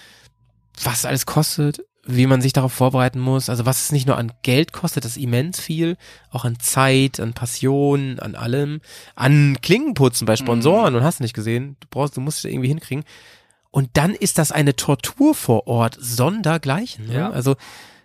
was 0.83 1.05
alles 1.05 1.27
kostet, 1.27 1.85
wie 2.07 2.27
man 2.27 2.41
sich 2.41 2.53
darauf 2.53 2.73
vorbereiten 2.73 3.19
muss, 3.19 3.49
also 3.49 3.67
was 3.67 3.85
es 3.85 3.93
nicht 3.93 4.07
nur 4.07 4.19
an 4.19 4.33
Geld 4.43 4.73
kostet, 4.73 5.05
das 5.05 5.13
ist 5.13 5.23
immens 5.23 5.61
viel, 5.61 5.97
auch 6.31 6.45
an 6.45 6.59
Zeit, 6.61 7.21
an 7.21 7.33
Passion, 7.33 8.19
an 8.19 8.35
allem, 8.35 8.81
an 9.15 9.57
Klinkenputzen 9.63 10.27
bei 10.27 10.37
Sponsoren 10.37 10.95
und 10.95 11.03
hast 11.03 11.21
du 11.21 11.25
nicht 11.25 11.35
gesehen, 11.35 11.77
du 11.81 11.87
brauchst, 11.91 12.17
du 12.17 12.21
musst 12.21 12.39
es 12.39 12.45
irgendwie 12.45 12.69
hinkriegen. 12.69 13.05
Und 13.71 13.91
dann 13.95 14.15
ist 14.15 14.39
das 14.39 14.53
eine 14.53 14.77
Tortur 14.77 15.35
vor 15.35 15.67
Ort, 15.67 15.97
sondergleichen. 15.99 17.09
Ne? 17.09 17.15
Ja. 17.15 17.31
Also 17.31 17.57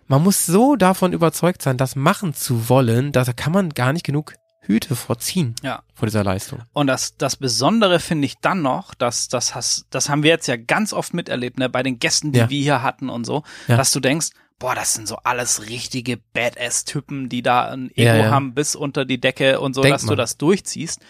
man 0.08 0.22
muss 0.22 0.44
so 0.44 0.74
davon 0.74 1.12
überzeugt 1.12 1.62
sein, 1.62 1.76
das 1.76 1.94
machen 1.94 2.34
zu 2.34 2.68
wollen, 2.68 3.12
da 3.12 3.24
kann 3.24 3.52
man 3.52 3.70
gar 3.70 3.92
nicht 3.92 4.04
genug 4.04 4.34
Hüte 4.70 4.96
vorziehen 4.96 5.54
Ja. 5.62 5.82
vor 5.94 6.06
dieser 6.06 6.24
Leistung. 6.24 6.60
Und 6.72 6.86
das, 6.86 7.16
das 7.16 7.36
Besondere 7.36 8.00
finde 8.00 8.26
ich 8.26 8.36
dann 8.40 8.62
noch, 8.62 8.94
dass 8.94 9.28
das 9.28 9.54
hast, 9.54 9.86
das 9.90 10.08
haben 10.08 10.22
wir 10.22 10.30
jetzt 10.30 10.46
ja 10.48 10.56
ganz 10.56 10.92
oft 10.92 11.12
miterlebt, 11.14 11.58
ne, 11.58 11.68
bei 11.68 11.82
den 11.82 11.98
Gästen, 11.98 12.32
die 12.32 12.38
Ja. 12.40 12.50
wir 12.50 12.62
hier 12.62 12.82
hatten 12.82 13.08
und 13.10 13.24
so, 13.24 13.42
Ja. 13.68 13.76
dass 13.76 13.90
du 13.92 14.00
denkst, 14.00 14.28
boah, 14.58 14.74
das 14.74 14.92
sind 14.94 15.08
so 15.08 15.16
alles 15.24 15.68
richtige 15.68 16.18
Badass-Typen, 16.34 17.28
die 17.30 17.42
da 17.42 17.70
ein 17.70 17.90
Ego 17.96 18.22
Ja, 18.24 18.30
haben 18.30 18.52
bis 18.54 18.76
unter 18.76 19.04
die 19.06 19.18
Decke 19.20 19.58
und 19.60 19.74
so, 19.74 19.82
Denkt 19.82 19.94
dass 19.94 20.02
du 20.02 20.08
man. 20.08 20.18
das 20.18 20.36
durchziehst. 20.36 21.00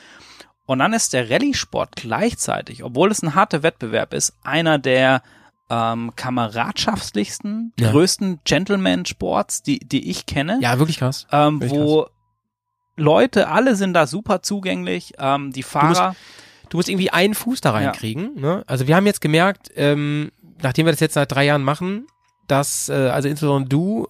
Und 0.67 0.79
dann 0.79 0.93
ist 0.93 1.13
der 1.15 1.29
Rallye-Sport 1.31 1.97
gleichzeitig, 1.97 2.85
obwohl 2.85 3.11
es 3.11 3.23
ein 3.25 3.35
harter 3.35 3.65
Wettbewerb 3.65 4.15
ist, 4.15 4.35
einer 4.45 4.79
der 4.79 5.23
ähm, 5.69 6.13
kameradschaftlichsten, 6.17 7.73
größten 7.79 8.41
Gentleman-Sports, 8.45 9.63
die, 9.63 9.79
die 9.81 10.11
ich 10.11 10.27
kenne 10.27 10.59
Ja, 10.61 10.79
wirklich 10.79 10.99
krass. 10.99 11.27
ähm, 11.33 11.61
Wirklich 11.61 11.79
wo 11.81 12.09
Leute, 13.01 13.49
alle 13.49 13.75
sind 13.77 13.95
da 13.95 14.07
super 14.07 14.43
zugänglich, 14.43 15.15
ähm, 15.19 15.53
die 15.53 15.63
Fahrer, 15.63 16.15
Du 16.71 16.77
musst 16.77 16.89
irgendwie 16.89 17.11
einen 17.11 17.35
Fuß 17.35 17.61
da 17.61 17.73
reinkriegen. 17.73 18.41
Ne? 18.41 18.63
Also 18.67 18.87
wir 18.87 18.95
haben 18.95 19.05
jetzt 19.05 19.21
gemerkt, 19.21 19.71
ähm, 19.75 20.31
nachdem 20.63 20.87
wir 20.87 20.93
das 20.93 21.01
jetzt 21.01 21.15
seit 21.15 21.33
drei 21.33 21.45
Jahren 21.45 21.65
machen, 21.65 22.07
dass, 22.47 22.89
äh, 22.89 22.93
also 23.09 23.29
insbesondere 23.29 23.69
du, 23.69 24.07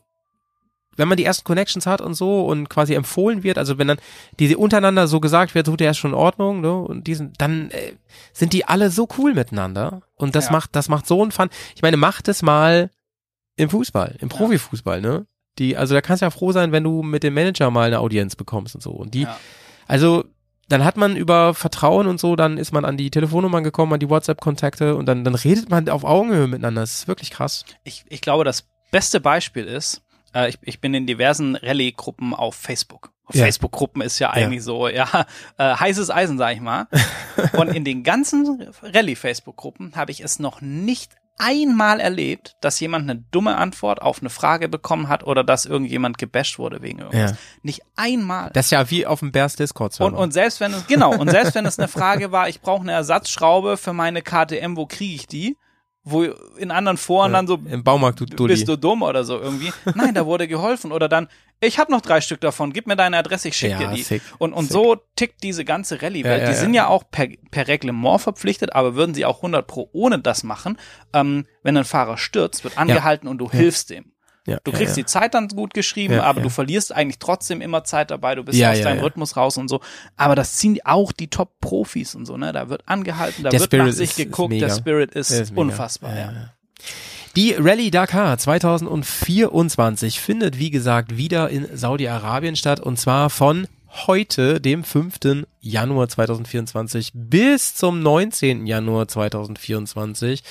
wenn 0.94 1.08
man 1.08 1.16
die 1.16 1.24
ersten 1.24 1.44
Connections 1.44 1.86
hat 1.86 2.02
und 2.02 2.12
so 2.12 2.44
und 2.44 2.68
quasi 2.68 2.92
empfohlen 2.92 3.42
wird, 3.42 3.56
also 3.56 3.78
wenn 3.78 3.88
dann 3.88 3.98
diese 4.38 4.58
untereinander 4.58 5.06
so 5.08 5.20
gesagt 5.20 5.54
wird, 5.54 5.64
so 5.66 5.76
der 5.76 5.92
ist 5.92 5.96
schon 5.98 6.10
in 6.10 6.16
Ordnung, 6.16 6.60
ne? 6.60 6.74
Und 6.74 7.06
diesen, 7.06 7.32
dann 7.38 7.70
äh, 7.70 7.94
sind 8.34 8.52
die 8.52 8.66
alle 8.66 8.90
so 8.90 9.08
cool 9.16 9.32
miteinander. 9.32 10.02
Und 10.16 10.34
das 10.34 10.46
Ja. 10.46 10.52
macht, 10.52 10.76
das 10.76 10.90
macht 10.90 11.06
so 11.06 11.22
einen 11.22 11.32
Fun. 11.32 11.48
Ich 11.74 11.80
meine, 11.80 11.96
macht 11.96 12.28
es 12.28 12.42
mal 12.42 12.90
im 13.56 13.70
Fußball, 13.70 14.16
im 14.20 14.28
Profifußball, 14.28 15.00
ne? 15.00 15.24
Die, 15.60 15.76
also 15.76 15.94
da 15.94 16.00
kannst 16.00 16.22
du 16.22 16.26
ja 16.26 16.30
froh 16.30 16.50
sein, 16.50 16.72
wenn 16.72 16.82
du 16.82 17.02
mit 17.04 17.22
dem 17.22 17.34
Manager 17.34 17.70
mal 17.70 17.86
eine 17.86 18.00
Audienz 18.00 18.34
bekommst 18.34 18.74
und 18.74 18.80
so. 18.80 18.90
Und 18.90 19.14
die, 19.14 19.22
Ja. 19.22 19.36
also 19.86 20.24
dann 20.68 20.84
hat 20.84 20.96
man 20.96 21.16
über 21.16 21.52
Vertrauen 21.54 22.06
und 22.06 22.18
so, 22.18 22.34
dann 22.36 22.56
ist 22.58 22.72
man 22.72 22.84
an 22.84 22.96
die 22.96 23.10
Telefonnummern 23.10 23.62
gekommen, 23.64 23.92
an 23.92 24.00
die 24.00 24.08
WhatsApp-Kontakte 24.08 24.94
und 24.96 25.06
dann, 25.06 25.22
dann 25.24 25.34
redet 25.34 25.68
man 25.68 25.88
auf 25.88 26.04
Augenhöhe 26.04 26.46
miteinander. 26.46 26.80
Das 26.82 26.94
ist 26.94 27.08
wirklich 27.08 27.30
krass. 27.30 27.64
ich, 27.84 28.04
ich 28.08 28.20
glaube, 28.20 28.44
das 28.44 28.66
beste 28.90 29.20
Beispiel 29.20 29.64
ist, 29.64 30.02
äh, 30.34 30.48
ich, 30.48 30.58
ich 30.62 30.80
bin 30.80 30.94
in 30.94 31.06
diversen 31.06 31.56
Rallye-Gruppen 31.56 32.34
auf 32.34 32.54
Facebook. 32.54 33.10
Ja. 33.32 33.44
Facebook-Gruppen 33.44 34.02
ist 34.02 34.18
ja 34.18 34.30
eigentlich 34.30 34.62
so, 34.64 34.88
ja, 34.88 35.26
äh, 35.58 35.74
heißes 35.74 36.10
Eisen, 36.10 36.36
sag 36.38 36.54
ich 36.54 36.60
mal. 36.60 36.88
Und 37.52 37.68
in 37.74 37.84
den 37.84 38.02
ganzen 38.02 38.68
Rallye-Facebook-Gruppen 38.82 39.92
habe 39.96 40.10
ich 40.12 40.20
es 40.20 40.38
noch 40.38 40.60
nicht 40.60 41.12
einmal 41.40 42.00
erlebt, 42.00 42.56
dass 42.60 42.78
jemand 42.80 43.08
eine 43.10 43.20
dumme 43.30 43.56
Antwort 43.56 44.02
auf 44.02 44.20
eine 44.20 44.30
Frage 44.30 44.68
bekommen 44.68 45.08
hat 45.08 45.24
oder 45.24 45.42
dass 45.42 45.66
irgendjemand 45.66 46.18
gebasht 46.18 46.58
wurde 46.58 46.82
wegen 46.82 47.00
irgendwas. 47.00 47.32
Ja. 47.32 47.36
Nicht 47.62 47.82
einmal. 47.96 48.50
Das 48.52 48.66
ist 48.66 48.70
ja 48.72 48.90
wie 48.90 49.06
auf 49.06 49.20
dem 49.20 49.32
Bears 49.32 49.56
Discord 49.56 49.98
Und, 50.00 50.14
und 50.14 50.32
selbst 50.32 50.60
wenn 50.60 50.72
es, 50.72 50.86
genau, 50.86 51.14
und 51.14 51.30
selbst 51.30 51.54
wenn 51.54 51.66
es 51.66 51.78
eine 51.78 51.88
Frage 51.88 52.30
war, 52.30 52.48
ich 52.48 52.60
brauche 52.60 52.82
eine 52.82 52.92
Ersatzschraube 52.92 53.76
für 53.76 53.92
meine 53.92 54.22
KTM, 54.22 54.76
wo 54.76 54.86
kriege 54.86 55.14
ich 55.14 55.26
die? 55.26 55.56
Wo 56.02 56.22
in 56.56 56.70
anderen 56.70 56.96
Foren 56.96 57.34
dann 57.34 57.46
so, 57.46 57.56
Im 57.66 57.84
Baumarkt, 57.84 58.20
du 58.20 58.24
Dulli. 58.24 58.54
bist 58.54 58.66
du 58.66 58.76
dumm 58.76 59.02
oder 59.02 59.22
so 59.22 59.38
irgendwie. 59.38 59.70
Nein, 59.94 60.14
da 60.14 60.24
wurde 60.24 60.48
geholfen. 60.48 60.92
Oder 60.92 61.10
dann, 61.10 61.28
ich 61.60 61.78
habe 61.78 61.92
noch 61.92 62.00
drei 62.00 62.22
Stück 62.22 62.40
davon, 62.40 62.72
gib 62.72 62.86
mir 62.86 62.96
deine 62.96 63.18
Adresse, 63.18 63.48
ich 63.48 63.56
schicke 63.56 63.72
Ja, 63.74 63.90
dir 63.90 63.96
die. 63.96 64.02
sick, 64.02 64.22
und 64.38 64.54
und 64.54 64.64
sick. 64.64 64.72
so 64.72 64.96
tickt 65.14 65.42
diese 65.42 65.64
ganze 65.66 66.00
Rallye-Welt. 66.00 66.40
Ja, 66.40 66.46
ja, 66.48 66.50
die 66.52 66.56
sind 66.58 66.72
ja. 66.72 66.84
ja 66.84 66.88
auch 66.88 67.04
per, 67.10 67.28
per 67.50 67.68
Reglement 67.68 68.18
verpflichtet, 68.22 68.74
aber 68.74 68.94
würden 68.94 69.14
sie 69.14 69.26
auch 69.26 69.36
100 69.36 69.66
pro 69.66 69.90
ohne 69.92 70.18
das 70.18 70.42
machen. 70.42 70.78
Ähm, 71.12 71.44
wenn 71.62 71.76
ein 71.76 71.84
Fahrer 71.84 72.16
stürzt, 72.16 72.64
wird 72.64 72.78
angehalten 72.78 73.28
und 73.28 73.36
du 73.36 73.50
hilfst 73.50 73.90
dem. 73.90 74.12
Ja, 74.50 74.58
Du 74.64 74.70
ja, 74.72 74.76
kriegst 74.78 74.96
ja. 74.96 75.02
die 75.02 75.06
Zeit 75.06 75.34
dann 75.34 75.48
gut 75.48 75.72
geschrieben, 75.74 76.14
Ja, 76.14 76.24
aber 76.24 76.38
ja. 76.38 76.42
du 76.44 76.50
verlierst 76.50 76.94
eigentlich 76.94 77.18
trotzdem 77.18 77.60
immer 77.60 77.84
Zeit 77.84 78.10
dabei. 78.10 78.34
Du 78.34 78.42
bist 78.44 78.58
Ja, 78.58 78.70
aus 78.72 78.78
ja, 78.78 78.84
deinem 78.84 78.98
ja. 78.98 79.02
Rhythmus 79.04 79.36
raus 79.36 79.56
und 79.56 79.68
so. 79.68 79.80
Aber 80.16 80.34
das 80.34 80.54
ziehen 80.54 80.78
auch 80.84 81.12
die 81.12 81.28
Top-Profis 81.28 82.14
und 82.14 82.26
so, 82.26 82.36
ne? 82.36 82.52
Da 82.52 82.68
wird 82.68 82.82
angehalten, 82.86 83.42
da 83.44 83.50
Der 83.50 83.60
wird 83.60 83.68
Spirit 83.70 83.86
nach 83.86 83.92
sich 83.92 84.10
ist- 84.10 84.18
ist 84.18 84.24
geguckt, 84.26 84.50
mega. 84.50 84.66
der 84.68 84.74
Spirit 84.74 85.14
ist, 85.14 85.30
ist 85.30 85.56
unfassbar, 85.56 86.10
Ja, 86.14 86.20
ja. 86.20 86.32
ja. 86.32 86.50
Die 87.36 87.54
Rallye 87.54 87.90
Dakar 87.92 88.38
2024 88.38 90.20
findet, 90.20 90.58
wie 90.58 90.70
gesagt, 90.70 91.16
wieder 91.16 91.48
in 91.50 91.66
Saudi-Arabien 91.76 92.56
statt 92.56 92.80
und 92.80 92.98
zwar 92.98 93.30
von 93.30 93.66
heute, 94.06 94.60
dem 94.60 94.84
5. 94.84 95.46
Januar 95.60 96.08
2024 96.08 97.10
bis 97.14 97.74
zum 97.74 98.00
19. 98.02 98.66
Januar 98.66 99.08
2024. 99.08 100.42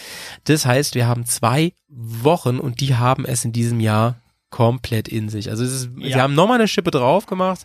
Das 0.43 0.65
heißt, 0.65 0.95
wir 0.95 1.07
haben 1.07 1.25
zwei 1.25 1.73
Wochen 1.87 2.59
und 2.59 2.81
die 2.81 2.95
haben 2.95 3.25
es 3.25 3.45
in 3.45 3.51
diesem 3.51 3.79
Jahr 3.79 4.15
komplett 4.49 5.07
in 5.07 5.29
sich. 5.29 5.49
Also 5.49 5.63
es 5.63 5.71
ist, 5.71 5.89
sie 5.95 6.09
Ja. 6.09 6.19
haben 6.23 6.33
nochmal 6.33 6.57
eine 6.59 6.67
Schippe 6.67 6.91
drauf 6.91 7.27
gemacht. 7.27 7.61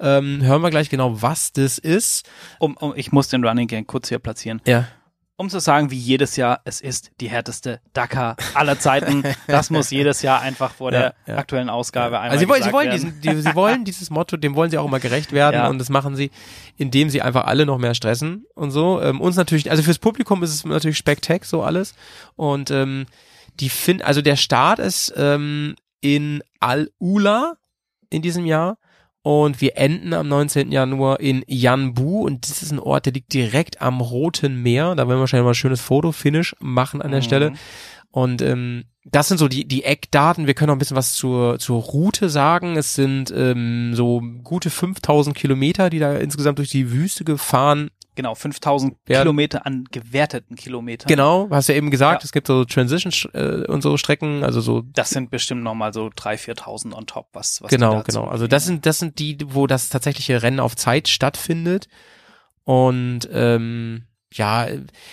Ähm, 0.00 0.42
hören 0.42 0.60
wir 0.62 0.70
gleich 0.70 0.90
genau, 0.90 1.22
was 1.22 1.52
das 1.52 1.78
ist. 1.78 2.28
Um, 2.58 2.76
um, 2.76 2.92
ich 2.96 3.12
muss 3.12 3.28
den 3.28 3.44
Running 3.44 3.68
Gang 3.68 3.86
kurz 3.86 4.08
hier 4.08 4.18
platzieren. 4.18 4.60
Ja. 4.66 4.88
Um 5.38 5.50
zu 5.50 5.58
sagen, 5.58 5.90
wie 5.90 5.98
jedes 5.98 6.36
Jahr, 6.36 6.62
es 6.64 6.80
ist 6.80 7.10
die 7.20 7.28
härteste 7.28 7.80
Dakar 7.92 8.36
aller 8.54 8.78
Zeiten. 8.78 9.22
Das 9.46 9.68
muss 9.68 9.90
jedes 9.90 10.22
Jahr 10.22 10.40
einfach 10.40 10.72
vor 10.72 10.90
Ja, 10.92 10.98
der 10.98 11.14
ja. 11.26 11.36
aktuellen 11.36 11.68
Ausgabe 11.68 12.16
einmal 12.18 12.30
Also 12.30 12.40
sie 12.40 12.48
wollen, 12.48 12.62
sie 12.62 12.72
wollen, 12.72 12.90
diesen, 12.90 13.20
die, 13.20 13.34
sie 13.42 13.54
wollen 13.54 13.84
dieses 13.84 14.08
Motto, 14.08 14.38
dem 14.38 14.54
wollen 14.54 14.70
sie 14.70 14.78
auch 14.78 14.86
immer 14.86 14.98
gerecht 14.98 15.32
werden 15.32 15.56
Ja. 15.56 15.68
und 15.68 15.78
das 15.78 15.90
machen 15.90 16.16
sie, 16.16 16.30
indem 16.78 17.10
sie 17.10 17.20
einfach 17.20 17.44
alle 17.44 17.66
noch 17.66 17.76
mehr 17.76 17.94
stressen 17.94 18.46
und 18.54 18.70
so. 18.70 19.00
Ähm, 19.02 19.20
uns 19.20 19.36
natürlich, 19.36 19.70
also 19.70 19.82
fürs 19.82 19.98
Publikum 19.98 20.42
ist 20.42 20.54
es 20.54 20.64
natürlich 20.64 20.96
Spektak 20.96 21.44
so 21.44 21.62
alles 21.62 21.94
und 22.36 22.70
ähm, 22.70 23.04
die 23.60 23.68
finden, 23.68 24.04
also 24.04 24.22
der 24.22 24.36
Start 24.36 24.78
ist 24.78 25.12
ähm, 25.18 25.76
in 26.00 26.42
Al-Ula 26.60 27.56
in 28.08 28.22
diesem 28.22 28.46
Jahr. 28.46 28.78
Und 29.26 29.60
wir 29.60 29.76
enden 29.76 30.12
am 30.12 30.28
19. 30.28 30.70
Januar 30.70 31.18
in 31.18 31.42
Yanbu 31.48 32.24
und 32.24 32.48
das 32.48 32.62
ist 32.62 32.70
ein 32.70 32.78
Ort, 32.78 33.06
der 33.06 33.12
liegt 33.12 33.34
direkt 33.34 33.82
am 33.82 34.00
Roten 34.00 34.62
Meer. 34.62 34.94
Da 34.94 35.08
werden 35.08 35.18
wir 35.18 35.18
wahrscheinlich 35.18 35.42
mal 35.42 35.50
ein 35.50 35.56
schönes 35.56 35.80
Foto-Finish 35.80 36.54
machen 36.60 37.02
an 37.02 37.10
der 37.10 37.18
Mhm. 37.18 37.24
Stelle. 37.24 37.52
Und 38.12 38.40
ähm, 38.40 38.84
das 39.04 39.26
sind 39.26 39.38
so 39.38 39.48
die, 39.48 39.66
die 39.66 39.82
Eckdaten. 39.82 40.46
Wir 40.46 40.54
können 40.54 40.68
noch 40.68 40.76
ein 40.76 40.78
bisschen 40.78 40.96
was 40.96 41.14
zur, 41.14 41.58
zur 41.58 41.82
Route 41.82 42.28
sagen. 42.28 42.76
Es 42.76 42.94
sind 42.94 43.34
ähm, 43.36 43.96
so 43.96 44.22
gute 44.44 44.70
5000 44.70 45.36
Kilometer, 45.36 45.90
die 45.90 45.98
da 45.98 46.14
insgesamt 46.14 46.58
durch 46.58 46.70
die 46.70 46.92
Wüste 46.92 47.24
gefahren 47.24 47.90
Genau, 48.16 48.34
5000 48.34 48.96
Ja. 49.08 49.20
Kilometer 49.20 49.64
an 49.66 49.84
gewerteten 49.92 50.56
Kilometern. 50.56 51.06
Genau, 51.06 51.48
hast 51.50 51.68
du 51.68 51.72
ja 51.72 51.76
eben 51.78 51.90
gesagt, 51.90 52.22
Ja. 52.22 52.24
es 52.24 52.32
gibt 52.32 52.48
so 52.48 52.64
Transition 52.64 53.12
äh, 53.34 53.64
und 53.70 53.82
so 53.82 53.96
Strecken, 53.96 54.42
also 54.42 54.60
so 54.60 54.82
Das 54.82 55.10
sind 55.10 55.30
bestimmt 55.30 55.62
nochmal 55.62 55.92
so 55.92 56.06
3.000, 56.06 56.56
4.000 56.58 56.92
on 56.94 57.06
top, 57.06 57.28
was, 57.34 57.62
was 57.62 57.70
genau, 57.70 58.02
genau. 58.02 58.24
Also 58.24 58.46
das 58.48 58.64
sind 58.64 58.86
das 58.86 58.98
sind 58.98 59.18
die, 59.20 59.38
wo 59.46 59.66
das 59.68 59.88
tatsächliche 59.90 60.42
Rennen 60.42 60.58
auf 60.60 60.74
Zeit 60.74 61.08
stattfindet 61.08 61.86
und 62.64 63.28
ähm, 63.32 64.06
ja, 64.32 64.66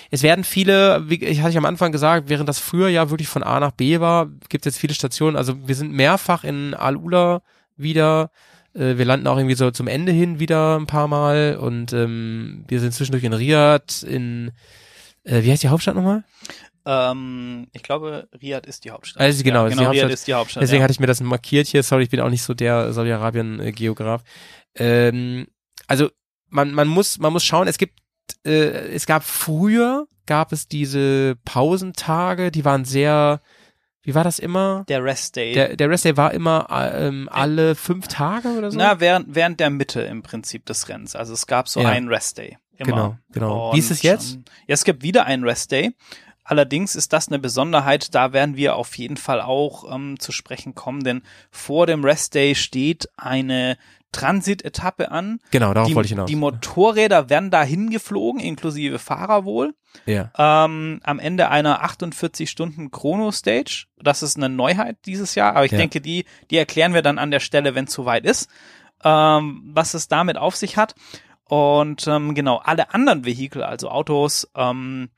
es 0.10 0.24
werden 0.24 0.44
viele, 0.44 1.08
wie 1.10 1.24
ich 1.24 1.40
hatte 1.42 1.52
ich 1.52 1.58
am 1.58 1.66
Anfang 1.66 1.92
gesagt, 1.92 2.30
während 2.30 2.50
das 2.50 2.60
früher 2.60 2.90
ja 2.90 3.10
wirklich 3.10 3.28
von 3.28 3.44
A 3.44 3.60
nach 3.60 3.72
B 3.72 4.00
war, 4.00 4.26
gibt 4.50 4.66
es 4.66 4.74
jetzt 4.74 4.80
viele 4.82 4.94
Stationen. 4.96 5.38
Also 5.38 5.68
wir 5.68 5.76
sind 5.76 5.92
mehrfach 5.94 6.44
in 6.44 6.74
Al-Ula 6.74 7.42
wieder. 7.78 8.32
Äh, 8.74 8.98
wir 8.98 9.06
landen 9.06 9.28
auch 9.28 9.38
irgendwie 9.38 9.56
so 9.56 9.72
zum 9.72 9.88
Ende 9.88 10.12
hin 10.12 10.40
wieder 10.40 10.80
ein 10.80 10.88
paar 10.88 11.08
Mal 11.08 11.58
und 11.58 11.94
ähm, 11.94 12.66
wir 12.68 12.80
sind 12.80 12.94
zwischendurch 12.94 13.24
in 13.24 13.34
Riyadh, 13.34 14.04
in 14.04 14.52
äh, 15.24 15.44
wie 15.44 15.52
heißt 15.52 15.64
die 15.64 15.70
Hauptstadt 15.70 15.96
nochmal? 15.96 16.24
Ähm, 16.86 17.68
ich 17.72 17.84
glaube, 17.84 18.28
Riyadh 18.42 18.68
ist 18.68 18.84
die 18.84 18.92
Hauptstadt. 18.92 19.22
Also 19.22 19.44
genau, 19.44 19.62
ja, 19.62 19.68
ist 19.68 19.72
die 19.72 19.78
genau 19.78 19.88
Hauptstadt. 19.88 20.06
Riyadh 20.06 20.14
ist 20.14 20.28
die 20.28 20.34
Hauptstadt. 20.34 20.64
Deswegen 20.64 20.80
ja. 20.80 20.84
hatte 20.84 20.92
ich 20.92 21.00
mir 21.00 21.08
das 21.08 21.22
markiert 21.22 21.68
hier. 21.68 21.84
Sorry, 21.84 22.04
ich 22.04 22.10
bin 22.10 22.20
auch 22.20 22.30
nicht 22.30 22.44
so 22.44 22.54
der 22.54 22.92
Saudi-Arabien-Geograf. 22.94 24.24
Ähm, 24.76 25.48
also 25.88 26.10
man, 26.50 26.74
man 26.74 26.88
muss, 26.88 27.20
man 27.20 27.34
muss 27.34 27.44
schauen, 27.44 27.68
es 27.68 27.78
gibt, 27.78 28.00
äh, 28.46 28.92
es 28.94 29.06
gab 29.06 29.24
früher, 29.24 30.08
gab 30.26 30.52
es 30.52 30.68
diese 30.68 31.36
Pausentage, 31.46 32.52
die 32.52 32.66
waren 32.66 32.86
sehr, 32.86 33.42
wie 34.04 34.14
war 34.16 34.24
das 34.24 34.38
immer? 34.40 34.84
der 34.88 35.04
Rest 35.04 35.36
Day. 35.36 35.54
Der, 35.54 35.76
der 35.76 35.90
Rest 35.90 36.06
Day 36.06 36.16
war 36.18 36.34
immer 36.34 36.68
ähm, 36.96 37.28
alle 37.32 37.76
fünf 37.76 38.08
Tage 38.08 38.50
oder 38.50 38.70
so? 38.72 38.78
Na, 38.78 39.00
während, 39.00 39.34
während 39.34 39.60
der 39.60 39.70
Mitte 39.70 40.02
im 40.02 40.22
Prinzip 40.24 40.66
des 40.66 40.88
Rennens. 40.90 41.16
Also 41.16 41.34
es 41.34 41.48
gab 41.48 41.68
so 41.70 41.82
Ja. 41.82 41.90
einen 41.90 42.08
Rest 42.10 42.38
Day. 42.38 42.58
Immer. 42.78 42.92
Genau, 42.92 43.18
genau. 43.32 43.70
Und, 43.70 43.76
Wie 43.76 43.80
ist 43.80 43.92
es 43.92 44.02
jetzt? 44.02 44.36
ähm, 44.36 44.46
Ja, 44.68 44.74
es 44.74 44.84
gibt 44.84 45.04
wieder 45.04 45.26
einen 45.26 45.44
Rest 45.44 45.72
Day. 45.72 45.94
Allerdings 46.44 46.96
ist 46.96 47.14
das 47.14 47.30
eine 47.30 47.40
Besonderheit, 47.40 48.14
da 48.14 48.34
werden 48.34 48.58
wir 48.58 48.76
auf 48.76 48.98
jeden 48.98 49.16
Fall 49.16 49.40
auch 49.40 49.90
ähm, 49.94 50.20
zu 50.20 50.34
sprechen 50.34 50.76
kommen, 50.76 51.02
denn 51.04 51.22
vor 51.52 51.88
dem 51.88 52.04
Rest 52.04 52.36
Day 52.36 52.54
steht 52.56 53.08
eine 53.16 53.78
Transit-Etappe 54.14 55.12
an. 55.12 55.40
Genau, 55.52 55.74
darauf 55.74 55.90
Die, 55.90 55.96
wollte 55.96 56.06
ich 56.06 56.12
hinaus. 56.12 56.30
die 56.30 56.38
Motorräder 56.38 57.30
werden 57.30 57.52
dahin 57.52 57.90
geflogen, 57.90 58.40
inklusive 58.40 59.00
Fahrer 59.00 59.44
wohl. 59.44 59.76
ja. 60.06 60.32
ähm, 60.38 61.02
am 61.04 61.20
Ende 61.20 61.50
einer 61.50 61.84
48 61.84 62.50
Stunden 62.50 62.90
Chrono 62.92 63.32
Stage. 63.32 63.88
Das 64.02 64.24
ist 64.24 64.38
eine 64.38 64.48
Neuheit 64.50 64.98
dieses 65.06 65.36
Jahr, 65.36 65.56
aber 65.56 65.66
ich 65.66 65.72
Ja. 65.74 65.78
denke, 65.80 66.00
die, 66.02 66.26
die 66.50 66.58
erklären 66.58 66.94
wir 66.94 67.02
dann 67.02 67.20
an 67.20 67.30
der 67.32 67.42
Stelle, 67.42 67.76
wenn 67.76 67.86
es 67.86 67.94
soweit 67.94 68.26
ist, 68.26 68.50
ähm, 69.04 69.62
was 69.74 69.94
es 69.94 70.08
damit 70.08 70.38
auf 70.38 70.56
sich 70.56 70.78
hat. 70.78 70.96
Und 71.46 72.08
ähm, 72.08 72.34
genau, 72.36 72.58
alle 72.58 72.94
anderen 72.94 73.26
Vehikel, 73.26 73.64
also 73.64 73.90
Autos, 73.90 74.50
ähm, 74.56 75.10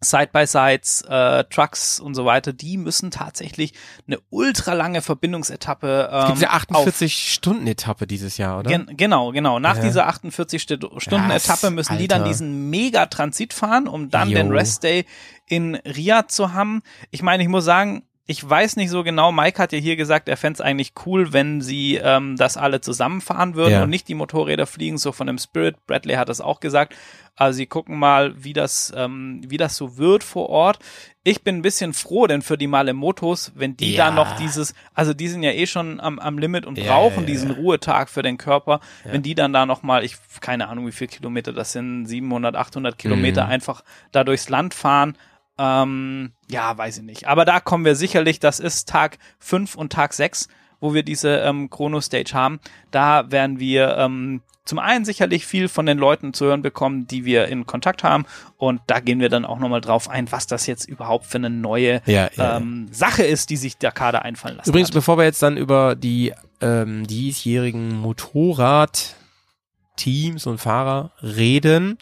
Side-by-Sides, 0.00 1.02
äh, 1.08 1.44
Trucks 1.44 1.98
und 2.00 2.14
so 2.14 2.24
weiter, 2.24 2.52
die 2.52 2.76
müssen 2.76 3.10
tatsächlich 3.10 3.72
eine 4.06 4.18
ultralange 4.30 5.00
Verbindungsetappe 5.02 6.08
Es 6.12 6.26
gibt 6.38 6.42
ähm, 6.42 6.48
auf 6.76 6.86
48-Stunden-Etappe 6.86 8.06
dieses 8.06 8.36
Jahr, 8.36 8.58
oder? 8.60 8.70
Gen 8.70 8.96
genau, 8.96 9.32
genau. 9.32 9.58
Nach 9.58 9.76
Ja. 9.76 9.82
dieser 9.82 10.08
48-Stunden-Etappe 10.08 11.40
Krass, 11.40 11.70
müssen 11.70 11.98
die 11.98 12.08
dann 12.08 12.22
Alter. 12.22 12.28
diesen 12.32 12.70
Mega-Transit 12.70 13.52
fahren, 13.52 13.88
um 13.88 14.10
dann 14.10 14.28
Jo. 14.28 14.36
den 14.36 14.50
Rest-Day 14.52 15.06
in 15.46 15.76
Riyadh 15.76 16.28
zu 16.30 16.52
haben. 16.52 16.82
Ich 17.10 17.22
meine, 17.22 17.42
ich 17.42 17.48
muss 17.48 17.64
sagen, 17.64 18.02
ich 18.28 18.48
weiß 18.48 18.74
nicht 18.76 18.90
so 18.90 19.04
genau, 19.04 19.30
Mike 19.30 19.62
hat 19.62 19.72
ja 19.72 19.78
hier 19.78 19.94
gesagt, 19.96 20.28
er 20.28 20.36
fänd's 20.36 20.60
eigentlich 20.60 20.92
cool, 21.06 21.32
wenn 21.32 21.60
sie 21.60 21.94
ähm, 22.02 22.36
das 22.36 22.56
alle 22.56 22.80
zusammenfahren 22.80 23.54
würden 23.54 23.72
Ja. 23.74 23.82
und 23.84 23.90
nicht 23.90 24.08
die 24.08 24.14
Motorräder 24.14 24.66
fliegen, 24.66 24.98
so 24.98 25.12
von 25.12 25.28
dem 25.28 25.38
Spirit. 25.38 25.76
Bradley 25.86 26.14
hat 26.16 26.28
das 26.28 26.40
auch 26.40 26.58
gesagt. 26.58 26.94
Also 27.36 27.58
sie 27.58 27.66
gucken 27.66 27.98
mal, 27.98 28.32
wie 28.42 28.52
das, 28.54 28.92
ähm, 28.96 29.42
wie 29.46 29.58
das 29.58 29.76
so 29.76 29.96
wird 29.98 30.24
vor 30.24 30.48
Ort. 30.48 30.78
Ich 31.22 31.42
bin 31.42 31.56
ein 31.58 31.62
bisschen 31.62 31.92
froh, 31.92 32.26
denn 32.26 32.40
für 32.42 32.56
die 32.58 32.66
Malemotos, 32.66 33.52
wenn 33.54 33.76
die 33.76 33.92
Ja. 33.94 34.06
da 34.06 34.10
noch 34.10 34.36
dieses, 34.36 34.74
also 34.94 35.12
die 35.14 35.28
sind 35.28 35.42
ja 35.42 35.52
eh 35.52 35.66
schon 35.66 36.00
am, 36.00 36.18
am 36.18 36.38
Limit 36.38 36.64
und 36.66 36.78
Ja, 36.78 36.86
brauchen 36.94 37.20
ja, 37.20 37.26
diesen. 37.26 37.50
Ruhetag 37.50 38.08
für 38.08 38.22
den 38.22 38.38
Körper, 38.38 38.80
wenn 39.04 39.22
die 39.22 39.34
dann 39.34 39.52
da 39.52 39.66
noch 39.66 39.82
mal, 39.82 40.02
ich 40.04 40.16
keine 40.40 40.68
Ahnung, 40.68 40.86
wie 40.86 40.92
viel 40.92 41.08
Kilometer 41.08 41.52
das 41.52 41.72
sind, 41.72 42.06
700, 42.06 42.56
800 42.56 42.96
Kilometer 42.98 43.44
Mhm. 43.44 43.50
einfach 43.50 43.84
da 44.12 44.24
durchs 44.24 44.48
Land 44.48 44.72
fahren. 44.74 45.16
Ähm, 45.58 46.32
ja, 46.50 46.76
weiß 46.76 46.98
ich 46.98 47.04
nicht. 47.04 47.26
Aber 47.26 47.44
da 47.44 47.60
kommen 47.60 47.84
wir 47.84 47.94
sicherlich, 47.94 48.40
das 48.40 48.60
ist 48.60 48.88
Tag 48.88 49.18
5 49.38 49.74
und 49.74 49.92
Tag 49.92 50.12
6, 50.12 50.48
wo 50.80 50.94
wir 50.94 51.02
diese 51.02 51.38
ähm, 51.38 51.70
Chrono-Stage 51.70 52.34
haben. 52.34 52.60
Da 52.90 53.30
werden 53.30 53.58
wir 53.58 53.96
ähm, 53.96 54.42
zum 54.66 54.78
einen 54.80 55.04
sicherlich 55.04 55.46
viel 55.46 55.68
von 55.68 55.86
den 55.86 55.96
Leuten 55.96 56.34
zu 56.34 56.46
hören 56.46 56.60
bekommen, 56.60 57.06
die 57.06 57.24
wir 57.24 57.46
in 57.48 57.66
Kontakt 57.66 58.02
haben. 58.04 58.26
Und 58.58 58.80
da 58.88 58.98
gehen 59.00 59.20
wir 59.20 59.28
dann 59.28 59.44
auch 59.44 59.60
nochmal 59.60 59.80
drauf 59.80 60.10
ein, 60.10 60.32
was 60.32 60.46
das 60.46 60.66
jetzt 60.66 60.88
überhaupt 60.88 61.26
für 61.26 61.38
eine 61.38 61.50
neue 61.50 62.02
Ja, 62.04 62.28
ja, 62.34 62.56
ähm, 62.58 62.88
Sache 62.90 63.22
ist, 63.22 63.50
die 63.50 63.56
sich 63.56 63.78
der 63.78 63.92
Kader 63.92 64.22
einfallen 64.22 64.56
lassen 64.56 64.68
Übrigens, 64.68 64.88
hat. 64.88 64.94
bevor 64.94 65.18
wir 65.18 65.24
jetzt 65.24 65.40
dann 65.42 65.56
über 65.56 65.94
die 65.94 66.32
ähm, 66.60 67.06
diesjährigen 67.06 67.96
Motorrad-Teams 67.96 70.46
und 70.46 70.58
Fahrer 70.58 71.12
reden, 71.22 71.96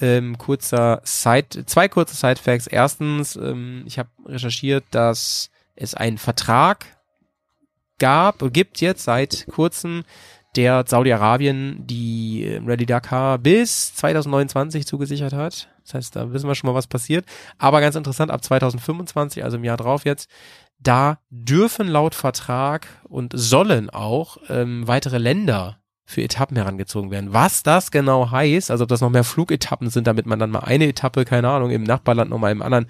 ähm, 0.00 0.38
kurzer 0.38 1.00
Side, 1.04 1.66
zwei 1.66 1.88
kurze 1.88 2.14
Side-Facts. 2.14 2.66
Erstens, 2.66 3.36
ähm, 3.36 3.84
ich 3.86 3.98
habe 3.98 4.10
recherchiert, 4.24 4.84
dass 4.90 5.50
es 5.74 5.94
einen 5.94 6.18
Vertrag 6.18 6.86
gab 7.98 8.42
gibt 8.52 8.80
jetzt 8.80 9.04
seit 9.04 9.46
kurzem, 9.50 10.04
der 10.56 10.84
Saudi-Arabien 10.86 11.86
die 11.86 12.44
äh, 12.44 12.60
Rally 12.64 12.86
Dakar 12.86 13.38
bis 13.38 13.94
2029 13.94 14.86
zugesichert 14.86 15.32
hat. 15.32 15.68
Das 15.84 15.94
heißt, 15.94 16.16
da 16.16 16.32
wissen 16.32 16.48
wir 16.48 16.54
schon 16.54 16.68
mal, 16.68 16.74
was 16.74 16.86
passiert. 16.86 17.26
Aber 17.58 17.80
ganz 17.80 17.94
interessant, 17.94 18.30
ab 18.30 18.42
2025, 18.42 19.44
also 19.44 19.56
im 19.58 19.64
Jahr 19.64 19.76
drauf 19.76 20.04
jetzt, 20.04 20.30
da 20.78 21.18
dürfen 21.30 21.88
laut 21.88 22.14
Vertrag 22.14 22.86
und 23.04 23.32
sollen 23.34 23.90
auch 23.90 24.38
ähm, 24.48 24.86
weitere 24.86 25.18
Länder 25.18 25.78
für 26.06 26.22
Etappen 26.22 26.56
herangezogen 26.56 27.10
werden. 27.10 27.32
Was 27.32 27.64
das 27.64 27.90
genau 27.90 28.30
heißt, 28.30 28.70
also 28.70 28.84
ob 28.84 28.88
das 28.88 29.00
noch 29.00 29.10
mehr 29.10 29.24
Flugetappen 29.24 29.90
sind, 29.90 30.06
damit 30.06 30.24
man 30.24 30.38
dann 30.38 30.50
mal 30.50 30.60
eine 30.60 30.86
Etappe, 30.86 31.24
keine 31.24 31.48
Ahnung, 31.50 31.70
im 31.70 31.82
Nachbarland 31.82 32.30
nochmal 32.30 32.52
im 32.52 32.62
anderen 32.62 32.86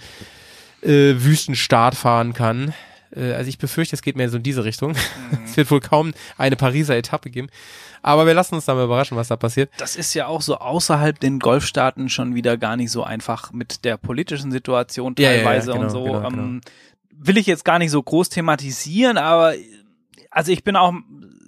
äh, 0.83 1.14
Wüstenstaat 1.16 1.94
fahren 1.94 2.35
kann. 2.35 2.74
Äh, 3.14 3.33
also 3.33 3.48
ich 3.48 3.57
befürchte, 3.57 3.96
es 3.96 4.02
geht 4.02 4.16
mehr 4.16 4.29
so 4.29 4.37
in 4.37 4.42
diese 4.42 4.64
Richtung. 4.64 4.94
Es 5.46 5.57
wird 5.57 5.70
wohl 5.70 5.81
kaum 5.81 6.12
eine 6.37 6.57
Pariser 6.57 6.94
Etappe 6.96 7.31
geben. 7.31 7.48
Aber 8.02 8.26
wir 8.26 8.35
lassen 8.35 8.55
uns 8.55 8.66
da 8.66 8.74
mal 8.74 8.85
überraschen, 8.85 9.16
was 9.16 9.29
da 9.29 9.37
passiert. 9.37 9.70
Das 9.79 9.96
ist 9.96 10.12
ja 10.12 10.26
auch 10.26 10.42
so 10.42 10.59
außerhalb 10.59 11.18
den 11.18 11.38
Golfstaaten 11.38 12.11
schon 12.11 12.35
wieder 12.35 12.59
gar 12.59 12.76
nicht 12.76 12.90
so 12.90 13.02
einfach 13.02 13.52
mit 13.52 13.85
der 13.87 13.96
politischen 13.96 14.52
Situation 14.52 15.14
Ja, 15.18 15.31
ja, 15.31 15.37
ja, 15.38 15.42
teilweise 15.42 15.72
genau, 15.72 15.85
und 15.85 15.90
so. 15.90 16.05
genau, 16.05 16.26
ähm, 16.29 16.61
Will 17.11 17.38
ich 17.38 17.46
jetzt 17.46 17.64
gar 17.64 17.79
nicht 17.79 17.90
so 17.90 18.02
groß 18.02 18.29
thematisieren, 18.29 19.16
aber 19.16 19.55
also 20.31 20.52
ich 20.52 20.62
bin 20.62 20.76
auch 20.76 20.92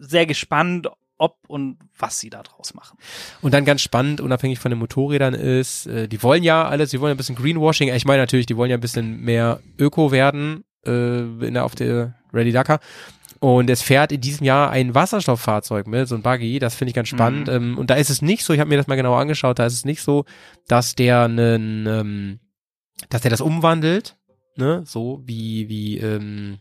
sehr 0.01 0.25
gespannt, 0.25 0.89
ob 1.19 1.37
und 1.49 1.79
was 1.99 2.19
sie 2.19 2.31
da 2.31 2.43
draus 2.43 2.75
machen. 2.75 2.99
Und 3.43 3.53
dann 3.53 3.65
ganz 3.65 3.83
spannend, 3.83 4.21
unabhängig 4.21 4.59
von 4.59 4.71
den 4.71 4.79
Motorrädern 4.79 5.35
ist, 5.35 5.87
äh, 5.87 6.09
die 6.09 6.23
wollen 6.23 6.43
ja 6.43 6.67
alles, 6.67 6.91
die 6.91 7.01
wollen 7.01 7.11
ja 7.11 7.15
ein 7.15 7.19
bisschen 7.19 7.37
Greenwashing. 7.37 7.93
Ich 7.93 8.05
meine 8.05 8.23
natürlich, 8.23 8.47
die 8.47 8.57
wollen 8.57 8.71
ja 8.71 8.77
ein 8.77 8.81
bisschen 8.81 9.21
mehr 9.21 9.61
Öko 9.79 10.13
werden 10.13 10.65
äh, 10.87 11.19
in 11.21 11.55
der, 11.55 11.65
auf 11.65 11.75
der 11.75 12.15
Rally 12.33 12.53
Dakar. 12.53 12.81
Und 13.41 13.71
es 13.71 13.83
fährt 13.83 14.11
in 14.11 14.21
diesem 14.21 14.45
Jahr 14.45 14.71
ein 14.71 14.95
Wasserstofffahrzeug 14.95 15.87
mit, 15.87 16.09
so 16.09 16.17
ein 16.17 16.23
Buggy, 16.23 16.59
das 16.59 16.75
finde 16.75 16.91
ich 16.91 16.95
ganz 16.95 17.09
spannend. 17.09 17.47
Mhm. 17.47 17.55
Ähm, 17.55 17.79
und 17.79 17.91
da 17.91 17.95
ist 17.95 18.11
es 18.11 18.21
nicht 18.21 18.45
so, 18.45 18.53
ich 18.53 18.61
habe 18.61 18.69
mir 18.69 18.77
das 18.77 18.89
mal 18.89 18.97
genauer 18.97 19.21
angeschaut, 19.21 19.59
da 19.59 19.67
ist 19.67 19.75
es 19.75 19.85
nicht 19.85 20.03
so, 20.03 20.25
dass 20.67 20.97
der 20.97 21.23
einen, 21.23 21.87
ähm, 21.87 22.41
dass 23.11 23.21
der 23.21 23.31
das 23.31 23.41
umwandelt, 23.41 24.17
ne, 24.57 24.83
so 24.85 25.23
wie, 25.25 25.69
wie, 25.69 25.99
ähm, 25.99 26.59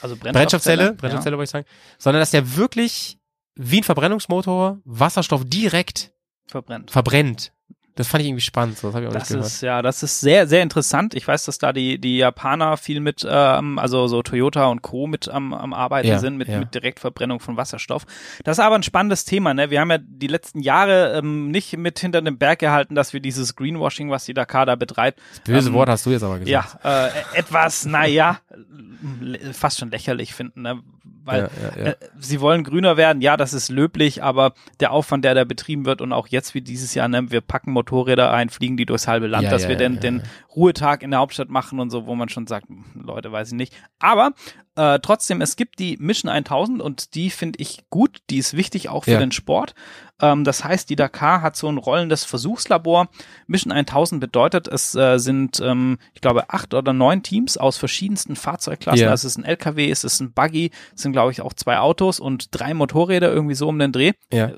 Also 0.00 0.16
Brennstoffzelle, 0.16 0.32
Brennstoffzelle, 0.32 0.94
Brennstoffzelle 0.94 1.36
wollte 1.36 1.48
ich 1.48 1.50
sagen, 1.50 1.66
sondern 1.98 2.20
dass 2.22 2.30
der 2.30 2.56
wirklich 2.56 3.18
wie 3.56 3.78
ein 3.80 3.84
Verbrennungsmotor 3.84 4.78
Wasserstoff 4.84 5.42
direkt 5.46 6.12
ja, 6.46 6.50
verbrennt. 6.52 6.90
verbrennt. 6.90 7.50
Das 7.96 8.08
fand 8.08 8.22
ich 8.22 8.28
irgendwie 8.28 8.40
spannend, 8.42 8.76
so, 8.76 8.88
das 8.88 8.96
habe 8.96 9.04
ich 9.04 9.08
auch 9.08 9.12
Das 9.14 9.22
nicht 9.30 9.36
gehört. 9.36 9.46
ist 9.46 9.60
ja, 9.60 9.80
das 9.80 10.02
ist 10.02 10.18
sehr, 10.18 10.48
sehr 10.48 10.64
interessant. 10.64 11.14
Ich 11.14 11.28
weiß, 11.28 11.44
dass 11.44 11.58
da 11.58 11.72
die 11.72 12.00
die 12.00 12.16
Japaner 12.16 12.76
viel 12.76 12.98
mit, 12.98 13.24
ähm, 13.28 13.78
also 13.78 14.08
so 14.08 14.20
Toyota 14.20 14.66
und 14.66 14.82
Co. 14.82 15.06
mit 15.06 15.28
am, 15.28 15.54
am 15.54 15.72
Arbeiten 15.72 16.08
Ja, 16.08 16.18
sind 16.18 16.36
mit, 16.36 16.48
ja. 16.48 16.58
mit 16.58 16.74
Direktverbrennung 16.74 17.38
von 17.38 17.56
Wasserstoff. 17.56 18.04
Das 18.42 18.58
ist 18.58 18.64
aber 18.64 18.74
ein 18.74 18.82
spannendes 18.82 19.24
Thema. 19.24 19.54
Ne? 19.54 19.70
Wir 19.70 19.80
haben 19.80 19.92
ja 19.92 19.98
die 19.98 20.26
letzten 20.26 20.58
Jahre 20.58 21.16
ähm, 21.16 21.52
nicht 21.52 21.76
mit 21.76 22.00
hinter 22.00 22.20
dem 22.20 22.36
Berg 22.36 22.58
gehalten, 22.58 22.96
dass 22.96 23.12
wir 23.12 23.20
dieses 23.20 23.54
Greenwashing, 23.54 24.10
was 24.10 24.24
die 24.24 24.34
Dakar 24.34 24.66
da 24.66 24.74
betreibt, 24.74 25.20
Böse 25.44 25.68
ähm, 25.68 25.74
Wort 25.74 25.88
hast 25.88 26.04
du 26.04 26.10
jetzt 26.10 26.24
aber 26.24 26.38
ja, 26.42 26.62
gesagt. 26.62 26.84
äh, 26.84 27.38
etwas, 27.38 27.84
naja, 27.86 28.40
fast 29.52 29.78
schon 29.78 29.92
lächerlich 29.92 30.34
finden, 30.34 30.62
ne? 30.62 30.82
Weil 31.24 31.42
Ja, 31.42 31.48
ja, 31.76 31.84
ja. 31.84 31.90
Äh, 31.92 31.96
sie 32.18 32.40
wollen 32.40 32.64
grüner 32.64 32.96
werden, 32.96 33.22
ja, 33.22 33.36
das 33.36 33.52
ist 33.54 33.70
löblich, 33.70 34.22
aber 34.22 34.54
der 34.80 34.92
Aufwand, 34.92 35.24
der 35.24 35.34
da 35.34 35.44
betrieben 35.44 35.86
wird 35.86 36.00
und 36.00 36.12
auch 36.12 36.28
jetzt 36.28 36.54
wie 36.54 36.60
dieses 36.60 36.94
Jahr, 36.94 37.08
ne, 37.08 37.30
wir 37.30 37.40
packen 37.40 37.72
Motorräder 37.72 38.30
ein, 38.30 38.50
fliegen 38.50 38.76
die 38.76 38.86
durchs 38.86 39.08
halbe 39.08 39.26
Land, 39.26 39.50
dass 39.50 39.68
wir 39.68 39.76
den, 39.76 39.94
ja, 39.94 40.00
den. 40.00 40.22
Ruhetag 40.54 41.02
in 41.02 41.10
der 41.10 41.20
Hauptstadt 41.20 41.48
machen 41.48 41.80
und 41.80 41.90
so, 41.90 42.06
wo 42.06 42.14
man 42.14 42.28
schon 42.28 42.46
sagt, 42.46 42.68
hm, 42.68 42.84
Leute, 42.94 43.32
weiß 43.32 43.48
ich 43.48 43.54
nicht. 43.54 43.74
Aber 43.98 44.32
äh, 44.76 44.98
trotzdem, 45.00 45.40
es 45.40 45.56
gibt 45.56 45.78
die 45.78 45.96
Mission 45.98 46.30
1000 46.30 46.80
und 46.80 47.14
die 47.14 47.30
finde 47.30 47.60
ich 47.60 47.84
gut, 47.90 48.20
die 48.30 48.38
ist 48.38 48.56
wichtig 48.56 48.88
auch 48.88 49.04
für 49.04 49.18
den 49.18 49.32
Sport. 49.32 49.74
Ähm, 50.20 50.44
das 50.44 50.64
heißt, 50.64 50.88
die 50.90 50.96
Dakar 50.96 51.42
hat 51.42 51.56
so 51.56 51.68
ein 51.68 51.78
rollendes 51.78 52.24
Versuchslabor. 52.24 53.08
Mission 53.46 53.72
1000 53.72 54.20
bedeutet, 54.20 54.68
es 54.68 54.94
äh, 54.94 55.18
sind, 55.18 55.60
ähm, 55.60 55.98
ich 56.12 56.20
glaube, 56.20 56.50
acht 56.50 56.74
oder 56.74 56.92
neun 56.92 57.22
Teams 57.22 57.56
aus 57.56 57.76
verschiedensten 57.76 58.36
Fahrzeugklassen. 58.36 59.04
Ja. 59.04 59.10
Also 59.10 59.26
es 59.26 59.32
ist 59.32 59.38
ein 59.38 59.44
LKW, 59.44 59.90
es 59.90 60.04
ist 60.04 60.20
ein 60.20 60.32
Buggy, 60.32 60.70
es 60.94 61.02
sind, 61.02 61.12
glaube 61.12 61.32
ich, 61.32 61.40
auch 61.40 61.52
zwei 61.52 61.78
Autos 61.78 62.20
und 62.20 62.48
drei 62.52 62.74
Motorräder 62.74 63.32
irgendwie 63.32 63.54
so 63.54 63.68
um 63.68 63.78
den 63.78 63.92
Dreh. 63.92 64.12
Ja. 64.32 64.52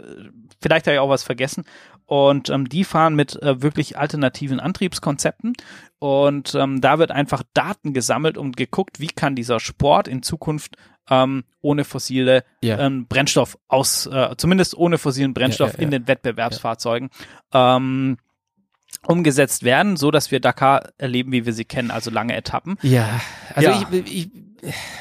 Vielleicht 0.60 0.86
habe 0.86 0.94
ich 0.94 1.00
auch 1.00 1.08
was 1.08 1.22
vergessen. 1.22 1.64
Und 2.06 2.50
ähm, 2.50 2.68
die 2.68 2.84
fahren 2.84 3.16
mit 3.16 3.40
äh, 3.42 3.62
wirklich 3.62 3.98
alternativen 3.98 4.60
Antriebskonzepten. 4.60 5.54
Und 5.98 6.54
ähm, 6.54 6.80
da 6.80 6.98
wird 6.98 7.10
einfach 7.10 7.42
Daten 7.52 7.92
gesammelt 7.92 8.38
und 8.38 8.56
geguckt, 8.56 9.00
wie 9.00 9.08
kann 9.08 9.34
dieser 9.34 9.58
Sport 9.58 10.06
in 10.06 10.22
Zukunft 10.22 10.76
ähm, 11.10 11.44
ohne 11.60 11.84
fossile 11.84 12.44
Ja. 12.62 12.78
ähm, 12.78 13.06
Brennstoff 13.06 13.58
aus, 13.68 14.06
äh, 14.06 14.34
zumindest 14.36 14.76
ohne 14.76 14.98
fossilen 14.98 15.34
Brennstoff 15.34 15.72
Ja, 15.74 15.78
ja, 15.78 15.84
in 15.84 15.90
den 15.90 16.08
Wettbewerbsfahrzeugen 16.08 17.10
ähm, 17.52 18.16
umgesetzt 19.06 19.62
werden, 19.62 19.96
so 19.96 20.10
dass 20.10 20.30
wir 20.30 20.40
Dakar 20.40 20.88
erleben, 20.98 21.32
wie 21.32 21.46
wir 21.46 21.52
sie 21.52 21.64
kennen, 21.64 21.90
also 21.90 22.10
lange 22.10 22.34
Etappen. 22.36 22.76
Ja, 22.82 23.20
also 23.54 23.70
Ja. 23.70 23.86
ich, 23.92 24.12
ich 24.14 24.30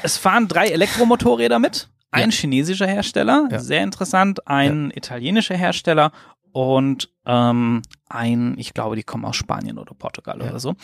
Es 0.02 0.16
fahren 0.16 0.48
drei 0.48 0.68
Elektromotorräder 0.68 1.58
mit, 1.58 1.88
ein 2.10 2.30
Ja. 2.30 2.36
chinesischer 2.36 2.86
Hersteller, 2.86 3.48
Ja. 3.50 3.58
sehr 3.58 3.82
interessant, 3.82 4.46
ein 4.46 4.92
italienischer 4.94 5.56
Hersteller 5.56 6.12
und 6.52 7.10
ähm, 7.26 7.82
ein, 8.08 8.54
ich 8.58 8.74
glaube, 8.74 8.96
die 8.96 9.02
kommen 9.02 9.24
aus 9.24 9.36
Spanien 9.36 9.78
oder 9.78 9.94
Portugal 9.94 10.40
Ja. 10.40 10.50
oder 10.50 10.60
so. 10.60 10.74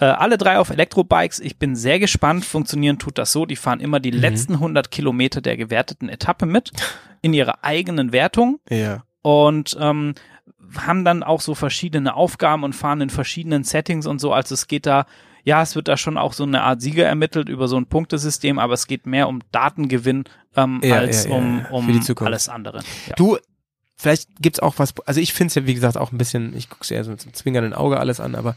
Äh, 0.00 0.06
alle 0.06 0.38
drei 0.38 0.58
auf 0.58 0.70
Elektrobikes. 0.70 1.40
Ich 1.40 1.58
bin 1.58 1.76
sehr 1.76 1.98
gespannt. 1.98 2.44
Funktionieren 2.44 2.98
tut 2.98 3.18
das 3.18 3.32
so. 3.32 3.44
Die 3.46 3.56
fahren 3.56 3.80
immer 3.80 3.98
Mhm. 3.98 4.02
die 4.02 4.10
letzten 4.12 4.54
100 4.54 4.90
Kilometer 4.90 5.40
der 5.40 5.56
gewerteten 5.56 6.08
Etappe 6.08 6.46
mit 6.46 6.72
in 7.22 7.34
ihrer 7.34 7.62
eigenen 7.64 8.12
Wertung 8.12 8.60
ja. 8.70 9.04
und 9.22 9.76
ähm, 9.78 10.14
haben 10.78 11.04
dann 11.04 11.22
auch 11.22 11.40
so 11.40 11.54
verschiedene 11.54 12.14
Aufgaben 12.14 12.64
und 12.64 12.74
fahren 12.74 13.00
in 13.02 13.10
verschiedenen 13.10 13.62
Settings 13.64 14.06
und 14.06 14.20
so. 14.20 14.32
Also 14.32 14.54
es 14.54 14.68
geht 14.68 14.86
da, 14.86 15.04
ja, 15.44 15.60
es 15.62 15.74
wird 15.76 15.88
da 15.88 15.96
schon 15.96 16.16
auch 16.16 16.32
so 16.32 16.44
eine 16.44 16.62
Art 16.62 16.80
Sieger 16.80 17.06
ermittelt 17.06 17.48
über 17.48 17.68
so 17.68 17.76
ein 17.76 17.86
Punktesystem, 17.86 18.58
aber 18.58 18.74
es 18.74 18.86
geht 18.86 19.04
mehr 19.06 19.28
um 19.28 19.40
Datengewinn 19.52 20.24
ähm, 20.56 20.80
Ja, 20.82 20.96
als 20.96 21.26
ja, 21.26 21.32
um, 21.34 21.66
um 21.70 22.02
alles 22.20 22.48
andere. 22.48 22.78
Ja. 23.08 23.16
Du, 23.16 23.36
vielleicht 23.96 24.28
gibt's 24.40 24.60
auch 24.60 24.78
was, 24.78 24.94
also 25.04 25.20
ich 25.20 25.34
finde 25.34 25.48
es 25.48 25.54
ja, 25.56 25.66
wie 25.66 25.74
gesagt, 25.74 25.98
auch 25.98 26.12
ein 26.12 26.18
bisschen, 26.18 26.56
ich 26.56 26.70
gucke 26.70 26.84
es 26.84 26.90
eher 26.90 27.04
so 27.04 27.10
mit 27.10 27.22
einem 27.22 27.34
zwinkernden 27.34 27.74
Auge 27.74 27.98
alles 28.00 28.20
an, 28.20 28.34
aber 28.34 28.54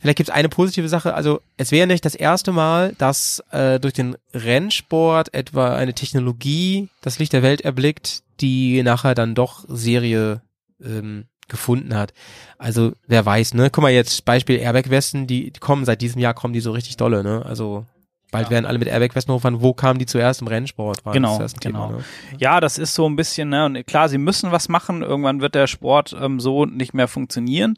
vielleicht 0.00 0.16
gibt's 0.18 0.30
eine 0.30 0.48
positive 0.48 0.88
Sache. 0.88 1.14
Also 1.14 1.40
es 1.56 1.70
wäre 1.70 1.86
nicht 1.86 2.04
das 2.04 2.14
erste 2.14 2.52
Mal, 2.52 2.94
dass 2.98 3.42
äh, 3.52 3.78
durch 3.78 3.94
den 3.94 4.16
Rennsport 4.34 5.32
etwa 5.34 5.74
eine 5.74 5.94
Technologie 5.94 6.88
das 7.02 7.18
Licht 7.18 7.32
der 7.32 7.42
Welt 7.42 7.60
erblickt, 7.60 8.22
die 8.40 8.82
nachher 8.82 9.14
dann 9.14 9.34
doch 9.34 9.64
Serie 9.68 10.42
ähm, 10.84 11.26
gefunden 11.48 11.94
hat. 11.96 12.12
Also 12.58 12.92
wer 13.06 13.24
weiß, 13.26 13.54
ne? 13.54 13.70
Guck 13.70 13.82
mal 13.82 13.90
jetzt, 13.92 14.24
Beispiel 14.24 14.58
Airbag-Westen, 14.58 15.26
die, 15.26 15.50
die 15.50 15.60
kommen 15.60 15.84
seit 15.84 16.00
diesem 16.00 16.20
Jahr, 16.20 16.34
kommen 16.34 16.54
die 16.54 16.60
so 16.60 16.70
richtig 16.72 16.96
dolle, 16.96 17.22
ne? 17.24 17.44
Also 17.44 17.84
bald 18.30 18.46
Ja. 18.46 18.50
werden 18.52 18.66
alle 18.66 18.78
mit 18.78 18.86
Airbag-Westen 18.88 19.32
hochfahren. 19.32 19.60
Wo 19.60 19.72
kamen 19.74 19.98
die 19.98 20.06
zuerst 20.06 20.40
im 20.42 20.46
Rennsport? 20.46 21.04
War 21.04 21.12
Genau, 21.12 21.38
das 21.40 21.54
genau. 21.54 21.88
Thema, 21.88 21.98
ne? 21.98 22.04
ja, 22.38 22.60
das 22.60 22.78
ist 22.78 22.94
so 22.94 23.08
ein 23.08 23.16
bisschen, 23.16 23.48
ne, 23.48 23.64
und 23.66 23.84
klar, 23.88 24.08
sie 24.08 24.18
müssen 24.18 24.52
was 24.52 24.68
machen. 24.68 25.02
Irgendwann 25.02 25.40
wird 25.40 25.56
der 25.56 25.66
Sport 25.66 26.14
ähm, 26.18 26.38
so 26.38 26.64
nicht 26.66 26.94
mehr 26.94 27.08
funktionieren. 27.08 27.76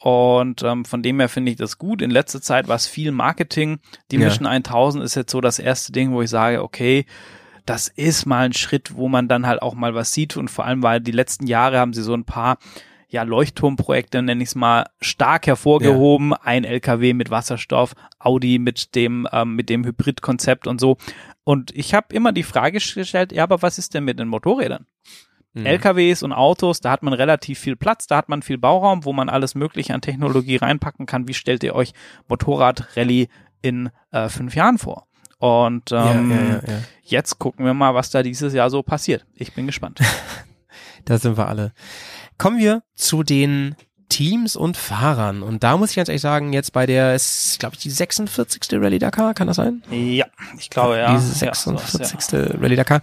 Und 0.00 0.62
ähm, 0.62 0.84
von 0.84 1.02
dem 1.02 1.18
her 1.18 1.28
finde 1.28 1.50
ich 1.50 1.58
das 1.58 1.78
gut. 1.78 2.02
In 2.02 2.10
letzter 2.10 2.40
Zeit 2.40 2.68
war 2.68 2.76
es 2.76 2.86
viel 2.86 3.10
Marketing. 3.10 3.80
Die 4.10 4.16
Ja. 4.16 4.26
Mission 4.26 4.46
1000 4.46 5.02
ist 5.04 5.16
jetzt 5.16 5.32
so 5.32 5.40
das 5.40 5.58
erste 5.58 5.92
Ding, 5.92 6.12
wo 6.12 6.22
ich 6.22 6.30
sage, 6.30 6.62
okay, 6.62 7.04
das 7.66 7.88
ist 7.88 8.24
mal 8.24 8.46
ein 8.46 8.52
Schritt, 8.52 8.94
wo 8.94 9.08
man 9.08 9.28
dann 9.28 9.46
halt 9.46 9.60
auch 9.60 9.74
mal 9.74 9.94
was 9.94 10.12
sieht. 10.12 10.36
Und 10.36 10.50
vor 10.50 10.64
allem, 10.64 10.82
weil 10.82 11.00
die 11.00 11.10
letzten 11.12 11.46
Jahre 11.46 11.78
haben 11.78 11.92
sie 11.92 12.02
so 12.02 12.14
ein 12.14 12.24
paar 12.24 12.58
ja, 13.10 13.22
Leuchtturmprojekte, 13.22 14.22
nenne 14.22 14.42
ich 14.42 14.50
es 14.50 14.54
mal, 14.54 14.84
stark 15.00 15.46
hervorgehoben. 15.46 16.32
Ein 16.34 16.64
LKW 16.64 17.14
mit 17.14 17.30
Wasserstoff, 17.30 17.94
Audi 18.18 18.58
mit 18.58 18.94
dem, 18.94 19.26
ähm, 19.32 19.56
mit 19.56 19.68
dem 19.70 19.84
Hybridkonzept 19.84 20.66
und 20.66 20.80
so. 20.80 20.98
Und 21.42 21.74
ich 21.74 21.94
habe 21.94 22.14
immer 22.14 22.32
die 22.32 22.42
Frage 22.42 22.78
gestellt, 22.78 23.32
ja, 23.32 23.42
aber 23.42 23.62
was 23.62 23.78
ist 23.78 23.94
denn 23.94 24.04
mit 24.04 24.18
den 24.18 24.28
Motorrädern? 24.28 24.86
Mhm. 25.60 25.66
LKWs 25.66 26.22
und 26.22 26.32
Autos, 26.32 26.80
da 26.80 26.90
hat 26.90 27.02
man 27.02 27.12
relativ 27.12 27.58
viel 27.58 27.76
Platz, 27.76 28.06
da 28.06 28.16
hat 28.16 28.28
man 28.28 28.42
viel 28.42 28.58
Bauraum, 28.58 29.04
wo 29.04 29.12
man 29.12 29.28
alles 29.28 29.54
Mögliche 29.54 29.94
an 29.94 30.00
Technologie 30.00 30.56
reinpacken 30.56 31.06
kann. 31.06 31.28
Wie 31.28 31.34
stellt 31.34 31.62
ihr 31.62 31.74
euch 31.74 31.92
Motorrad-Rallye 32.28 33.28
in 33.62 33.90
äh, 34.10 34.28
fünf 34.28 34.54
Jahren 34.54 34.78
vor? 34.78 35.06
Und 35.38 35.92
ähm, 35.92 36.30
ja, 36.30 36.36
ja, 36.36 36.42
ja, 36.42 36.60
ja. 36.66 36.78
jetzt 37.02 37.38
gucken 37.38 37.64
wir 37.64 37.74
mal, 37.74 37.94
was 37.94 38.10
da 38.10 38.22
dieses 38.22 38.52
Jahr 38.52 38.70
so 38.70 38.82
passiert. 38.82 39.24
Ich 39.34 39.52
bin 39.52 39.66
gespannt. 39.66 40.00
Da 41.04 41.16
sind 41.16 41.38
wir 41.38 41.48
alle. 41.48 41.72
Kommen 42.36 42.58
wir 42.58 42.82
zu 42.94 43.22
den 43.22 43.76
Teams 44.08 44.56
und 44.56 44.76
Fahrern. 44.76 45.42
Und 45.42 45.62
da 45.62 45.76
muss 45.76 45.90
ich 45.90 45.96
ganz 45.96 46.08
ehrlich 46.08 46.20
sagen, 46.20 46.52
jetzt 46.52 46.72
bei 46.72 46.86
der, 46.86 47.14
ist, 47.14 47.58
glaube 47.58 47.76
ich, 47.76 47.80
die 47.80 47.90
46. 47.90 48.62
Rallye 48.72 48.98
Dakar, 48.98 49.32
kann 49.32 49.46
das 49.46 49.56
sein? 49.56 49.82
ja, 49.90 50.26
ich 50.58 50.70
glaube 50.70 50.98
ja. 50.98 51.14
Diese 51.14 51.46
Ja, 51.46 51.54
sowas, 51.54 51.92
46. 51.92 52.60
Rallye 52.60 52.76
Dakar. 52.76 53.00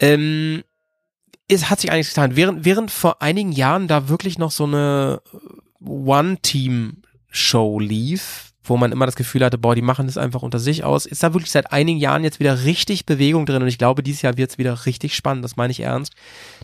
Ähm, 0.00 0.62
es 1.54 1.70
hat 1.70 1.80
sich 1.80 1.90
einiges 1.90 2.10
getan. 2.10 2.36
Während, 2.36 2.64
während 2.64 2.90
vor 2.90 3.22
einigen 3.22 3.52
Jahren 3.52 3.88
da 3.88 4.08
wirklich 4.08 4.38
noch 4.38 4.50
so 4.50 4.64
eine 4.64 5.22
One-Team-Show 5.84 7.80
lief, 7.80 8.52
wo 8.64 8.76
man 8.76 8.92
immer 8.92 9.06
das 9.06 9.16
Gefühl 9.16 9.44
hatte, 9.44 9.58
boah, 9.58 9.74
die 9.74 9.82
machen 9.82 10.06
das 10.06 10.16
einfach 10.16 10.42
unter 10.42 10.58
sich 10.58 10.84
aus, 10.84 11.06
ist 11.06 11.22
da 11.22 11.34
wirklich 11.34 11.50
seit 11.50 11.72
einigen 11.72 11.98
Jahren 11.98 12.24
jetzt 12.24 12.40
wieder 12.40 12.64
richtig 12.64 13.06
Bewegung 13.06 13.44
drin 13.44 13.62
und 13.62 13.68
ich 13.68 13.78
glaube, 13.78 14.02
dieses 14.02 14.22
Jahr 14.22 14.36
wird 14.36 14.50
es 14.50 14.58
wieder 14.58 14.86
richtig 14.86 15.14
spannend, 15.14 15.44
das 15.44 15.56
meine 15.56 15.72
ich 15.72 15.80
ernst. 15.80 16.14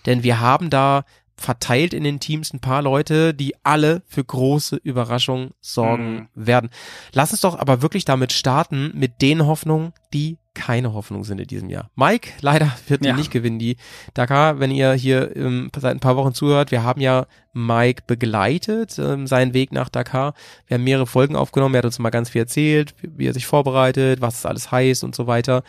Denn 0.06 0.22
wir 0.22 0.40
haben 0.40 0.70
da 0.70 1.04
verteilt 1.38 1.94
in 1.94 2.04
den 2.04 2.20
Teams 2.20 2.52
ein 2.52 2.60
paar 2.60 2.82
Leute, 2.82 3.32
die 3.32 3.54
alle 3.62 4.02
für 4.06 4.24
große 4.24 4.76
Überraschungen 4.76 5.52
sorgen 5.60 6.28
werden. 6.34 6.70
Lass 7.12 7.30
uns 7.30 7.40
doch 7.40 7.58
aber 7.58 7.80
wirklich 7.80 8.04
damit 8.04 8.32
starten, 8.32 8.90
mit 8.94 9.22
den 9.22 9.46
Hoffnungen, 9.46 9.92
die 10.12 10.38
keine 10.54 10.92
Hoffnung 10.92 11.22
sind 11.22 11.40
in 11.40 11.46
diesem 11.46 11.70
Jahr. 11.70 11.88
Mike, 11.94 12.30
leider 12.40 12.76
wird 12.88 13.04
Ja. 13.04 13.10
ja. 13.12 13.16
nicht 13.16 13.30
gewinnen. 13.30 13.60
Die 13.60 13.76
Dakar, 14.14 14.58
wenn 14.58 14.72
ihr 14.72 14.92
hier 14.94 15.36
ähm, 15.36 15.70
seit 15.76 15.94
ein 15.94 16.00
paar 16.00 16.16
Wochen 16.16 16.34
zuhört, 16.34 16.72
wir 16.72 16.82
haben 16.82 17.00
ja 17.00 17.26
Mike 17.52 18.02
begleitet, 18.08 18.98
ähm, 18.98 19.28
seinen 19.28 19.54
Weg 19.54 19.70
nach 19.72 19.88
Dakar. 19.88 20.34
Wir 20.66 20.74
haben 20.74 20.84
mehrere 20.84 21.06
Folgen 21.06 21.36
aufgenommen, 21.36 21.76
er 21.76 21.78
hat 21.78 21.84
uns 21.84 22.00
mal 22.00 22.10
ganz 22.10 22.30
viel 22.30 22.42
erzählt, 22.42 22.94
wie 23.02 23.26
er 23.26 23.34
sich 23.34 23.46
vorbereitet, 23.46 24.20
was 24.20 24.34
das 24.34 24.46
alles 24.46 24.72
heißt 24.72 25.04
und 25.04 25.14
so 25.14 25.28
weiter. 25.28 25.62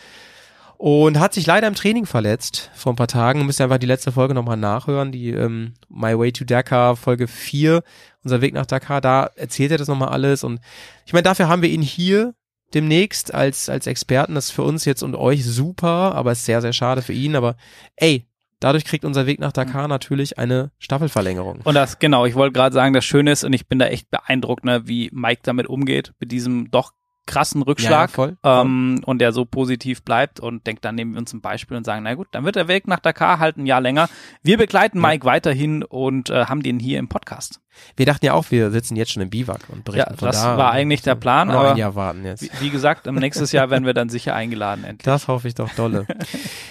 Und 0.80 1.20
hat 1.20 1.34
sich 1.34 1.44
leider 1.44 1.68
im 1.68 1.74
Training 1.74 2.06
verletzt 2.06 2.70
vor 2.72 2.94
ein 2.94 2.96
paar 2.96 3.06
Tagen. 3.06 3.44
Müsst 3.44 3.60
ihr 3.60 3.64
einfach 3.64 3.76
die 3.76 3.84
letzte 3.84 4.12
Folge 4.12 4.32
nochmal 4.32 4.56
nachhören, 4.56 5.12
die 5.12 5.28
ähm, 5.28 5.74
My 5.90 6.18
Way 6.18 6.32
to 6.32 6.46
Dakar, 6.46 6.96
Folge 6.96 7.28
4, 7.28 7.82
unser 8.24 8.40
Weg 8.40 8.54
nach 8.54 8.64
Dakar, 8.64 9.02
da 9.02 9.28
erzählt 9.36 9.72
er 9.72 9.76
das 9.76 9.88
nochmal 9.88 10.08
alles. 10.08 10.42
Und 10.42 10.58
ich 11.04 11.12
meine, 11.12 11.24
dafür 11.24 11.48
haben 11.48 11.60
wir 11.60 11.68
ihn 11.68 11.82
hier 11.82 12.32
demnächst 12.72 13.34
als, 13.34 13.68
als 13.68 13.86
Experten. 13.86 14.34
Das 14.34 14.46
ist 14.46 14.52
für 14.52 14.62
uns 14.62 14.86
jetzt 14.86 15.02
und 15.02 15.16
euch 15.16 15.44
super, 15.44 16.14
aber 16.14 16.32
ist 16.32 16.46
sehr, 16.46 16.62
sehr 16.62 16.72
schade 16.72 17.02
für 17.02 17.12
ihn. 17.12 17.36
Aber 17.36 17.56
ey, 17.96 18.26
dadurch 18.58 18.86
kriegt 18.86 19.04
unser 19.04 19.26
Weg 19.26 19.38
nach 19.38 19.52
Dakar 19.52 19.86
natürlich 19.86 20.38
eine 20.38 20.70
Staffelverlängerung. 20.78 21.60
Und 21.62 21.74
das, 21.74 21.98
genau, 21.98 22.24
ich 22.24 22.36
wollte 22.36 22.54
gerade 22.54 22.72
sagen, 22.72 22.94
das 22.94 23.04
Schöne 23.04 23.32
ist, 23.32 23.44
und 23.44 23.52
ich 23.52 23.68
bin 23.68 23.78
da 23.78 23.86
echt 23.88 24.10
beeindruckt, 24.10 24.64
ne, 24.64 24.88
wie 24.88 25.10
Mike 25.12 25.42
damit 25.42 25.66
umgeht, 25.66 26.14
mit 26.20 26.32
diesem 26.32 26.70
doch 26.70 26.94
krassen 27.30 27.62
Rückschlag 27.62 28.10
Ja, 28.10 28.14
voll, 28.14 28.36
ähm, 28.42 29.00
und 29.06 29.20
der 29.20 29.32
so 29.32 29.44
positiv 29.44 30.02
bleibt 30.02 30.40
und 30.40 30.66
denkt, 30.66 30.84
dann 30.84 30.96
nehmen 30.96 31.12
wir 31.14 31.20
uns 31.20 31.32
ein 31.32 31.40
Beispiel 31.40 31.76
und 31.76 31.84
sagen, 31.84 32.02
na 32.02 32.14
gut, 32.14 32.26
dann 32.32 32.44
wird 32.44 32.56
der 32.56 32.66
Weg 32.68 32.88
nach 32.88 32.98
Dakar 32.98 33.38
halt 33.38 33.56
ein 33.56 33.66
Jahr 33.66 33.80
länger. 33.80 34.08
Wir 34.42 34.58
begleiten 34.58 35.00
Mike 35.00 35.24
weiterhin 35.24 35.82
und 35.84 36.28
äh, 36.30 36.46
haben 36.46 36.62
den 36.62 36.78
hier 36.80 36.98
im 36.98 37.08
Podcast. 37.08 37.60
Wir 37.96 38.04
dachten 38.04 38.26
ja 38.26 38.34
auch, 38.34 38.50
wir 38.50 38.70
sitzen 38.72 38.96
jetzt 38.96 39.12
schon 39.12 39.22
im 39.22 39.30
Biwak 39.30 39.60
und 39.68 39.84
berichten 39.84 40.10
Ja, 40.10 40.16
von 40.18 40.26
das 40.26 40.42
da. 40.42 40.58
war 40.58 40.72
eigentlich 40.72 41.02
der 41.02 41.14
Plan, 41.14 41.50
aber 41.50 41.70
ein 41.70 41.76
Jahr 41.76 41.94
warten 41.94 42.24
jetzt. 42.24 42.42
Wie, 42.42 42.50
wie 42.66 42.70
gesagt, 42.70 43.06
im 43.06 43.14
nächstes 43.14 43.52
Jahr 43.52 43.70
werden 43.70 43.86
wir 43.86 43.94
dann 43.94 44.08
sicher 44.08 44.34
eingeladen 44.34 44.82
endlich. 44.84 45.04
Das 45.04 45.28
hoffe 45.28 45.46
ich 45.48 45.54
doch 45.54 45.70
dolle. 45.76 46.04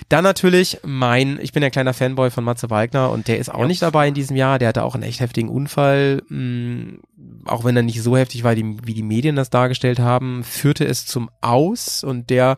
Dann 0.09 0.23
natürlich 0.25 0.79
mein, 0.85 1.39
ich 1.41 1.53
bin 1.53 1.63
ja 1.63 1.69
kleiner 1.69 1.93
Fanboy 1.93 2.29
von 2.31 2.43
Matze 2.43 2.69
Wagner 2.69 3.09
und 3.11 3.27
der 3.27 3.39
ist 3.39 3.49
auch 3.49 3.61
Ja. 3.61 3.67
nicht 3.67 3.81
dabei 3.81 4.09
in 4.09 4.13
diesem 4.13 4.35
Jahr. 4.35 4.59
Der 4.59 4.67
hatte 4.67 4.83
auch 4.83 4.93
einen 4.93 5.03
echt 5.03 5.21
heftigen 5.21 5.49
Unfall. 5.49 6.21
Mh, 6.27 6.97
auch 7.45 7.63
wenn 7.63 7.75
er 7.75 7.83
nicht 7.83 8.01
so 8.03 8.17
heftig 8.17 8.43
war, 8.43 8.53
die, 8.55 8.77
wie 8.83 8.93
die 8.93 9.03
Medien 9.03 9.35
das 9.35 9.49
dargestellt 9.49 9.99
haben, 9.99 10.43
führte 10.49 10.85
es 10.85 11.05
zum 11.05 11.29
Aus 11.41 12.03
und 12.03 12.29
der 12.29 12.57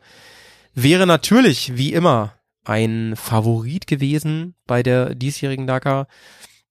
wäre 0.73 1.05
natürlich, 1.05 1.77
wie 1.77 1.93
immer, 1.93 2.35
ein 2.63 3.15
Favorit 3.15 3.87
gewesen 3.87 4.55
bei 4.67 4.83
der 4.83 5.15
diesjährigen 5.15 5.67
Dakar. 5.67 6.07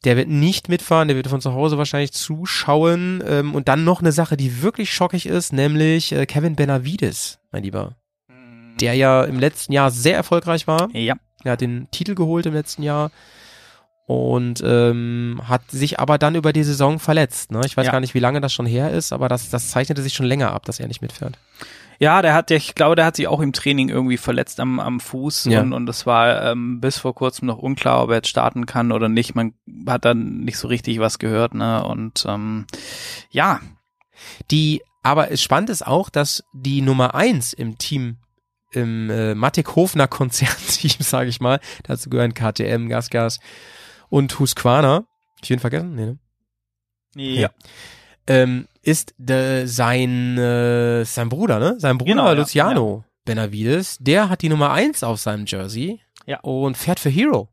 Der 0.04 0.16
wird 0.16 0.28
nicht 0.28 0.68
mitfahren, 0.68 1.08
der 1.08 1.16
wird 1.16 1.28
von 1.28 1.40
zu 1.40 1.52
Hause 1.52 1.76
wahrscheinlich 1.76 2.12
zuschauen. 2.12 3.22
Ähm, 3.26 3.54
und 3.54 3.68
dann 3.68 3.84
noch 3.84 4.00
eine 4.00 4.12
Sache, 4.12 4.36
die 4.36 4.62
wirklich 4.62 4.92
schockig 4.94 5.26
ist, 5.26 5.52
nämlich 5.52 6.12
äh, 6.12 6.24
Kevin 6.26 6.56
Benavides, 6.56 7.38
mein 7.50 7.64
Lieber 7.64 8.00
der 8.80 8.94
ja 8.94 9.24
im 9.24 9.38
letzten 9.38 9.72
Jahr 9.72 9.90
sehr 9.90 10.16
erfolgreich 10.16 10.66
war. 10.66 10.88
Ja, 10.92 11.14
Er 11.44 11.52
hat 11.52 11.60
den 11.60 11.88
Titel 11.90 12.14
geholt 12.14 12.46
im 12.46 12.54
letzten 12.54 12.82
Jahr 12.82 13.10
und 14.06 14.62
ähm, 14.64 15.40
hat 15.46 15.70
sich 15.70 16.00
aber 16.00 16.18
dann 16.18 16.34
über 16.34 16.52
die 16.52 16.64
Saison 16.64 16.98
verletzt. 16.98 17.52
Ne? 17.52 17.60
Ich 17.64 17.76
weiß 17.76 17.86
Ja. 17.86 17.92
gar 17.92 18.00
nicht, 18.00 18.14
wie 18.14 18.18
lange 18.20 18.40
das 18.40 18.52
schon 18.52 18.66
her 18.66 18.90
ist, 18.90 19.12
aber 19.12 19.28
das, 19.28 19.50
das 19.50 19.70
zeichnete 19.70 20.02
sich 20.02 20.14
schon 20.14 20.26
länger 20.26 20.52
ab, 20.52 20.64
dass 20.64 20.80
er 20.80 20.88
nicht 20.88 21.02
mitfährt. 21.02 21.38
Ja, 22.00 22.22
der 22.22 22.32
hat, 22.32 22.50
ich 22.50 22.74
glaube, 22.74 22.96
der 22.96 23.04
hat 23.04 23.16
sich 23.16 23.28
auch 23.28 23.40
im 23.40 23.52
Training 23.52 23.90
irgendwie 23.90 24.16
verletzt 24.16 24.58
am, 24.58 24.80
am 24.80 25.00
Fuß 25.00 25.44
Ja. 25.44 25.60
und, 25.60 25.74
und 25.74 25.88
es 25.88 26.06
war 26.06 26.50
ähm, 26.50 26.80
bis 26.80 26.96
vor 26.98 27.14
kurzem 27.14 27.46
noch 27.46 27.58
unklar, 27.58 28.02
ob 28.02 28.08
er 28.10 28.16
jetzt 28.16 28.28
starten 28.28 28.64
kann 28.64 28.90
oder 28.90 29.08
nicht. 29.10 29.34
Man 29.34 29.52
hat 29.86 30.06
dann 30.06 30.40
nicht 30.40 30.56
so 30.56 30.66
richtig 30.68 30.98
was 30.98 31.18
gehört, 31.18 31.52
ne? 31.54 31.84
Und 31.84 32.24
ähm, 32.26 32.66
ja, 33.30 33.60
Die, 34.50 34.82
aber 35.02 35.30
es 35.30 35.42
spannend 35.42 35.70
ist 35.70 35.86
auch, 35.86 36.08
dass 36.10 36.42
die 36.54 36.80
Nummer 36.82 37.14
eins 37.14 37.52
im 37.52 37.76
Team, 37.78 38.16
im 38.72 39.10
äh, 39.10 39.34
Matic 39.34 39.76
Hofner 39.76 40.08
Konzernteam, 40.08 40.92
sage 41.00 41.28
ich 41.28 41.40
mal, 41.40 41.60
dazu 41.84 42.08
gehören 42.10 42.34
KTM, 42.34 42.88
Gasgas 42.88 43.40
und 44.10 44.38
Husqvarna. 44.38 45.04
Ich 45.42 45.50
ihn 45.50 45.58
vergessen? 45.58 45.94
Nee, 45.94 46.06
ne? 46.06 46.18
ja, 47.40 47.50
ähm, 48.26 48.68
ist 48.82 49.14
de, 49.18 49.64
sein, 49.66 50.36
äh, 50.38 51.04
sein 51.04 51.28
Bruder, 51.28 51.58
ne? 51.58 51.76
Sein 51.78 51.96
Bruder 51.98 52.10
Genau, 52.12 52.26
ja, 52.26 52.32
Luciano 52.32 53.04
Benavides, 53.24 53.96
der 54.00 54.28
hat 54.28 54.42
die 54.42 54.48
Nummer 54.48 54.72
eins 54.72 55.02
auf 55.02 55.18
seinem 55.20 55.46
Jersey 55.46 56.00
Ja. 56.26 56.40
und 56.40 56.76
fährt 56.76 57.00
für 57.00 57.08
Hero. 57.10 57.48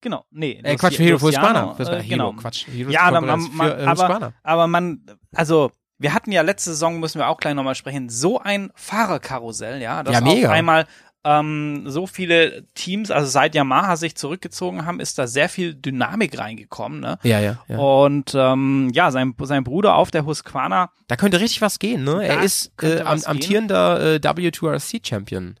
genau, 0.00 0.24
nee. 0.30 0.60
Äh, 0.62 0.76
Quatsch, 0.76 0.96
für 0.96 1.02
Hero, 1.02 1.18
Luciano, 1.18 1.72
Husqvarna. 1.72 1.74
Für 1.74 1.82
äh, 1.82 2.02
Hero, 2.02 2.08
genau. 2.08 2.32
Quatsch. 2.32 2.66
Hero 2.68 2.90
Ja, 2.90 3.10
Konkurrenz 3.10 3.48
man, 3.48 3.56
man, 3.56 3.68
für, 3.68 3.82
äh, 3.82 3.86
aber, 3.86 4.32
aber 4.42 4.66
man, 4.66 5.06
also 5.34 5.70
wir 5.98 6.14
hatten 6.14 6.32
ja 6.32 6.40
letzte 6.42 6.70
Saison, 6.70 6.98
müssen 7.00 7.18
wir 7.18 7.28
auch 7.28 7.36
gleich 7.38 7.54
nochmal 7.54 7.74
sprechen, 7.74 8.08
so 8.08 8.38
ein 8.38 8.70
Fahrerkarussell, 8.74 9.82
ja, 9.82 10.02
dass 10.02 10.14
Ja, 10.14 10.20
mega. 10.22 10.48
auf 10.48 10.54
einmal 10.54 10.86
ähm, 11.24 11.82
so 11.86 12.06
viele 12.06 12.64
Teams, 12.74 13.10
also 13.10 13.28
seit 13.28 13.54
Yamaha 13.54 13.96
sich 13.96 14.16
zurückgezogen 14.16 14.86
haben, 14.86 15.00
ist 15.00 15.18
da 15.18 15.26
sehr 15.26 15.48
viel 15.48 15.74
Dynamik 15.74 16.38
reingekommen, 16.38 17.00
ne? 17.00 17.18
Ja, 17.22 17.40
ja, 17.40 17.58
ja. 17.68 17.78
Und 17.78 18.34
ähm, 18.34 18.90
ja, 18.94 19.10
sein, 19.10 19.34
sein 19.42 19.64
Bruder 19.64 19.96
auf 19.96 20.10
der 20.10 20.24
Husqvarna, 20.24 20.90
Da 21.08 21.16
könnte 21.16 21.40
richtig 21.40 21.60
was 21.60 21.78
gehen, 21.78 22.04
ne? 22.04 22.26
Er 22.26 22.42
ist 22.42 22.72
äh, 22.82 23.00
am, 23.00 23.22
amtierender 23.22 24.14
äh, 24.14 24.16
W2RC-Champion. 24.16 25.56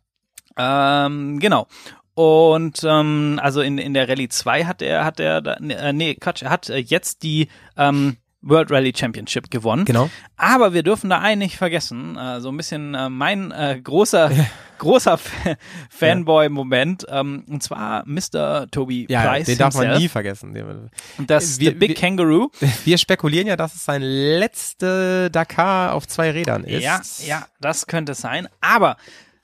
ähm, 0.56 1.38
genau. 1.38 1.66
Und 2.14 2.80
ähm, 2.84 3.38
also 3.42 3.60
in, 3.60 3.78
in 3.78 3.94
der 3.94 4.08
Rallye 4.08 4.28
2 4.28 4.64
hat 4.64 4.82
er, 4.82 5.04
hat 5.04 5.20
er, 5.20 5.44
äh, 5.46 5.92
nee, 5.92 6.14
Quatsch, 6.14 6.42
er 6.42 6.50
hat 6.50 6.68
äh, 6.68 6.76
jetzt 6.76 7.22
die 7.22 7.48
ähm, 7.76 8.16
World 8.42 8.70
Rally 8.70 8.92
Championship 8.96 9.50
gewonnen. 9.50 9.84
Genau. 9.84 10.08
Aber 10.36 10.72
wir 10.72 10.82
dürfen 10.82 11.10
da 11.10 11.18
einen 11.20 11.40
nicht 11.40 11.56
vergessen. 11.58 12.16
Äh, 12.16 12.40
so 12.40 12.48
ein 12.50 12.56
bisschen 12.56 12.94
äh, 12.94 13.08
mein 13.10 13.50
äh, 13.50 13.78
großer, 13.82 14.30
großer 14.78 15.18
Fa- 15.18 15.56
Fanboy-Moment. 15.90 17.06
Ähm, 17.08 17.44
und 17.48 17.62
zwar 17.62 18.02
Mr. 18.06 18.66
Toby 18.70 19.06
Ja, 19.08 19.24
Price. 19.24 19.46
den 19.46 19.58
darf 19.58 19.74
man 19.74 19.82
himself. 19.84 20.02
nie 20.02 20.08
vergessen. 20.08 20.90
Das 21.26 21.60
Wir- 21.60 21.70
The 21.70 21.76
Big 21.76 21.88
wir- 21.90 21.96
Kangaroo. 21.96 22.50
Wir 22.84 22.98
spekulieren 22.98 23.46
ja, 23.46 23.56
dass 23.56 23.74
es 23.74 23.84
sein 23.84 24.02
letzte 24.02 25.30
Dakar 25.30 25.94
auf 25.94 26.06
zwei 26.08 26.30
Rädern 26.30 26.64
ist. 26.64 26.82
Ja, 26.82 27.00
ja, 27.26 27.46
das 27.60 27.86
könnte 27.86 28.12
es 28.12 28.18
sein. 28.20 28.48
Aber 28.60 28.96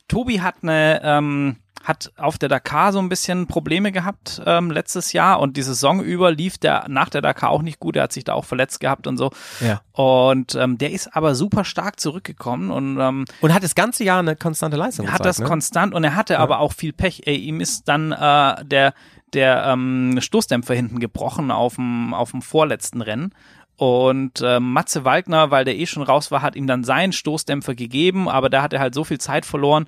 Tobi 0.09 0.41
hat 0.41 0.57
eine, 0.63 1.01
ähm, 1.05 1.57
hat 1.87 2.13
auf 2.17 2.37
der 2.37 2.49
Dakar 2.49 2.93
so 2.93 2.99
ein 2.99 3.09
bisschen 3.09 3.47
Probleme 3.47 3.93
gehabt 3.93 4.43
ähm, 4.45 4.73
letztes 4.73 5.13
Jahr 5.13 5.39
und 5.39 5.57
die 5.57 5.63
Saison 5.63 6.03
über 6.03 6.33
lief 6.33 6.59
der 6.59 6.87
nach 6.89 7.09
der 7.09 7.23
Dakar 7.23 7.51
auch 7.51 7.63
nicht 7.63 7.79
gut. 7.79 7.95
Er 7.95 8.05
hat 8.05 8.13
sich 8.13 8.25
da 8.25 8.33
auch 8.33 8.45
verletzt 8.45 8.81
gehabt 8.81 9.07
und 9.07 9.17
so. 9.19 9.31
Ja. 9.61 9.81
Und 9.93 10.57
ähm, 10.57 10.79
der 10.79 10.91
ist 10.91 11.15
aber 11.15 11.37
super 11.37 11.65
stark 11.65 12.01
zurückgekommen 12.01 12.73
und 12.73 12.99
ähm, 12.99 13.25
Und 13.41 13.55
hat 13.55 13.63
das 13.63 13.77
ganze 13.77 14.03
Jahr 14.03 14.19
eine 14.19 14.35
konstante 14.35 14.77
Leistung 14.77 15.07
Er 15.07 15.13
hat 15.13 15.21
gezeigt, 15.21 15.39
das 15.39 15.39
ne? 15.39 15.47
konstant 15.47 15.95
und 15.95 16.03
er 16.03 16.17
hatte 16.17 16.41
aber 16.41 16.59
auch 16.59 16.73
viel 16.73 16.93
Pech. 16.93 17.23
Ey, 17.27 17.37
ihm 17.37 17.61
ist 17.61 17.89
dann 17.89 18.11
äh, 18.11 18.65
der 18.65 18.93
der 19.33 19.67
ähm, 19.67 20.19
Stoßdämpfer 20.21 20.75
hinten 20.75 20.99
gebrochen 20.99 21.53
auf 21.53 21.77
dem 21.77 22.15
auf 22.15 22.33
dem 22.33 22.43
vorletzten 22.43 23.01
Rennen. 23.01 23.33
Und 23.77 24.41
äh, 24.41 24.59
Matze 24.59 25.05
Waldner, 25.05 25.51
weil 25.51 25.67
der 25.67 25.77
eh 25.77 25.87
schon 25.87 26.03
raus 26.03 26.31
war, 26.31 26.41
hat 26.41 26.57
ihm 26.57 26.67
dann 26.67 26.83
seinen 26.83 27.13
Stoßdämpfer 27.13 27.75
gegeben, 27.75 28.27
aber 28.27 28.49
da 28.49 28.63
hat 28.63 28.73
er 28.73 28.81
halt 28.81 28.95
so 28.95 29.05
viel 29.05 29.19
Zeit 29.19 29.45
verloren. 29.45 29.87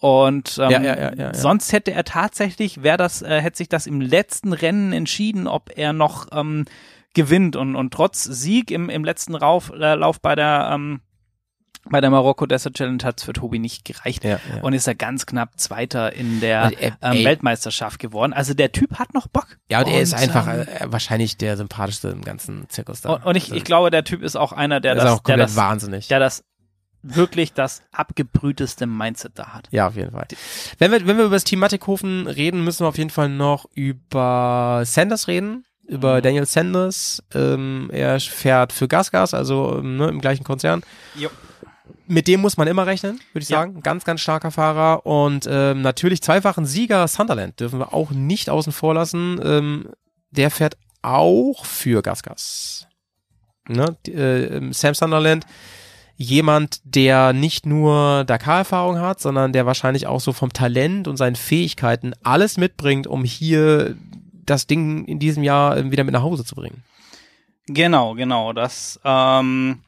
Und 0.00 0.58
ähm, 0.62 0.70
Ja, 0.70 0.82
ja, 0.82 1.14
ja, 1.14 1.34
sonst 1.34 1.72
hätte 1.72 1.92
er 1.92 2.04
tatsächlich, 2.04 2.82
wäre 2.82 2.96
das, 2.96 3.22
äh, 3.22 3.40
hätte 3.40 3.58
sich 3.58 3.68
das 3.68 3.86
im 3.86 4.00
letzten 4.00 4.52
Rennen 4.52 4.92
entschieden, 4.92 5.48
ob 5.48 5.70
er 5.76 5.92
noch 5.92 6.28
ähm, 6.32 6.66
gewinnt. 7.14 7.56
Und, 7.56 7.74
und 7.74 7.92
trotz 7.92 8.22
Sieg 8.22 8.70
im, 8.70 8.90
im 8.90 9.04
letzten 9.04 9.34
Rauf, 9.34 9.72
äh, 9.74 9.94
Lauf 9.94 10.20
bei 10.20 10.34
der 10.34 10.70
ähm, 10.72 11.00
bei 11.90 12.00
der 12.00 12.10
Marokko 12.10 12.46
Desert 12.46 12.74
Challenge 12.74 13.02
hat 13.02 13.18
es 13.18 13.24
für 13.24 13.32
Tobi 13.32 13.58
nicht 13.58 13.84
gereicht 13.84 14.24
Ja, 14.24 14.30
ja. 14.54 14.62
und 14.62 14.72
ist 14.72 14.86
er 14.86 14.94
ganz 14.94 15.26
knapp 15.26 15.58
Zweiter 15.58 16.12
in 16.12 16.40
der 16.40 16.64
Also, 16.64 16.76
äh, 16.76 16.92
ähm. 17.00 17.24
Weltmeisterschaft 17.24 17.98
geworden. 17.98 18.32
Also 18.32 18.54
der 18.54 18.72
Typ 18.72 18.98
hat 18.98 19.14
noch 19.14 19.26
Bock. 19.28 19.58
Ja, 19.70 19.80
und 19.80 19.88
er 19.88 20.00
ist 20.00 20.14
einfach 20.14 20.46
ähm, 20.48 20.60
äh, 20.60 20.92
wahrscheinlich 20.92 21.36
der 21.38 21.56
sympathischste 21.56 22.08
im 22.08 22.22
ganzen 22.22 22.68
Zirkus 22.68 23.00
da. 23.00 23.14
und, 23.14 23.24
und 23.24 23.36
ich, 23.36 23.52
ich 23.52 23.64
glaube, 23.64 23.90
der 23.90 24.04
Typ 24.04 24.22
ist 24.22 24.36
auch 24.36 24.52
einer, 24.52 24.80
der 24.80 24.94
das, 24.96 25.04
auch 25.04 25.20
der 25.20 25.36
komplett 25.36 25.48
das, 25.48 25.56
wahnsinnig. 25.56 26.08
der 26.08 26.20
das 26.20 26.44
wirklich 27.16 27.52
das 27.52 27.82
abgebrühteste 27.92 28.86
Mindset 28.86 29.32
da 29.36 29.48
hat. 29.54 29.68
Ja, 29.70 29.88
auf 29.88 29.96
jeden 29.96 30.12
Fall. 30.12 30.26
Wenn 30.78 30.90
wir, 30.92 31.06
wenn 31.06 31.16
wir 31.18 31.24
über 31.26 31.36
das 31.36 31.44
Team 31.44 31.60
Mattighofen 31.60 32.26
reden, 32.26 32.64
müssen 32.64 32.84
wir 32.84 32.88
auf 32.88 32.98
jeden 32.98 33.10
Fall 33.10 33.28
noch 33.28 33.66
über 33.74 34.82
Sanders 34.84 35.28
reden, 35.28 35.64
über 35.86 36.18
Mhm. 36.18 36.22
Daniel 36.22 36.46
Sanders. 36.46 37.22
Ähm, 37.34 37.90
er 37.92 38.18
fährt 38.20 38.72
für 38.72 38.88
Gasgas, 38.88 39.34
also 39.34 39.78
ähm, 39.78 39.96
ne, 39.96 40.08
im 40.08 40.20
gleichen 40.20 40.44
Konzern. 40.44 40.82
Jo. 41.14 41.30
Mit 42.06 42.26
dem 42.26 42.40
muss 42.40 42.56
man 42.56 42.66
immer 42.68 42.86
rechnen, 42.86 43.20
würde 43.32 43.42
ich 43.42 43.48
Ja. 43.50 43.58
sagen. 43.60 43.82
Ganz, 43.82 44.04
ganz 44.04 44.20
starker 44.22 44.50
Fahrer 44.50 45.04
und 45.06 45.46
ähm, 45.50 45.82
natürlich 45.82 46.22
zweifachen 46.22 46.64
Sieger 46.64 47.06
Sunderland 47.06 47.60
dürfen 47.60 47.78
wir 47.78 47.92
auch 47.92 48.10
nicht 48.12 48.48
außen 48.50 48.72
vor 48.72 48.94
lassen. 48.94 49.38
Ähm, 49.44 49.88
der 50.30 50.50
fährt 50.50 50.76
auch 51.02 51.64
für 51.64 52.02
Gasgas. 52.02 52.86
Ne? 53.68 53.96
die, 54.06 54.12
Äh, 54.14 54.56
ähm, 54.56 54.72
Sam 54.72 54.94
Sunderland 54.94 55.44
jemand, 56.20 56.80
der 56.82 57.32
nicht 57.32 57.64
nur 57.64 58.24
Dakar-Erfahrung 58.24 58.98
hat, 58.98 59.20
sondern 59.20 59.52
der 59.52 59.66
wahrscheinlich 59.66 60.08
auch 60.08 60.20
so 60.20 60.32
vom 60.32 60.52
Talent 60.52 61.06
und 61.06 61.16
seinen 61.16 61.36
Fähigkeiten 61.36 62.12
alles 62.24 62.56
mitbringt, 62.56 63.06
um 63.06 63.22
hier 63.22 63.96
das 64.32 64.66
Ding 64.66 65.04
in 65.04 65.20
diesem 65.20 65.44
Jahr 65.44 65.90
wieder 65.92 66.02
mit 66.02 66.12
nach 66.12 66.22
Hause 66.22 66.44
zu 66.44 66.56
bringen. 66.56 66.82
Genau, 67.68 68.14
genau. 68.14 68.52
Das, 68.52 68.98
ähm, 69.04 69.82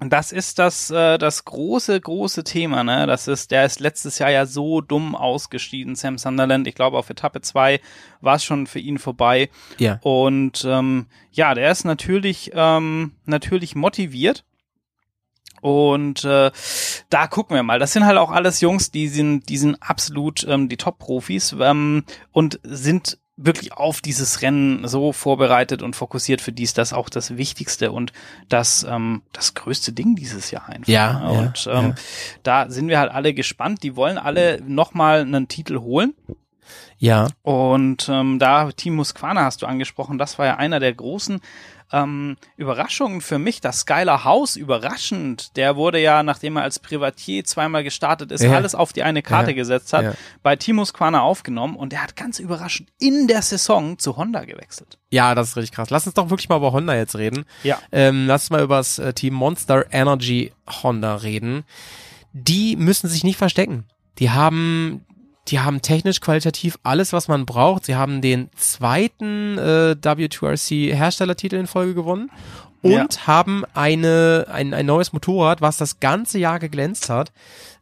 das 0.00 0.32
ist 0.32 0.58
das, 0.58 0.90
äh, 0.90 1.16
das 1.16 1.44
große, 1.44 2.00
große 2.00 2.42
Thema, 2.42 2.82
ne? 2.82 3.06
Das 3.06 3.28
ist, 3.28 3.52
der 3.52 3.66
ist 3.66 3.78
letztes 3.78 4.18
Jahr 4.18 4.30
ja 4.30 4.46
so 4.46 4.80
dumm 4.80 5.14
ausgeschieden, 5.14 5.94
Sam 5.94 6.18
Sunderland. 6.18 6.66
Ich 6.66 6.74
glaube, 6.74 6.98
auf 6.98 7.08
Etappe 7.08 7.40
2 7.40 7.80
war 8.20 8.34
es 8.34 8.44
schon 8.44 8.66
für 8.66 8.80
ihn 8.80 8.98
vorbei. 8.98 9.48
Ja. 9.78 10.00
Und 10.02 10.64
ähm, 10.68 11.06
ja, 11.30 11.54
der 11.54 11.70
ist 11.70 11.84
natürlich, 11.84 12.50
ähm, 12.52 13.12
natürlich 13.26 13.76
motiviert. 13.76 14.44
Und 15.64 16.26
äh, 16.26 16.50
da 17.08 17.26
gucken 17.26 17.56
wir 17.56 17.62
mal. 17.62 17.78
Das 17.78 17.94
sind 17.94 18.04
halt 18.04 18.18
auch 18.18 18.30
alles 18.30 18.60
Jungs, 18.60 18.90
die 18.90 19.08
sind, 19.08 19.48
die 19.48 19.56
sind 19.56 19.76
absolut 19.80 20.46
ähm, 20.46 20.68
die 20.68 20.76
Top-Profis 20.76 21.56
ähm, 21.58 22.04
und 22.32 22.60
sind 22.64 23.16
wirklich 23.38 23.72
auf 23.72 24.02
dieses 24.02 24.42
Rennen 24.42 24.86
so 24.86 25.14
vorbereitet 25.14 25.80
und 25.80 25.96
fokussiert. 25.96 26.42
Für 26.42 26.52
die 26.52 26.64
ist 26.64 26.76
das 26.76 26.92
auch 26.92 27.08
das 27.08 27.38
Wichtigste 27.38 27.92
und 27.92 28.12
das, 28.50 28.84
ähm, 28.86 29.22
das 29.32 29.54
größte 29.54 29.94
Ding 29.94 30.16
dieses 30.16 30.50
Jahr 30.50 30.68
einfach. 30.68 30.86
Ja, 30.86 31.20
ne? 31.20 31.32
ja, 31.32 31.40
und 31.40 31.66
ähm, 31.72 31.88
ja. 31.88 31.94
da 32.42 32.68
sind 32.68 32.88
wir 32.88 32.98
halt 32.98 33.10
alle 33.10 33.32
gespannt. 33.32 33.82
Die 33.82 33.96
wollen 33.96 34.18
alle 34.18 34.60
nochmal 34.66 35.22
einen 35.22 35.48
Titel 35.48 35.78
holen. 35.78 36.12
Ja. 36.98 37.28
Und 37.42 38.08
ähm, 38.10 38.38
da 38.38 38.70
Team 38.70 38.96
Musquana 38.96 39.44
hast 39.44 39.62
du 39.62 39.66
angesprochen, 39.66 40.18
das 40.18 40.38
war 40.38 40.44
ja 40.44 40.56
einer 40.56 40.78
der 40.78 40.92
großen 40.92 41.40
ähm, 41.92 42.36
Überraschungen 42.56 43.20
für 43.20 43.38
mich. 43.38 43.60
Das 43.60 43.80
Skylar 43.80 44.24
House, 44.24 44.56
überraschend, 44.56 45.56
der 45.56 45.76
wurde 45.76 46.00
ja, 46.00 46.22
nachdem 46.22 46.56
er 46.56 46.62
als 46.62 46.78
Privatier 46.78 47.44
zweimal 47.44 47.84
gestartet 47.84 48.32
ist, 48.32 48.42
Ja. 48.42 48.52
alles 48.52 48.74
auf 48.74 48.92
die 48.92 49.02
eine 49.02 49.22
Karte 49.22 49.50
Ja. 49.50 49.56
gesetzt 49.56 49.92
hat, 49.92 50.02
Ja. 50.04 50.14
bei 50.42 50.56
Team 50.56 50.76
Musquana 50.76 51.20
aufgenommen 51.20 51.76
und 51.76 51.92
der 51.92 52.02
hat 52.02 52.16
ganz 52.16 52.38
überraschend 52.38 52.90
in 52.98 53.26
der 53.28 53.42
Saison 53.42 53.98
zu 53.98 54.16
Honda 54.16 54.44
gewechselt. 54.44 54.98
Ja, 55.10 55.34
das 55.34 55.48
ist 55.50 55.56
richtig 55.56 55.72
krass. 55.76 55.90
Lass 55.90 56.06
uns 56.06 56.14
doch 56.14 56.30
wirklich 56.30 56.48
mal 56.48 56.56
über 56.56 56.72
Honda 56.72 56.94
jetzt 56.96 57.16
reden. 57.16 57.44
Ja. 57.62 57.78
Ähm, 57.92 58.26
lass 58.26 58.44
uns 58.44 58.50
mal 58.50 58.62
über 58.62 58.78
das 58.78 58.98
äh, 58.98 59.12
Team 59.12 59.34
Monster 59.34 59.84
Energy 59.92 60.52
Honda 60.82 61.16
reden. 61.16 61.64
Die 62.32 62.76
müssen 62.76 63.08
sich 63.08 63.22
nicht 63.22 63.36
verstecken. 63.36 63.84
Die 64.18 64.30
haben, 64.30 65.04
die 65.48 65.60
haben 65.60 65.82
technisch 65.82 66.20
qualitativ 66.20 66.78
alles, 66.82 67.12
was 67.12 67.28
man 67.28 67.44
braucht. 67.46 67.84
Sie 67.86 67.94
haben 67.96 68.22
den 68.22 68.48
zweiten 68.56 69.58
äh, 69.58 69.94
W2RC 70.00 70.94
Herstellertitel 70.94 71.56
in 71.56 71.66
Folge 71.66 71.94
gewonnen 71.94 72.30
und 72.82 73.26
haben 73.26 73.64
eine, 73.74 74.46
ein, 74.50 74.72
ein 74.74 74.86
neues 74.86 75.12
Motorrad, 75.12 75.60
was 75.60 75.76
das 75.76 76.00
ganze 76.00 76.38
Jahr 76.38 76.58
geglänzt 76.58 77.08
hat. 77.10 77.32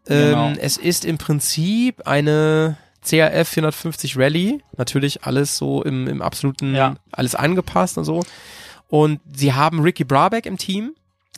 Genau. 0.06 0.48
Ähm, 0.48 0.58
es 0.60 0.76
ist 0.76 1.04
im 1.04 1.18
Prinzip 1.18 2.06
eine 2.06 2.76
CRF 3.04 3.48
450 3.48 4.16
Rallye. 4.18 4.60
Natürlich 4.76 5.24
alles 5.24 5.56
so 5.56 5.82
im, 5.82 6.06
im 6.08 6.22
absoluten, 6.22 6.74
Ja. 6.74 6.96
alles 7.12 7.34
angepasst 7.34 7.98
und 7.98 8.04
so. 8.04 8.22
Und 8.88 9.20
sie 9.32 9.52
haben 9.54 9.80
Ricky 9.80 10.04
Brabeck 10.04 10.46
im 10.46 10.56
Team. 10.58 10.94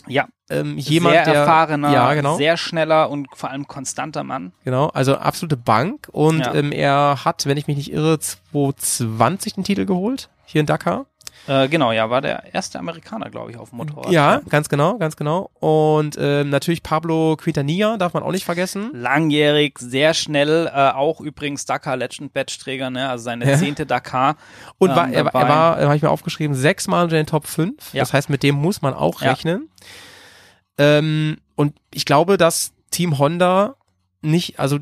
Ja, 0.06 0.26
Ähm, 0.50 0.76
jemand, 0.76 1.14
sehr 1.14 1.24
der, 1.24 1.34
erfahrener, 1.34 1.90
ja, 1.92 2.12
genau, 2.14 2.36
sehr 2.36 2.56
schneller 2.56 3.08
und 3.10 3.28
vor 3.34 3.50
allem 3.50 3.66
konstanter 3.66 4.22
Mann. 4.24 4.52
genau, 4.64 4.88
also 4.88 5.16
absolute 5.16 5.56
Bank. 5.56 6.08
Und 6.12 6.40
Ja. 6.40 6.54
ähm, 6.54 6.70
er 6.72 7.24
hat, 7.24 7.46
wenn 7.46 7.56
ich 7.56 7.66
mich 7.66 7.76
nicht 7.78 7.92
irre, 7.92 8.18
2020 8.18 9.54
den 9.54 9.64
Titel 9.64 9.86
geholt, 9.86 10.28
hier 10.44 10.60
in 10.60 10.66
Dakar. 10.66 11.06
Äh, 11.46 11.68
genau, 11.68 11.92
ja, 11.92 12.08
war 12.08 12.20
der 12.22 12.54
erste 12.54 12.78
Amerikaner, 12.78 13.28
glaube 13.28 13.50
ich, 13.50 13.58
auf 13.58 13.68
dem 13.70 13.76
Motorrad. 13.78 14.10
Ja, 14.12 14.40
ganz 14.48 14.68
genau, 14.70 14.96
ganz 14.96 15.14
genau. 15.16 15.50
Und 15.60 16.16
ähm, 16.18 16.48
natürlich 16.48 16.82
Pablo 16.82 17.36
Quintanilla 17.36 17.96
darf 17.98 18.14
man 18.14 18.22
auch 18.22 18.30
nicht 18.32 18.44
vergessen. 18.46 18.90
Langjährig, 18.94 19.78
sehr 19.78 20.14
schnell, 20.14 20.66
äh, 20.66 20.90
auch 20.92 21.20
übrigens 21.20 21.66
Dakar 21.66 21.96
Legend 21.98 22.32
Badge 22.32 22.56
Träger, 22.58 22.88
ne, 22.90 23.08
also 23.10 23.24
seine 23.24 23.50
Ja. 23.50 23.58
zehnte 23.58 23.84
Dakar. 23.84 24.36
Und 24.78 24.90
ähm, 24.90 24.96
war, 24.96 25.08
er, 25.10 25.26
er 25.26 25.48
war, 25.48 25.76
habe 25.80 25.96
ich 25.96 26.02
mir 26.02 26.10
aufgeschrieben, 26.10 26.56
sechsmal 26.56 27.04
unter 27.04 27.16
den 27.16 27.26
Top 27.26 27.46
5. 27.46 27.92
Ja. 27.92 28.00
Das 28.00 28.12
heißt, 28.14 28.30
mit 28.30 28.42
dem 28.42 28.54
muss 28.54 28.80
man 28.80 28.94
auch 28.94 29.20
Ja. 29.20 29.30
rechnen. 29.30 29.68
Ähm, 30.78 31.36
und 31.56 31.74
ich 31.92 32.04
glaube, 32.06 32.36
dass 32.38 32.72
Team 32.90 33.18
Honda 33.18 33.76
nicht, 34.22 34.58
also 34.58 34.78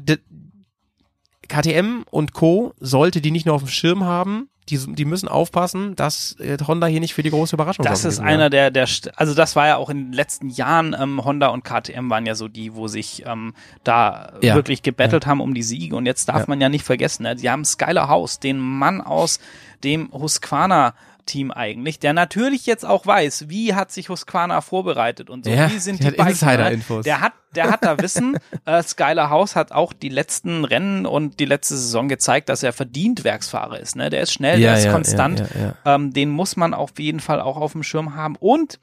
KTM 1.48 2.05
und 2.11 2.32
Co. 2.32 2.72
sollte 2.78 3.20
die 3.20 3.30
nicht 3.30 3.46
nur 3.46 3.55
auf 3.55 3.62
dem 3.62 3.68
Schirm 3.68 4.05
haben, 4.05 4.48
die, 4.68 4.78
die 4.94 5.04
müssen 5.04 5.28
aufpassen, 5.28 5.96
dass 5.96 6.36
äh, 6.38 6.56
Honda 6.66 6.86
hier 6.86 7.00
nicht 7.00 7.14
für 7.14 7.22
die 7.24 7.30
große 7.30 7.56
Überraschung 7.56 7.84
Das 7.84 8.04
ist 8.04 8.20
einer 8.20 8.48
der, 8.48 8.70
der, 8.70 8.86
St- 8.86 9.10
also 9.16 9.34
das 9.34 9.56
war 9.56 9.66
ja 9.66 9.76
auch 9.76 9.90
in 9.90 10.04
den 10.06 10.12
letzten 10.12 10.48
Jahren, 10.50 10.94
ähm, 10.98 11.24
Honda 11.24 11.48
und 11.48 11.64
KTM 11.64 12.08
waren 12.10 12.26
ja 12.26 12.34
so 12.36 12.46
die, 12.48 12.74
wo 12.74 12.86
sich 12.86 13.24
ähm, 13.26 13.54
da 13.82 14.32
Ja. 14.40 14.54
wirklich 14.54 14.82
gebettelt 14.82 15.26
haben 15.26 15.40
um 15.40 15.52
die 15.54 15.64
Siege. 15.64 15.96
Und 15.96 16.06
jetzt 16.06 16.28
darf 16.28 16.40
Ja. 16.40 16.44
man 16.46 16.60
ja 16.60 16.68
nicht 16.68 16.84
vergessen, 16.84 17.24
ne? 17.24 17.34
die 17.34 17.50
haben 17.50 17.64
Skylar 17.64 18.08
House, 18.08 18.38
den 18.38 18.58
Mann 18.58 19.00
aus 19.00 19.40
dem 19.82 20.12
Husqvarna 20.12 20.94
Team 21.27 21.51
eigentlich, 21.51 21.99
der 21.99 22.12
natürlich 22.12 22.66
jetzt 22.66 22.85
auch 22.85 23.07
weiß, 23.07 23.49
wie 23.49 23.75
hat 23.75 23.93
sich 23.93 24.09
Husqvarna 24.09 24.61
vorbereitet 24.61 25.31
und 25.31 25.45
so, 25.45 25.51
Ja, 25.51 25.70
wie 25.70 25.79
sind 25.79 26.03
der 26.03 26.12
die 26.12 26.20
ne? 26.20 26.31
Insider-Infos. 26.31 27.05
Der 27.05 27.20
hat, 27.20 27.33
der 27.55 27.70
hat 27.70 27.85
da 27.85 27.99
Wissen. 27.99 28.37
äh, 28.64 28.83
Skylar 28.83 29.31
House 29.31 29.57
hat 29.57 29.73
auch 29.73 29.93
die 29.93 30.09
letzten 30.09 30.64
Rennen 30.64 31.07
und 31.07 31.41
die 31.41 31.45
letzte 31.45 31.77
Saison 31.77 32.09
gezeigt, 32.09 32.49
dass 32.49 32.62
er 32.62 32.73
verdient 32.73 33.25
Werksfahrer 33.25 33.79
ist. 33.81 33.97
Ne? 33.97 34.11
Der 34.11 34.23
ist 34.23 34.33
schnell, 34.33 34.61
Ja, 34.61 34.70
der 34.70 34.79
ist 34.79 34.85
ja, 34.85 34.93
konstant. 34.93 35.43
Ähm, 35.85 36.12
den 36.12 36.31
muss 36.31 36.57
man 36.57 36.75
auf 36.75 36.99
jeden 36.99 37.20
Fall 37.20 37.41
auch 37.41 37.57
auf 37.57 37.73
dem 37.73 37.83
Schirm 37.83 38.14
haben. 38.14 38.37
Und 38.37 38.79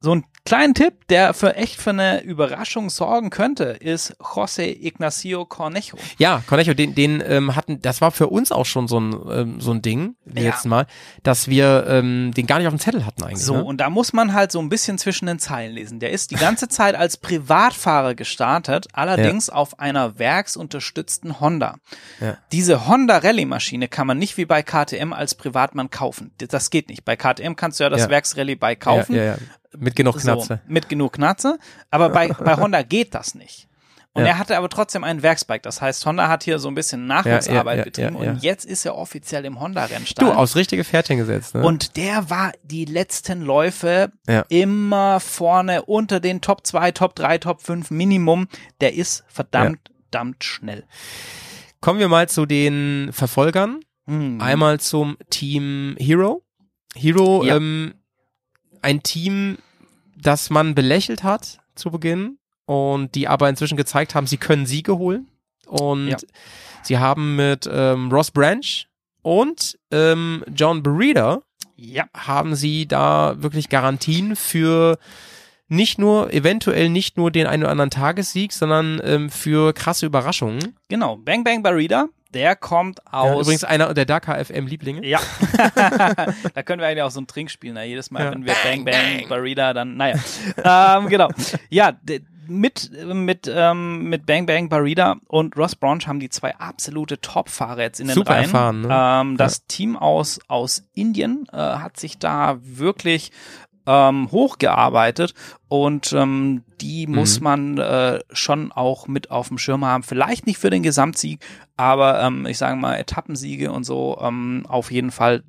so 0.00 0.14
ein 0.14 0.24
kleinen 0.44 0.74
Tipp, 0.74 1.08
der 1.08 1.34
für 1.34 1.56
echt 1.56 1.80
für 1.80 1.90
eine 1.90 2.22
Überraschung 2.22 2.88
sorgen 2.88 3.30
könnte, 3.30 3.64
ist 3.64 4.16
José 4.20 4.62
Ignacio 4.80 5.44
Cornejo. 5.44 5.98
Ja, 6.18 6.42
Cornejo, 6.46 6.72
den, 6.72 6.94
den 6.94 7.22
ähm, 7.26 7.56
hatten, 7.56 7.82
das 7.82 8.00
war 8.00 8.12
für 8.12 8.28
uns 8.28 8.52
auch 8.52 8.64
schon 8.64 8.86
so 8.88 8.98
ein, 9.00 9.12
ähm, 9.30 9.60
so 9.60 9.72
ein 9.72 9.82
Ding, 9.82 10.14
Ja. 10.24 10.42
letztes 10.44 10.64
Mal, 10.66 10.86
dass 11.24 11.48
wir 11.48 11.84
ähm, 11.88 12.32
den 12.34 12.46
gar 12.46 12.58
nicht 12.58 12.68
auf 12.68 12.72
dem 12.72 12.78
Zettel 12.78 13.04
hatten 13.04 13.24
eigentlich. 13.24 13.44
So, 13.44 13.56
ne? 13.56 13.64
und 13.64 13.78
da 13.78 13.90
muss 13.90 14.12
man 14.12 14.32
halt 14.32 14.52
so 14.52 14.60
ein 14.60 14.68
bisschen 14.68 14.96
zwischen 14.98 15.26
den 15.26 15.38
Zeilen 15.40 15.74
lesen. 15.74 15.98
Der 16.00 16.10
ist 16.12 16.30
die 16.30 16.36
ganze 16.36 16.68
Zeit 16.68 16.94
als 16.94 17.16
Privatfahrer 17.16 18.14
gestartet, 18.14 18.86
allerdings 18.92 19.50
auf 19.50 19.80
einer 19.80 20.18
werksunterstützten 20.18 21.40
Honda. 21.40 21.76
Ja. 22.20 22.38
Diese 22.52 22.86
Honda 22.86 23.18
Rallye-Maschine 23.18 23.88
kann 23.88 24.06
man 24.06 24.18
nicht 24.18 24.36
wie 24.36 24.44
bei 24.44 24.62
KTM 24.62 25.12
als 25.12 25.34
Privatmann 25.34 25.90
kaufen. 25.90 26.32
Das 26.38 26.70
geht 26.70 26.88
nicht. 26.88 27.04
Bei 27.04 27.16
KTM 27.16 27.54
kannst 27.54 27.80
du 27.80 27.84
ja 27.84 27.90
das 27.90 28.02
Ja. 28.02 28.10
Werksrallye-Bike 28.10 28.80
kaufen. 28.80 29.14
Mit 29.78 29.96
genug 29.96 30.18
Knatze. 30.18 30.60
So, 30.66 30.72
mit 30.72 30.88
genug 30.88 31.14
Knatze. 31.14 31.58
Aber 31.90 32.08
bei, 32.10 32.28
bei 32.28 32.56
Honda 32.58 32.82
geht 32.82 33.14
das 33.14 33.34
nicht. 33.34 33.66
Und 34.14 34.22
Ja. 34.22 34.30
er 34.30 34.38
hatte 34.38 34.56
aber 34.56 34.68
trotzdem 34.68 35.04
ein 35.04 35.22
Werksbike. 35.22 35.62
Das 35.62 35.80
heißt, 35.80 36.04
Honda 36.06 36.28
hat 36.28 36.42
hier 36.42 36.58
so 36.58 36.68
ein 36.68 36.74
bisschen 36.74 37.06
Nachwuchsarbeit 37.06 37.74
Ja, 37.76 37.78
ja, 37.78 37.84
betrieben. 37.84 38.16
Und 38.16 38.42
jetzt 38.42 38.64
ist 38.64 38.84
er 38.86 38.96
offiziell 38.96 39.44
im 39.44 39.60
Honda-Rennstall. 39.60 40.24
Du, 40.30 40.32
aufs 40.32 40.56
richtige 40.56 40.82
Pferdchen 40.82 41.18
gesetzt. 41.18 41.54
Ne? 41.54 41.62
Und 41.62 41.96
der 41.96 42.28
war 42.30 42.52
die 42.64 42.84
letzten 42.86 43.42
Läufe 43.42 44.10
immer 44.48 45.20
vorne 45.20 45.82
unter 45.82 46.20
den 46.20 46.40
Top 46.40 46.66
2, 46.66 46.90
Top 46.92 47.14
3, 47.14 47.38
Top 47.38 47.60
5 47.62 47.90
Minimum. 47.90 48.48
Der 48.80 48.94
ist 48.94 49.24
verdammt, 49.28 49.90
verdammt 50.10 50.42
schnell. 50.42 50.84
Kommen 51.80 52.00
wir 52.00 52.08
mal 52.08 52.28
zu 52.28 52.44
den 52.46 53.10
Verfolgern. 53.12 53.80
Mhm. 54.06 54.40
Einmal 54.40 54.80
zum 54.80 55.16
Team 55.30 55.94
Hero. 56.00 56.42
Hero, 56.96 57.44
ähm, 57.44 57.94
ein 58.82 59.02
Team, 59.02 59.58
das 60.20 60.50
man 60.50 60.74
belächelt 60.74 61.22
hat 61.22 61.58
zu 61.74 61.90
Beginn 61.90 62.38
und 62.66 63.14
die 63.14 63.28
aber 63.28 63.48
inzwischen 63.48 63.76
gezeigt 63.76 64.14
haben, 64.14 64.26
sie 64.26 64.36
können 64.36 64.66
Siege 64.66 64.98
holen. 64.98 65.28
Und 65.66 66.08
Ja. 66.08 66.16
sie 66.82 66.98
haben 66.98 67.36
mit 67.36 67.68
ähm, 67.70 68.10
Ross 68.10 68.30
Branch 68.30 68.86
und 69.22 69.78
ähm, 69.90 70.44
John 70.54 70.82
Berida 70.82 71.40
Ja, 71.76 72.04
haben 72.16 72.54
sie 72.54 72.86
da 72.88 73.34
wirklich 73.38 73.68
Garantien 73.68 74.34
für 74.36 74.98
nicht 75.68 75.98
nur, 75.98 76.32
eventuell 76.32 76.88
nicht 76.88 77.18
nur 77.18 77.30
den 77.30 77.46
einen 77.46 77.62
oder 77.64 77.72
anderen 77.72 77.90
Tagessieg, 77.90 78.52
sondern 78.54 79.00
ähm, 79.04 79.28
für 79.30 79.74
krasse 79.74 80.06
Überraschungen. 80.06 80.74
genau. 80.88 81.16
Bang 81.18 81.44
Bang 81.44 81.62
Barida, 81.62 82.06
der 82.34 82.56
kommt 82.56 83.00
Ja, 83.12 83.18
aus. 83.20 83.42
übrigens 83.46 83.64
einer 83.64 83.92
der 83.94 84.04
Dakar 84.04 84.42
FM 84.44 84.66
Lieblinge. 84.66 85.06
Ja. 85.06 85.20
da 86.54 86.62
können 86.64 86.80
wir 86.80 86.86
eigentlich 86.88 87.02
auch 87.02 87.10
so 87.10 87.20
ein 87.20 87.26
Trinkspiel, 87.26 87.72
ne? 87.72 87.84
Jedes 87.84 88.10
Mal, 88.10 88.24
Ja. 88.24 88.30
wenn 88.32 88.44
wir 88.44 88.54
Bang 88.64 88.84
Bang, 88.84 89.28
Barida, 89.28 89.72
dann, 89.72 89.96
naja. 89.96 90.16
ähm, 90.64 91.08
genau. 91.08 91.28
Ja, 91.70 91.92
mit, 92.50 92.90
mit, 93.14 93.50
ähm, 93.54 94.08
mit 94.08 94.24
Bang 94.24 94.46
Bang 94.46 94.68
Barida 94.70 95.16
und 95.28 95.54
Ross 95.56 95.76
Branch 95.76 96.00
haben 96.06 96.18
die 96.18 96.30
zwei 96.30 96.56
absolute 96.56 97.20
Top-Fahrer 97.20 97.82
jetzt 97.82 98.00
in 98.00 98.06
den 98.06 98.14
Super 98.14 98.32
Reihen. 98.34 98.44
erfahren, 98.44 98.80
ne? 98.82 98.88
ähm, 98.90 99.36
das 99.36 99.66
Team 99.66 99.96
aus, 99.96 100.40
aus 100.48 100.82
Indien 100.94 101.46
äh, 101.52 101.56
hat 101.56 101.98
sich 102.00 102.18
da 102.18 102.56
wirklich 102.62 103.32
ähm, 103.90 104.30
hochgearbeitet 104.30 105.32
und 105.68 106.12
ähm, 106.12 106.62
die 106.80 107.06
Mhm. 107.06 107.14
muss 107.14 107.40
man 107.40 107.78
äh, 107.78 108.20
schon 108.32 108.70
auch 108.70 109.08
mit 109.08 109.30
auf 109.30 109.48
dem 109.48 109.56
Schirm 109.58 109.84
haben. 109.84 110.02
Vielleicht 110.02 110.46
nicht 110.46 110.58
für 110.58 110.68
den 110.70 110.82
Gesamtsieg, 110.82 111.40
aber 111.76 112.20
ähm, 112.22 112.44
ich 112.46 112.58
sage 112.58 112.76
mal 112.76 112.96
Etappensiege 112.96 113.72
und 113.72 113.84
so 113.84 114.18
ähm, 114.20 114.66
auf 114.68 114.90
jeden 114.90 115.10
Fall 115.10 115.42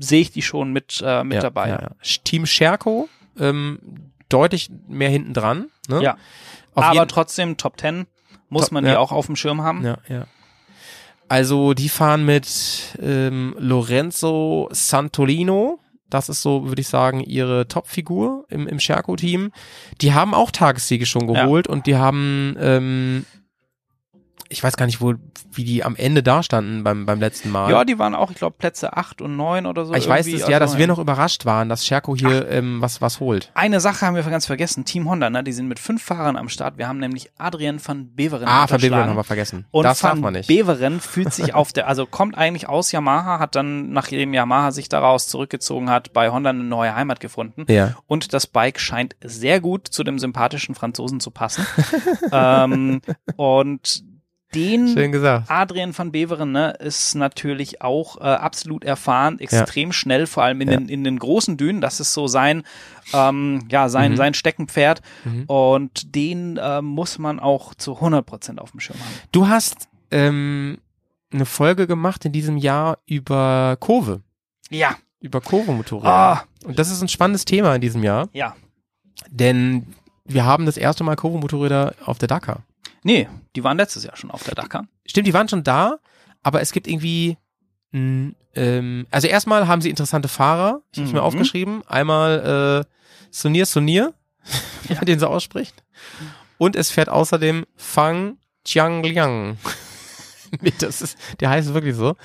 sehe 0.00 0.22
ich 0.22 0.32
die 0.32 0.42
schon 0.42 0.72
mit, 0.72 1.02
äh, 1.04 1.22
mit 1.24 1.34
ja, 1.34 1.40
dabei. 1.40 1.68
Ja, 1.68 1.80
ja. 1.82 1.90
Team 2.24 2.46
Scherko, 2.46 3.08
ähm, 3.38 3.78
deutlich 4.30 4.70
mehr 4.88 5.10
hinten 5.10 5.34
dran. 5.34 5.66
Ne? 5.88 6.02
Ja. 6.02 6.16
Auf 6.74 6.84
aber 6.84 7.06
trotzdem 7.06 7.56
Top 7.58 7.78
10 7.78 8.06
muss 8.48 8.64
Top- 8.64 8.72
man 8.72 8.84
die 8.84 8.90
ja. 8.90 8.98
auch 8.98 9.12
auf 9.12 9.26
dem 9.26 9.36
Schirm 9.36 9.62
haben. 9.62 9.84
Ja, 9.84 9.98
ja. 10.08 10.24
Also 11.28 11.74
die 11.74 11.88
fahren 11.88 12.24
mit 12.24 12.46
ähm, 13.00 13.54
Lorenzo 13.58 14.68
Santolino. 14.72 15.78
Das 16.14 16.28
ist 16.28 16.42
so, 16.42 16.68
würde 16.68 16.80
ich 16.80 16.86
sagen, 16.86 17.18
ihre 17.18 17.66
Topfigur 17.66 18.44
im, 18.48 18.68
im 18.68 18.78
Scherko-Team. 18.78 19.50
Die 20.00 20.12
haben 20.12 20.32
auch 20.32 20.52
Tagessiege 20.52 21.06
schon 21.06 21.28
Ja. 21.28 21.42
geholt 21.42 21.66
und 21.66 21.88
die 21.88 21.96
haben, 21.96 22.56
ähm, 22.60 23.24
ich 24.48 24.62
weiß 24.62 24.76
gar 24.76 24.86
nicht, 24.86 25.00
wo, 25.00 25.14
wie 25.52 25.64
die 25.64 25.84
am 25.84 25.96
Ende 25.96 26.22
da 26.22 26.42
standen 26.42 26.84
beim, 26.84 27.06
beim 27.06 27.20
letzten 27.20 27.50
Mal. 27.50 27.70
Ja, 27.70 27.84
die 27.84 27.98
waren 27.98 28.14
auch, 28.14 28.30
ich 28.30 28.36
glaube, 28.36 28.56
Plätze 28.58 28.96
8 28.96 29.22
und 29.22 29.36
9 29.36 29.66
oder 29.66 29.84
so. 29.84 29.92
Aber 29.92 29.98
ich 29.98 30.08
weiß 30.08 30.26
es, 30.26 30.40
ja, 30.40 30.46
Also, 30.46 30.58
dass 30.58 30.78
wir 30.78 30.86
noch 30.86 30.98
überrascht 30.98 31.44
waren, 31.44 31.68
dass 31.68 31.86
Scherko 31.86 32.16
hier 32.16 32.48
ähm, 32.50 32.80
was, 32.80 33.00
was 33.00 33.20
holt. 33.20 33.50
Eine 33.54 33.80
Sache 33.80 34.06
haben 34.06 34.14
wir 34.14 34.22
ganz 34.22 34.46
vergessen. 34.46 34.84
Team 34.84 35.08
Honda, 35.08 35.30
ne? 35.30 35.44
Die 35.44 35.52
sind 35.52 35.68
mit 35.68 35.78
fünf 35.78 36.02
Fahrern 36.02 36.36
am 36.36 36.48
Start. 36.48 36.78
Wir 36.78 36.88
haben 36.88 36.98
nämlich 36.98 37.30
Adrian 37.38 37.80
van 37.84 38.14
Beveren. 38.14 38.46
Ah, 38.48 38.66
von 38.66 38.76
unterschlagen. 38.76 39.10
haben 39.10 39.16
wir 39.16 39.24
vergessen. 39.24 39.66
Und 39.70 39.84
das 39.84 40.00
darf 40.00 40.12
Van 40.12 40.20
man 40.20 40.32
nicht. 40.34 40.48
Beveren 40.48 41.00
fühlt 41.00 41.32
sich 41.32 41.54
auf 41.54 41.72
der, 41.72 41.88
also 41.88 42.06
kommt 42.06 42.36
eigentlich 42.36 42.68
aus 42.68 42.92
Yamaha, 42.92 43.38
hat 43.38 43.54
dann, 43.54 43.92
nachdem 43.92 44.34
Yamaha 44.34 44.72
sich 44.72 44.88
daraus 44.88 45.28
zurückgezogen 45.28 45.90
hat, 45.90 46.12
bei 46.12 46.30
Honda 46.30 46.50
eine 46.50 46.64
neue 46.64 46.94
Heimat 46.94 47.20
gefunden. 47.20 47.64
ja. 47.68 47.96
Und 48.06 48.32
das 48.32 48.46
Bike 48.46 48.80
scheint 48.80 49.16
sehr 49.22 49.60
gut 49.60 49.88
zu 49.88 50.04
dem 50.04 50.18
sympathischen 50.18 50.74
Franzosen 50.74 51.20
zu 51.20 51.30
passen. 51.30 51.66
ähm, 52.32 53.00
und 53.36 54.04
den. 54.54 54.86
Adrian 55.48 55.96
van 55.96 56.12
Beveren 56.12 56.52
ne, 56.52 56.70
ist 56.78 57.14
natürlich 57.14 57.82
auch 57.82 58.16
äh, 58.18 58.24
absolut 58.24 58.84
erfahren, 58.84 59.38
extrem 59.40 59.92
schnell, 59.92 60.26
vor 60.26 60.42
allem 60.44 60.60
in, 60.60 60.70
Ja. 60.70 60.76
den, 60.78 60.88
in 60.88 61.04
den 61.04 61.18
großen 61.18 61.56
Dünen. 61.56 61.80
Das 61.80 62.00
ist 62.00 62.12
so 62.14 62.26
sein, 62.26 62.62
ähm, 63.12 63.66
ja, 63.70 63.88
sein, 63.88 64.12
Mhm. 64.12 64.16
sein 64.16 64.34
Steckenpferd. 64.34 65.02
Mhm. 65.24 65.44
Und 65.44 66.14
den 66.14 66.56
äh, 66.56 66.80
muss 66.82 67.18
man 67.18 67.40
auch 67.40 67.74
zu 67.74 68.00
100% 68.00 68.58
auf 68.58 68.70
dem 68.70 68.80
Schirm 68.80 68.98
haben. 68.98 69.10
Du 69.32 69.48
hast 69.48 69.88
ähm, 70.10 70.78
eine 71.32 71.46
Folge 71.46 71.86
gemacht 71.86 72.24
in 72.24 72.32
diesem 72.32 72.56
Jahr 72.56 72.98
über 73.06 73.76
Kurve, 73.80 74.20
Ja, 74.70 74.96
über 75.20 75.40
Kurvenmotorräder. 75.40 76.08
ah, 76.12 76.44
Und 76.64 76.78
das 76.78 76.90
ist 76.90 77.02
ein 77.02 77.08
spannendes 77.08 77.44
Thema 77.44 77.74
in 77.74 77.80
diesem 77.80 78.02
Jahr, 78.04 78.28
ja. 78.32 78.54
denn 79.30 79.86
wir 80.26 80.44
haben 80.44 80.64
das 80.66 80.76
erste 80.76 81.04
Mal 81.04 81.16
Kurvenmotorräder 81.16 81.94
auf 82.04 82.18
der 82.18 82.28
Dakar. 82.28 82.62
Nee, 83.04 83.28
die 83.54 83.62
waren 83.62 83.76
letztes 83.76 84.02
Jahr 84.04 84.16
schon 84.16 84.30
auf 84.32 84.42
der 84.42 84.54
Dakar. 84.54 84.86
Stimmt, 85.06 85.26
die 85.28 85.34
waren 85.34 85.48
schon 85.48 85.62
da, 85.62 85.98
aber 86.42 86.60
es 86.62 86.72
gibt 86.72 86.88
irgendwie, 86.88 87.36
mh, 87.92 88.32
ähm, 88.56 89.06
also 89.10 89.28
erstmal 89.28 89.68
haben 89.68 89.82
sie 89.82 89.90
interessante 89.90 90.28
Fahrer, 90.28 90.80
ich 90.92 90.98
habe 90.98 91.06
es 91.08 91.12
mir 91.12 91.20
Mhm. 91.20 91.26
aufgeschrieben, 91.26 91.82
einmal 91.86 92.84
äh, 92.86 92.90
Sunir 93.30 93.66
Sunir, 93.66 94.14
man 94.88 94.98
den 95.06 95.18
so 95.20 95.26
ausspricht, 95.28 95.84
und 96.58 96.74
es 96.76 96.90
fährt 96.90 97.08
außerdem 97.08 97.66
Fang 97.76 98.38
Jiangliang. 98.66 99.58
nee, 100.62 100.72
das 100.78 101.02
ist, 101.02 101.18
der 101.40 101.50
heißt 101.50 101.74
wirklich 101.74 101.94
so. 101.96 102.16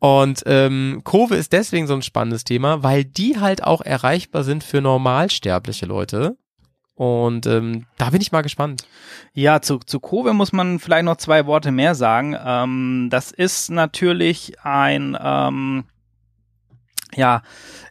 Und 0.00 0.42
ähm, 0.46 1.02
Kurve 1.04 1.36
ist 1.36 1.52
deswegen 1.52 1.86
so 1.86 1.94
ein 1.94 2.02
spannendes 2.02 2.42
Thema, 2.42 2.82
weil 2.82 3.04
die 3.04 3.38
halt 3.38 3.62
auch 3.62 3.80
erreichbar 3.82 4.42
sind 4.42 4.64
für 4.64 4.80
normalsterbliche 4.80 5.86
Leute. 5.86 6.36
Und 6.94 7.46
ähm, 7.46 7.86
da 7.98 8.10
bin 8.10 8.20
ich 8.20 8.32
mal 8.32 8.42
gespannt. 8.42 8.86
Ja, 9.32 9.60
zu, 9.62 9.78
zu 9.78 9.98
Kobe 9.98 10.34
muss 10.34 10.52
man 10.52 10.78
vielleicht 10.78 11.04
noch 11.04 11.16
zwei 11.16 11.46
Worte 11.46 11.72
mehr 11.72 11.94
sagen. 11.94 12.36
Ähm, 12.44 13.08
das 13.10 13.30
ist 13.32 13.70
natürlich 13.70 14.60
ein 14.62 15.16
ähm, 15.20 15.84
ja 17.14 17.42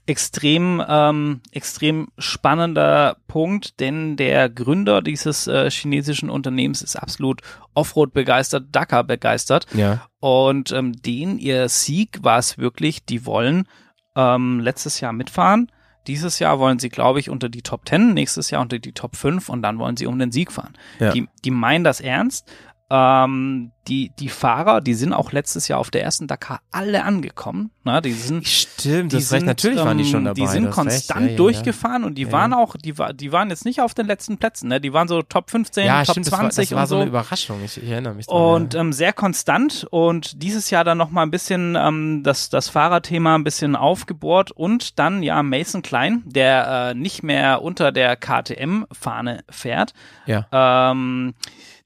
extrem 0.06 0.84
ähm, 0.88 1.41
extrem 1.52 2.10
spannender 2.18 3.18
Punkt, 3.28 3.80
denn 3.80 4.18
der 4.18 4.49
Gründer 4.49 5.02
dieses 5.02 5.47
äh, 5.47 5.70
chinesischen 5.70 6.30
Unternehmens 6.30 6.82
ist 6.82 6.95
absolut 6.95 7.41
Offroad 7.74 8.14
begeistert, 8.14 8.66
Dakar 8.72 9.04
begeistert 9.04 9.68
Ja. 9.74 10.08
und 10.20 10.72
ähm, 10.72 10.93
den 11.02 11.38
ihr 11.38 11.70
Sieg 11.70 12.20
war 12.24 12.39
es 12.39 12.58
wirklich, 12.58 13.06
die 13.06 13.26
wollen 13.26 13.68
ähm, 14.16 14.60
letztes 14.60 14.99
Jahr 15.02 15.14
mitfahren. 15.14 15.72
Dieses 16.08 16.39
Jahr 16.39 16.60
wollen 16.60 16.80
sie, 16.80 16.89
glaube 16.89 17.20
ich, 17.20 17.30
unter 17.30 17.49
die 17.49 17.62
Top 17.62 17.88
10, 17.88 18.14
nächstes 18.14 18.49
Jahr 18.49 18.62
unter 18.62 18.80
die 18.80 18.91
Top 18.91 19.16
5 19.16 19.49
und 19.49 19.62
dann 19.62 19.78
wollen 19.80 19.97
sie 19.97 20.08
um 20.08 20.18
den 20.18 20.32
Sieg 20.32 20.52
fahren. 20.52 20.74
Ja. 20.99 21.12
Die, 21.12 21.28
die 21.45 21.52
meinen 21.52 21.84
das 21.84 22.02
ernst. 22.02 22.52
Ähm, 22.93 23.71
die, 23.87 24.11
die 24.19 24.27
Fahrer, 24.27 24.81
die 24.81 24.93
sind 24.93 25.13
auch 25.13 25.31
letztes 25.31 25.69
Jahr 25.69 25.79
auf 25.79 25.91
der 25.91 26.03
ersten 26.03 26.27
Dakar 26.27 26.59
alle 26.71 27.03
angekommen. 27.03 27.71
Na, 27.85 28.01
die 28.01 28.11
sind, 28.11 28.45
Stimmt, 28.45 29.13
die 29.13 29.15
das 29.15 29.31
recht. 29.31 29.45
Natürlich 29.45 29.79
waren 29.79 29.97
die 29.97 30.03
ähm, 30.03 30.09
schon 30.09 30.25
dabei. 30.25 30.35
Die 30.41 30.47
sind 30.47 30.67
hast 30.67 30.77
recht. 30.77 30.89
konstant 30.89 31.21
Ja, 31.21 31.25
ja, 31.27 31.31
ja. 31.31 31.37
durchgefahren 31.37 32.03
und 32.03 32.15
die 32.15 32.23
Ja, 32.23 32.31
waren 32.33 32.51
ja. 32.51 32.57
auch, 32.57 32.75
die, 32.75 32.97
war, 32.97 33.13
die 33.13 33.31
waren 33.31 33.49
jetzt 33.49 33.63
nicht 33.63 33.79
auf 33.81 33.93
den 33.93 34.07
letzten 34.07 34.37
Plätzen, 34.37 34.67
ne? 34.67 34.81
Die 34.81 34.91
waren 34.91 35.07
so 35.07 35.21
Top 35.21 35.49
15, 35.49 35.85
Ja, 35.85 36.03
Top 36.03 36.13
stimmt, 36.13 36.25
20 36.27 36.27
das 36.27 36.57
war, 36.57 36.63
das 36.63 36.71
war 36.71 36.81
und 36.81 36.87
so 36.89 36.95
so. 36.95 37.01
eine 37.01 37.09
Überraschung. 37.09 37.63
Ich, 37.63 37.81
ich 37.81 37.89
erinnere 37.89 38.13
mich 38.13 38.27
dran. 38.27 38.35
Und 38.37 38.73
ja. 38.73 38.81
ähm, 38.81 38.91
sehr 38.93 39.13
konstant 39.13 39.87
und 39.89 40.43
dieses 40.43 40.69
Jahr 40.69 40.83
dann 40.83 40.97
noch 40.97 41.09
mal 41.09 41.23
ein 41.23 41.31
bisschen 41.31 41.75
ähm, 41.79 42.23
das, 42.23 42.49
das 42.49 42.67
Fahrerthema 42.67 43.35
ein 43.35 43.45
bisschen 43.45 43.77
aufgebohrt 43.77 44.51
und 44.51 44.99
dann 44.99 45.23
ja 45.23 45.41
Mason 45.43 45.81
Klein, 45.81 46.23
der 46.25 46.91
äh, 46.91 46.93
nicht 46.93 47.23
mehr 47.23 47.61
unter 47.61 47.91
der 47.93 48.15
KTM-Fahne 48.17 49.43
fährt, 49.49 49.93
ja. 50.25 50.45
ähm, 50.51 51.33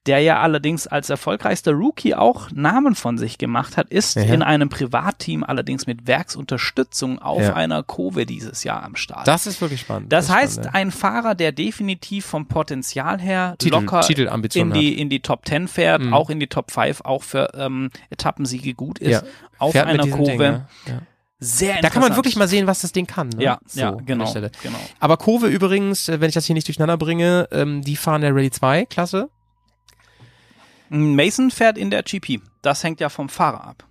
der 0.06 0.20
ja 0.20 0.40
allerdings 0.42 0.88
als 0.88 1.10
erfolgreichster 1.10 1.72
Rookie 1.74 2.14
auch 2.16 2.52
Namen 2.52 2.96
von 2.96 3.18
sich 3.18 3.38
gemacht 3.38 3.76
hat, 3.78 3.90
ist 3.90 4.16
Ja. 4.16 4.24
in 4.24 4.44
einem 4.44 4.70
Privatteam 4.70 5.44
allerdings 5.44 5.88
mit 5.88 6.06
Werksunterstützung 6.06 7.20
auf 7.20 7.42
Ja. 7.42 7.54
einer 7.56 7.84
Kurve 7.84 8.26
dieses 8.26 8.64
Jahr 8.64 8.84
am 8.84 8.96
Start. 8.96 9.28
Das 9.28 9.48
ist 9.48 9.62
wirklich 9.62 9.82
spannend. 9.82 10.12
Das 10.14 10.26
ist 10.26 10.32
heißt, 10.36 10.54
spannend, 10.56 10.74
ja. 10.74 10.80
ein 10.80 10.92
Fahrer, 10.92 11.36
der 11.36 11.52
definitiv 11.52 12.26
vom 12.26 12.48
Potenzial 12.48 13.20
her 13.20 13.56
Titel- 13.58 13.76
locker 13.76 14.02
in 14.54 14.72
die, 14.72 15.00
in 15.00 15.10
die 15.10 15.22
Top 15.22 15.46
10 15.48 15.68
fährt, 15.68 16.02
Mhm. 16.04 16.14
auch 16.14 16.30
in 16.30 16.40
die 16.40 16.48
Top 16.48 16.72
5, 16.72 17.02
auch 17.02 17.24
für 17.24 17.50
ähm, 17.56 17.90
Etappensiege 18.10 18.74
gut 18.74 19.00
ist, 19.00 19.24
auf 19.58 19.72
Fährt 19.72 19.88
einer 19.88 20.08
Kurve. 20.08 20.66
Ding. 20.88 21.00
Sehr 21.38 21.82
Da 21.82 21.90
kann 21.90 22.02
man 22.02 22.16
wirklich 22.16 22.38
mal 22.38 22.48
sehen, 22.48 22.66
was 22.66 22.80
das 22.82 22.94
Ding 22.94 23.08
kann. 23.08 23.28
Ne? 23.30 23.44
Ja, 23.44 23.60
So, 23.68 23.80
ja, 23.82 23.92
genau, 23.92 24.32
genau. 24.34 24.80
Aber 25.02 25.18
Kurve 25.18 25.48
übrigens, 25.48 26.08
äh, 26.08 26.22
wenn 26.22 26.30
ich 26.30 26.34
das 26.34 26.46
hier 26.46 26.54
nicht 26.54 26.68
durcheinander 26.68 26.98
bringe, 26.98 27.48
ähm, 27.52 27.82
die 27.82 27.98
fahren 27.98 28.22
der 28.22 28.34
Rallye 28.34 28.52
2 28.52 28.86
Klasse. 28.86 29.30
Mason 30.90 31.52
fährt 31.52 31.78
in 31.78 31.90
der 31.90 32.04
GP. 32.04 32.42
Das 32.62 32.84
hängt 32.84 33.00
ja 33.00 33.10
vom 33.10 33.30
Fahrer 33.30 33.66
ab. 33.66 33.86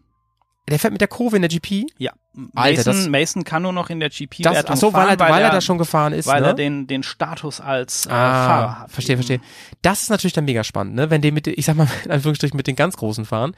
Der 0.69 0.79
fährt 0.79 0.93
mit 0.93 1.01
der 1.01 1.09
Kurve 1.09 1.37
in 1.37 1.43
der 1.43 1.51
GP. 1.51 1.87
Ja. 1.99 2.13
Alter, 2.55 2.79
Mason, 2.79 2.95
das- 2.95 3.09
Mason 3.09 3.45
kann 3.45 3.63
nur 3.63 3.73
noch 3.73 3.91
in 3.91 4.01
der 4.01 4.09
GP 4.09 4.43
Das, 4.43 4.65
ach 4.67 4.77
so, 4.77 4.91
fahren, 4.91 5.07
weil, 5.07 5.15
er, 5.15 5.19
weil, 5.21 5.43
er 5.43 5.49
er 5.49 5.53
da 5.53 5.61
schon 5.61 5.77
gefahren 5.79 6.13
ist. 6.15 6.27
weil 6.27 6.41
ne? 6.41 6.49
er 6.49 6.55
den, 6.55 6.87
den 6.87 7.03
Status 7.03 7.61
als 7.61 8.07
äh, 8.07 8.11
ah, 8.11 8.47
Fahrer 8.47 8.81
hat. 8.81 8.91
Verstehe, 8.91 9.17
verstehe. 9.17 9.41
Das 9.83 10.03
ist 10.03 10.09
natürlich 10.09 10.33
dann 10.33 10.47
mega 10.47 10.65
spannend, 10.65 10.95
ne? 10.95 11.11
Wenn 11.11 11.21
die 11.21 11.31
mit, 11.31 11.47
ich 11.47 11.67
sag 11.67 11.77
mal, 11.77 11.87
in 12.05 12.11
Anführungsstrichen 12.11 12.57
mit 12.57 12.67
den 12.67 12.77
ganz 12.77 12.97
Großen 12.97 13.27
fahren. 13.27 13.55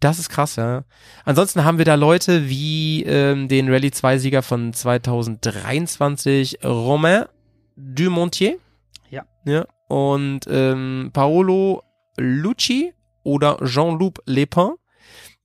Das 0.00 0.18
ist 0.18 0.30
krass, 0.30 0.56
ja. 0.56 0.84
Ansonsten 1.24 1.64
haben 1.64 1.78
wir 1.78 1.84
da 1.84 1.94
Leute 1.94 2.48
wie 2.48 3.02
ähm, 3.04 3.48
den 3.48 3.70
Rallye 3.70 3.90
2 3.90 4.18
Sieger 4.18 4.42
von 4.42 4.72
2023, 4.72 6.64
Romain 6.64 7.26
Dumontier. 7.76 8.56
Ja. 9.10 9.24
Ja. 9.44 9.66
Und 9.88 10.40
ähm, 10.48 11.10
Paolo 11.12 11.82
Lucci 12.16 12.92
oder 13.22 13.58
Jean-Loup 13.64 14.22
Lepin. 14.26 14.72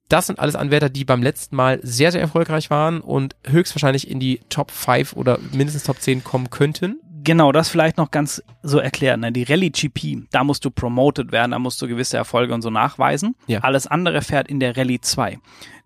Das 0.10 0.28
sind 0.28 0.40
alles 0.40 0.56
Anwärter, 0.56 0.90
die 0.90 1.06
beim 1.06 1.24
letzten 1.24 1.56
Mal 1.56 1.80
sehr, 1.84 2.12
sehr 2.12 2.20
erfolgreich 2.20 2.70
waren 2.70 3.00
und 3.00 3.36
höchstwahrscheinlich 3.48 4.10
in 4.10 4.20
die 4.20 4.42
Top 4.50 4.72
5 4.72 5.14
oder 5.14 5.40
mindestens 5.54 5.84
Top 5.84 6.02
10 6.02 6.24
kommen 6.24 6.50
könnten. 6.50 7.00
Genau, 7.24 7.52
das 7.52 7.70
vielleicht 7.70 7.98
noch 7.98 8.12
ganz 8.12 8.44
so 8.64 8.80
erklären. 8.80 9.22
Ne? 9.22 9.32
Die 9.32 9.44
Rallye 9.44 9.70
GP, 9.70 10.28
da 10.32 10.44
musst 10.44 10.66
du 10.66 10.72
promoted 10.72 11.32
werden, 11.32 11.52
da 11.52 11.60
musst 11.60 11.82
du 11.82 11.88
gewisse 11.88 12.18
Erfolge 12.18 12.54
und 12.54 12.62
so 12.62 12.70
nachweisen. 12.70 13.36
Ja. 13.48 13.60
Alles 13.60 13.88
andere 13.88 14.22
fährt 14.22 14.48
in 14.48 14.60
der 14.60 14.76
Rallye 14.76 15.00
2. 15.00 15.40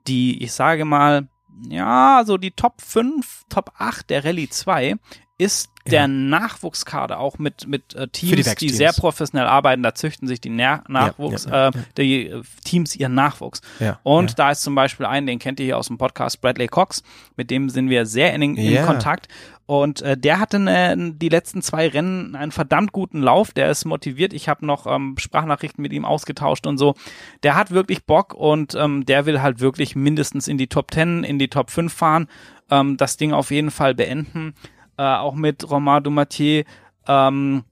Die, 0.08 0.42
ich 0.42 0.54
sage 0.54 0.86
mal, 0.86 1.28
ja, 1.70 2.24
so 2.26 2.38
die 2.38 2.52
Top 2.52 2.82
5, 2.82 3.44
Top 3.50 3.74
8 3.78 4.10
der 4.10 4.26
Rallye 4.26 4.50
2 4.50 4.96
ist 5.38 5.70
der 5.88 6.02
Ja. 6.02 6.08
Nachwuchskader 6.08 7.20
auch 7.20 7.38
mit, 7.38 7.68
mit 7.68 7.94
äh, 7.94 8.08
die 8.08 8.12
Teams, 8.12 8.32
die, 8.38 8.46
Werksteams. 8.46 8.78
sehr 8.78 8.94
professionell 8.94 9.46
arbeiten. 9.48 9.84
Da 9.84 9.94
züchten 9.94 10.28
sich 10.28 10.42
die 10.42 10.50
Na 10.50 10.84
Nachwuchs, 10.88 11.46
ja, 11.46 11.52
ja, 11.52 11.68
äh, 11.70 11.72
die 11.98 12.28
äh, 12.30 12.42
Teams 12.64 12.96
ihren 12.96 13.14
Nachwuchs. 13.14 13.62
Ja. 13.80 14.00
Und 14.04 14.40
da 14.40 14.52
ist 14.52 14.62
zum 14.62 14.74
Beispiel 14.74 15.06
ein, 15.06 15.28
den 15.28 15.38
kennt 15.38 15.60
ihr 15.60 15.66
hier 15.68 15.78
aus 15.78 15.88
dem 15.88 15.98
Podcast, 15.98 16.42
Bradley 16.42 16.68
Cox. 16.68 17.04
Mit 17.36 17.52
dem 17.52 17.70
sind 17.70 17.90
wir 17.90 18.06
sehr 18.06 18.34
in, 18.34 18.56
in. 18.56 18.86
Kontakt. 18.86 19.28
Und 19.68 20.02
äh, 20.02 20.18
der 20.18 20.40
hatte 20.40 20.60
ne, 20.60 21.14
die 21.16 21.30
letzten 21.30 21.62
zwei 21.62 21.88
Rennen 21.88 22.36
einen 22.36 22.52
verdammt 22.52 22.92
guten 22.92 23.22
Lauf. 23.22 23.52
Der 23.52 23.70
ist 23.70 23.86
motiviert. 23.86 24.34
Ich 24.34 24.48
habe 24.50 24.66
noch 24.66 24.88
ähm, 24.88 25.16
Sprachnachrichten 25.20 25.82
mit 25.82 25.92
ihm 25.94 26.06
ausgetauscht 26.06 26.66
und 26.66 26.78
so. 26.78 26.96
Der 27.44 27.56
hat 27.56 27.72
wirklich 27.72 28.06
Bock 28.06 28.34
und 28.34 28.74
ähm, 28.76 29.06
der 29.06 29.26
will 29.26 29.42
halt 29.42 29.60
wirklich 29.60 29.96
mindestens 29.96 30.48
in 30.48 30.58
die 30.58 30.68
Top 30.68 30.92
10, 30.92 31.24
in 31.24 31.38
die 31.40 31.48
Top 31.50 31.70
5 31.70 31.94
fahren. 31.94 32.28
Ähm, 32.72 32.98
das 32.98 33.18
Ding 33.18 33.34
auf 33.34 33.52
jeden 33.52 33.70
Fall 33.72 33.94
beenden. 33.94 34.56
Äh, 34.98 35.04
auch 35.04 35.36
mit 35.36 35.70
Romain 35.70 36.04
Dumatier. 36.04 36.66
Ähm, 37.08 37.64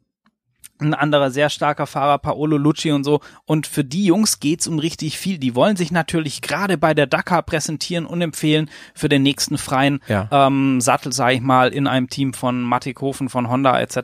ein 0.80 0.94
anderer 0.94 1.32
sehr 1.32 1.50
starker 1.50 1.88
Fahrer, 1.88 2.18
Paolo 2.18 2.58
Lucci 2.58 2.92
und 2.92 3.04
so. 3.06 3.22
Und 3.46 3.68
für 3.68 3.84
die 3.86 4.06
Jungs 4.06 4.40
geht's 4.42 4.68
um 4.68 4.80
richtig 4.80 5.18
viel. 5.18 5.38
Die 5.38 5.56
wollen 5.56 5.78
sich 5.78 5.92
natürlich 5.92 6.42
gerade 6.42 6.78
bei 6.78 6.94
der 6.94 7.08
Dakar 7.08 7.42
präsentieren 7.44 8.06
und 8.06 8.22
empfehlen 8.22 8.70
für 8.94 9.08
den 9.08 9.24
nächsten 9.24 9.58
freien 9.58 10.02
Ja. 10.08 10.28
ähm, 10.32 10.82
Sattel, 10.82 11.14
sage 11.14 11.36
ich 11.36 11.42
mal, 11.42 11.70
in 11.70 11.88
einem 11.88 12.10
Team 12.10 12.34
von 12.34 12.62
Matik 12.62 13.00
Hofen, 13.02 13.30
von 13.30 13.50
Honda 13.50 13.80
etc., 13.80 13.98
ähm, 13.98 14.02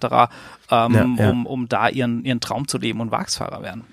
Ja, 0.69 0.87
ja. 1.25 1.29
Um, 1.31 1.45
um 1.45 1.67
da 1.67 1.89
ihren, 1.89 2.23
ihren 2.23 2.39
Traum 2.39 2.67
zu 2.67 2.77
leben 2.77 3.01
und 3.01 3.11
Wachsfahrer 3.11 3.61
werden. 3.61 3.83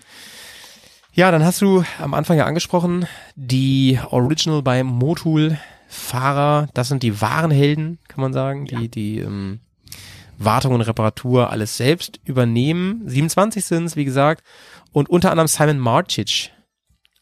Ja, 1.13 1.31
dann 1.31 1.45
hast 1.45 1.63
du 1.63 1.83
am 2.01 2.13
Anfang 2.15 2.37
ja 2.37 2.45
angesprochen, 2.45 3.07
die 3.37 3.99
Original 4.11 4.63
bei 4.63 4.85
Motul 4.85 5.59
Fahrer, 5.89 6.69
das 6.75 6.89
sind 6.89 7.03
die 7.03 7.21
wahren 7.21 7.51
Helden, 7.51 7.99
kann 8.09 8.21
man 8.21 8.33
sagen, 8.33 8.65
die 8.67 8.89
die 8.89 9.19
ähm, 9.21 9.61
Wartung 10.39 10.75
und 10.75 10.81
Reparatur 10.83 11.51
alles 11.51 11.77
selbst 11.77 12.21
übernehmen. 12.25 13.03
27 13.09 13.65
sind 13.65 13.85
es, 13.85 13.97
wie 13.97 14.05
gesagt, 14.05 14.43
und 14.93 15.09
unter 15.09 15.31
anderem 15.31 15.47
Simon 15.49 15.79
Marcic 15.79 16.51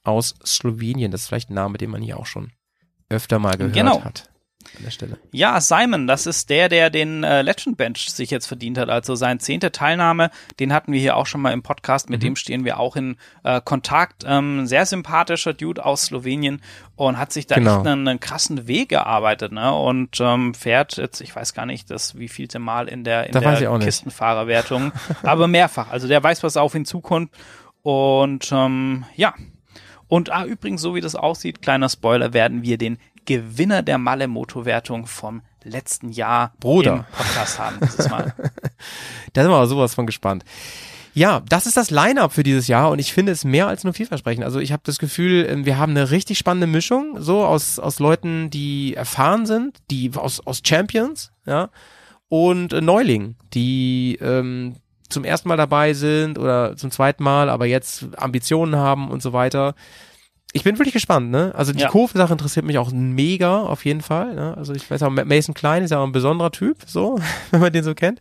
aus 0.02 0.34
Slowenien. 0.44 1.10
Das 1.10 1.22
ist 1.22 1.28
vielleicht 1.28 1.50
ein 1.50 1.54
Name, 1.54 1.78
den 1.78 1.90
man 1.90 2.02
hier 2.02 2.18
auch 2.18 2.26
schon 2.26 2.52
öfter 3.08 3.38
mal 3.38 3.56
gehört 3.56 3.74
Genau. 3.74 4.02
hat. 4.02 4.28
An 4.76 4.82
der 4.84 4.90
Stelle. 4.90 5.18
Ja, 5.32 5.60
Simon, 5.60 6.06
das 6.06 6.26
ist 6.26 6.50
der, 6.50 6.68
der 6.68 6.90
den 6.90 7.24
äh, 7.24 7.42
Legend 7.42 7.76
Bench 7.76 8.10
sich 8.10 8.30
jetzt 8.30 8.46
verdient 8.46 8.78
hat. 8.78 8.88
Also 8.90 9.14
sein 9.14 9.40
zehnte 9.40 9.72
Teilnahme, 9.72 10.30
den 10.58 10.72
hatten 10.72 10.92
wir 10.92 11.00
hier 11.00 11.16
auch 11.16 11.26
schon 11.26 11.40
mal 11.40 11.52
im 11.52 11.62
Podcast. 11.62 12.10
Mit 12.10 12.22
dem 12.22 12.36
stehen 12.36 12.64
wir 12.64 12.78
auch 12.78 12.96
in 12.96 13.16
äh, 13.42 13.60
Kontakt. 13.60 14.24
Ähm, 14.26 14.66
sehr 14.66 14.86
sympathischer 14.86 15.54
Dude 15.54 15.84
aus 15.84 16.06
Slowenien 16.06 16.60
und 16.96 17.18
hat 17.18 17.32
sich 17.32 17.46
da 17.46 17.54
Genau. 17.56 17.78
echt 17.78 17.86
einen, 17.86 18.08
einen 18.08 18.20
krassen 18.20 18.66
Weg 18.66 18.88
gearbeitet. 18.90 19.52
Ne? 19.52 19.72
Und 19.74 20.18
ähm, 20.20 20.54
fährt 20.54 20.96
jetzt, 20.96 21.20
ich 21.20 21.34
weiß 21.34 21.54
gar 21.54 21.66
nicht, 21.66 21.90
das 21.90 22.18
wievielte 22.18 22.58
Mal 22.58 22.88
in 22.88 23.04
der, 23.04 23.26
in 23.26 23.32
Da 23.32 23.40
der. 23.40 23.78
Kistenfahrerwertung, 23.78 24.92
aber 25.22 25.46
mehrfach. 25.48 25.90
Also 25.90 26.08
der 26.08 26.22
weiß, 26.22 26.42
was 26.42 26.56
auf 26.56 26.74
ihn 26.74 26.84
zukommt. 26.84 27.30
Und 27.82 28.50
ähm, 28.52 29.04
ja. 29.14 29.34
Und 30.08 30.30
ah, 30.30 30.44
übrigens, 30.44 30.80
so 30.82 30.94
wie 30.94 31.00
das 31.00 31.14
aussieht, 31.16 31.62
kleiner 31.62 31.88
Spoiler, 31.88 32.32
werden 32.32 32.62
wir 32.62 32.78
den 32.78 32.98
Gewinner 33.24 33.82
der 33.82 33.98
Malemoto-Wertung 33.98 35.06
vom 35.06 35.42
letzten 35.62 36.10
Jahr 36.10 36.52
Bruder. 36.60 37.06
im 37.10 37.16
Podcast 37.16 37.58
haben 37.58 37.78
dieses 37.82 38.08
Mal. 38.10 38.34
Da 39.32 39.42
sind 39.42 39.50
wir 39.50 39.56
aber 39.56 39.66
sowas 39.66 39.94
von 39.94 40.06
gespannt. 40.06 40.44
Ja, 41.14 41.42
das 41.48 41.66
ist 41.66 41.76
das 41.76 41.90
Line-Up 41.90 42.32
für 42.32 42.42
dieses 42.42 42.66
Jahr 42.66 42.90
und 42.90 42.98
ich 42.98 43.12
finde 43.12 43.32
es 43.32 43.44
mehr 43.44 43.68
als 43.68 43.84
nur 43.84 43.94
vielversprechend. 43.94 44.44
Also 44.44 44.58
ich 44.58 44.72
habe 44.72 44.82
das 44.84 44.98
Gefühl, 44.98 45.46
ähm, 45.48 45.64
wir 45.64 45.78
haben 45.78 45.92
eine 45.92 46.10
richtig 46.10 46.38
spannende 46.38 46.66
Mischung, 46.66 47.16
so 47.20 47.44
aus, 47.44 47.78
aus 47.78 48.00
Leuten, 48.00 48.50
die 48.50 48.94
erfahren 48.94 49.46
sind, 49.46 49.78
die 49.90 50.10
aus, 50.16 50.44
aus 50.44 50.60
Champions, 50.66 51.32
ja, 51.46 51.70
und 52.28 52.72
äh, 52.72 52.80
Neulingen, 52.80 53.36
die 53.54 54.18
ähm, 54.20 54.74
zum 55.08 55.24
ersten 55.24 55.48
Mal 55.48 55.56
dabei 55.56 55.94
sind 55.94 56.36
oder 56.36 56.76
zum 56.76 56.90
zweiten 56.90 57.22
Mal, 57.22 57.48
aber 57.48 57.66
jetzt 57.66 58.06
Ambitionen 58.16 58.74
haben 58.74 59.08
und 59.08 59.22
so 59.22 59.32
weiter. 59.32 59.74
Ich 60.56 60.62
bin 60.62 60.78
wirklich 60.78 60.94
gespannt, 60.94 61.30
ne? 61.32 61.52
Also 61.56 61.72
die 61.72 61.80
Ja. 61.80 61.88
Kurve-Sache 61.88 62.32
interessiert 62.32 62.64
mich 62.64 62.78
auch 62.78 62.92
mega, 62.92 63.58
auf 63.62 63.84
jeden 63.84 64.02
Fall. 64.02 64.34
Ne? 64.36 64.56
Also 64.56 64.72
ich 64.72 64.88
weiß 64.88 65.02
auch, 65.02 65.10
Mason 65.10 65.52
Klein 65.52 65.82
ist 65.82 65.90
ja 65.90 65.98
auch 65.98 66.06
ein 66.06 66.12
besonderer 66.12 66.52
Typ, 66.52 66.78
so, 66.86 67.18
wenn 67.50 67.60
man 67.60 67.72
den 67.72 67.82
so 67.82 67.92
kennt, 67.94 68.20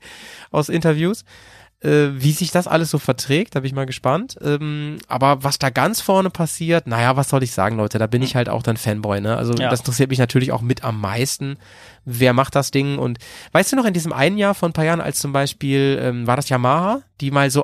aus 0.52 0.68
Interviews. 0.68 1.24
Äh, 1.82 2.12
wie 2.16 2.32
sich 2.32 2.50
das 2.50 2.66
alles 2.66 2.90
so 2.90 2.98
verträgt, 2.98 3.54
da 3.56 3.60
bin 3.60 3.68
ich 3.68 3.76
mal 3.76 3.86
gespannt. 3.86 4.38
Ähm, 4.42 4.98
aber 5.08 5.44
was 5.44 5.60
da 5.60 5.70
ganz 5.70 6.02
vorne 6.02 6.30
passiert, 6.32 6.88
naja, 6.88 7.18
was 7.18 7.30
soll 7.30 7.44
ich 7.44 7.52
sagen, 7.52 7.76
Leute, 7.78 8.00
da 8.00 8.08
bin 8.08 8.24
ich 8.24 8.36
halt 8.36 8.50
auch 8.50 8.64
dann 8.64 8.78
Fanboy, 8.78 9.20
ne? 9.22 9.38
Also 9.38 9.54
Ja. 9.54 9.70
das 9.70 9.82
interessiert 9.82 10.10
mich 10.10 10.18
natürlich 10.20 10.52
auch 10.54 10.62
mit 10.62 10.84
am 10.84 11.00
meisten. 11.02 11.58
Wer 12.06 12.34
macht 12.34 12.56
das 12.56 12.72
Ding? 12.72 12.98
Und 12.98 13.20
weißt 13.52 13.74
du 13.74 13.76
noch, 13.76 13.86
in 13.86 13.94
diesem 13.94 14.12
einen 14.14 14.38
Jahr 14.40 14.56
von 14.56 14.70
ein 14.72 14.74
paar 14.74 14.86
Jahren, 14.86 15.02
als 15.02 15.20
zum 15.20 15.34
Beispiel, 15.34 16.00
ähm, 16.02 16.26
war 16.26 16.36
das 16.38 16.50
Yamaha, 16.50 17.02
die 17.22 17.30
mal 17.32 17.52
so 17.52 17.64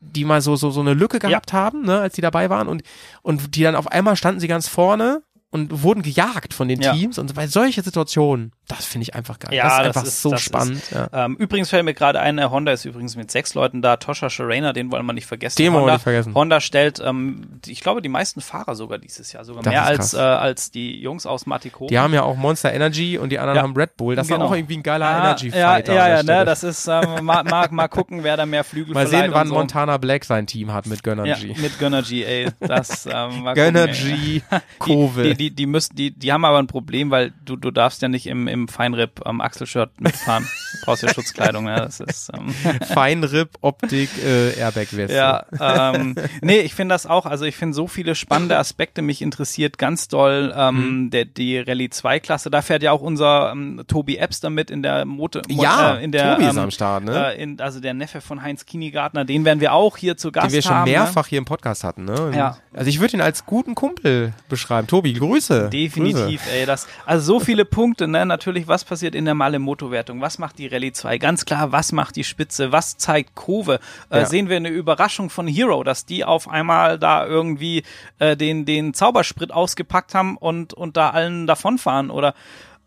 die 0.00 0.24
mal 0.24 0.40
so, 0.40 0.56
so, 0.56 0.70
so 0.70 0.80
eine 0.80 0.94
Lücke 0.94 1.18
gehabt 1.18 1.52
haben, 1.52 1.82
ne, 1.82 2.00
als 2.00 2.14
die 2.14 2.22
dabei 2.22 2.50
waren 2.50 2.68
und, 2.68 2.82
und 3.22 3.54
die 3.54 3.62
dann 3.62 3.76
auf 3.76 3.86
einmal 3.88 4.16
standen 4.16 4.40
sie 4.40 4.48
ganz 4.48 4.66
vorne 4.66 5.22
und 5.52 5.82
wurden 5.82 6.02
gejagt 6.02 6.54
von 6.54 6.68
den 6.68 6.80
Ja. 6.80 6.92
Teams 6.94 7.18
und 7.18 7.34
bei 7.34 7.48
solche 7.48 7.82
Situationen, 7.82 8.52
das 8.68 8.84
finde 8.84 9.02
ich 9.02 9.14
einfach 9.16 9.38
geil. 9.40 9.52
Ja, 9.52 9.64
das 9.64 9.72
ist 9.72 9.78
das 9.78 9.86
einfach 9.96 10.02
ist- 10.04 10.22
so 10.22 10.30
das 10.30 10.40
ist- 10.40 10.46
spannend. 10.46 10.82
ja. 10.92 11.08
Ähm, 11.12 11.34
übrigens 11.36 11.70
fällt 11.70 11.84
mir 11.84 11.92
gerade 11.94 12.20
ein, 12.20 12.36
der 12.36 12.52
Honda 12.52 12.70
ist 12.70 12.84
übrigens 12.84 13.16
mit 13.16 13.32
sechs 13.32 13.54
Leuten 13.54 13.82
da. 13.82 13.96
Tosha 13.96 14.30
Sharena, 14.30 14.72
den 14.72 14.92
wollen 14.92 15.04
wir 15.06 15.12
nicht 15.12 15.26
vergessen. 15.26 15.56
Den 15.56 15.72
wollen 15.72 15.80
wir 15.80 15.80
Honda, 15.86 15.92
nicht 15.94 16.02
vergessen. 16.04 16.34
Honda 16.36 16.60
stellt, 16.60 17.00
ähm, 17.04 17.60
ich 17.66 17.80
glaube, 17.80 18.00
die 18.00 18.08
meisten 18.08 18.40
Fahrer 18.40 18.76
sogar 18.76 18.98
dieses 18.98 19.32
Jahr, 19.32 19.44
sogar 19.44 19.64
Das 19.64 19.72
mehr 19.72 19.84
als, 19.84 20.14
äh, 20.14 20.18
als 20.18 20.70
die 20.70 21.00
Jungs 21.00 21.26
aus 21.26 21.46
Matiko. 21.46 21.88
Die 21.88 21.98
haben 21.98 22.14
ja 22.14 22.22
auch 22.22 22.36
Monster 22.36 22.72
Energy 22.72 23.18
und 23.18 23.30
die 23.30 23.40
anderen 23.40 23.56
Ja. 23.56 23.62
haben 23.62 23.74
Red 23.76 23.96
Bull. 23.96 24.14
Das 24.14 24.28
ist 24.28 24.32
Genau. 24.32 24.46
auch 24.46 24.54
irgendwie 24.54 24.76
ein 24.76 24.84
geiler 24.84 25.06
Ah, 25.06 25.18
Energy 25.18 25.48
ja, 25.48 25.72
Fighter. 25.72 25.94
ja, 25.94 26.06
der 26.06 26.16
ja, 26.16 26.22
ne, 26.40 26.44
das 26.44 26.62
ist, 26.62 26.86
ähm, 26.86 27.24
mal, 27.24 27.42
mal, 27.42 27.66
mal 27.72 27.88
gucken, 27.88 28.22
wer 28.22 28.36
da 28.36 28.46
mehr 28.46 28.62
Flügel 28.62 28.94
Mal 28.94 29.08
sehen, 29.08 29.32
wann 29.32 29.48
so. 29.48 29.54
Montana 29.54 29.96
Black 29.96 30.24
sein 30.24 30.46
Team 30.46 30.72
hat 30.72 30.86
mit 30.86 31.02
Gönner 31.02 31.24
Ja, 31.26 31.34
G. 31.34 31.54
mit 31.60 31.76
Gönner 31.80 32.02
G, 32.02 32.22
ey. 32.24 32.50
Das, 32.60 33.04
ähm, 33.06 33.40
mal 33.42 33.54
Gönner 33.54 33.88
gucken, 33.88 34.06
ey. 34.12 34.40
G, 34.40 34.42
Kove. 34.78 35.34
Die, 35.39 35.39
die, 35.40 35.50
die, 35.50 35.66
müssen, 35.66 35.96
die, 35.96 36.10
die 36.10 36.32
haben 36.32 36.44
aber 36.44 36.58
ein 36.58 36.66
Problem, 36.66 37.10
weil 37.10 37.32
du, 37.44 37.56
du 37.56 37.70
darfst 37.70 38.02
ja 38.02 38.08
nicht 38.08 38.26
im, 38.26 38.46
im 38.46 38.68
Feinripp 38.68 39.26
am 39.26 39.40
Achselshirt 39.40 39.98
mitfahren. 40.00 40.46
Du 40.72 40.84
brauchst 40.84 41.02
ja 41.02 41.12
Schutzkleidung, 41.12 41.66
ja. 41.66 41.80
Das 41.80 42.00
ist, 42.00 42.30
ähm, 42.34 42.50
Feinripp, 42.86 43.50
Optik, 43.62 44.10
äh, 44.24 44.52
Airbag-Weste. 44.58 45.16
ja, 45.16 45.44
ähm, 45.58 46.14
nee, 46.42 46.60
ich 46.60 46.74
finde 46.74 46.94
das 46.94 47.06
auch, 47.06 47.26
also 47.26 47.44
ich 47.46 47.56
finde 47.56 47.74
so 47.74 47.86
viele 47.86 48.14
spannende 48.14 48.58
Aspekte, 48.58 49.00
mich 49.02 49.22
interessiert 49.22 49.78
ganz 49.78 50.08
doll 50.08 50.52
ähm, 50.56 50.70
Mhm. 50.70 51.10
der, 51.10 51.24
die 51.24 51.58
Rallye 51.58 51.90
2 51.90 52.20
Klasse. 52.20 52.50
Da 52.50 52.62
fährt 52.62 52.82
ja 52.82 52.92
auch 52.92 53.00
unser 53.00 53.50
ähm, 53.52 53.82
Tobi 53.88 54.16
Epps 54.18 54.40
damit 54.40 54.70
in 54.70 54.82
der 54.82 55.04
Moto, 55.04 55.40
Mo 55.48 55.62
Ja, 55.62 55.96
äh, 55.96 56.04
in 56.04 56.12
der, 56.12 56.34
Tobi 56.34 56.46
ist 56.48 56.56
ähm, 56.56 56.62
am 56.64 56.70
Start, 56.70 57.04
ne? 57.04 57.34
Äh, 57.34 57.42
in, 57.42 57.60
also 57.60 57.80
der 57.80 57.94
Neffe 57.94 58.20
von 58.20 58.42
Heinz 58.42 58.66
Kinigartner, 58.66 59.24
den 59.24 59.44
werden 59.44 59.60
wir 59.60 59.72
auch 59.72 59.96
hier 59.96 60.16
zu 60.16 60.30
Gast 60.32 60.48
den 60.48 60.52
wir 60.52 60.62
schon 60.62 60.72
haben. 60.74 60.90
mehrfach 60.90 61.26
hier 61.26 61.38
im 61.38 61.44
Podcast 61.46 61.82
hatten. 61.84 62.04
Ne? 62.04 62.32
Ja. 62.36 62.56
Also 62.74 62.88
ich 62.88 63.00
würde 63.00 63.14
ihn 63.16 63.20
als 63.20 63.46
guten 63.46 63.74
Kumpel 63.74 64.32
beschreiben. 64.48 64.86
Tobi, 64.86 65.12
Grüße. 65.30 65.70
Definitiv, 65.70 66.42
ey, 66.52 66.66
das, 66.66 66.86
also 67.06 67.34
so 67.34 67.40
viele 67.40 67.64
Punkte, 67.64 68.08
ne, 68.08 68.24
natürlich, 68.26 68.68
was 68.68 68.84
passiert 68.84 69.14
in 69.14 69.24
der 69.24 69.34
Male-Moto-Wertung, 69.34 70.20
was 70.20 70.38
macht 70.38 70.58
die 70.58 70.66
Rallye 70.66 70.92
2, 70.92 71.18
ganz 71.18 71.44
klar, 71.44 71.72
was 71.72 71.92
macht 71.92 72.16
die 72.16 72.24
Spitze, 72.24 72.72
was 72.72 72.96
zeigt 72.96 73.34
Kove, 73.34 73.80
äh, 74.10 74.18
Ja. 74.18 74.26
sehen 74.26 74.48
wir 74.48 74.56
eine 74.56 74.68
Überraschung 74.68 75.30
von 75.30 75.46
Hero, 75.46 75.84
dass 75.84 76.06
die 76.06 76.24
auf 76.24 76.48
einmal 76.48 76.98
da 76.98 77.26
irgendwie 77.26 77.82
äh, 78.18 78.36
den, 78.36 78.64
den 78.64 78.94
Zaubersprit 78.94 79.52
ausgepackt 79.52 80.14
haben 80.14 80.36
und, 80.36 80.74
und 80.74 80.96
da 80.96 81.10
allen 81.10 81.46
davonfahren 81.46 82.10
oder 82.10 82.34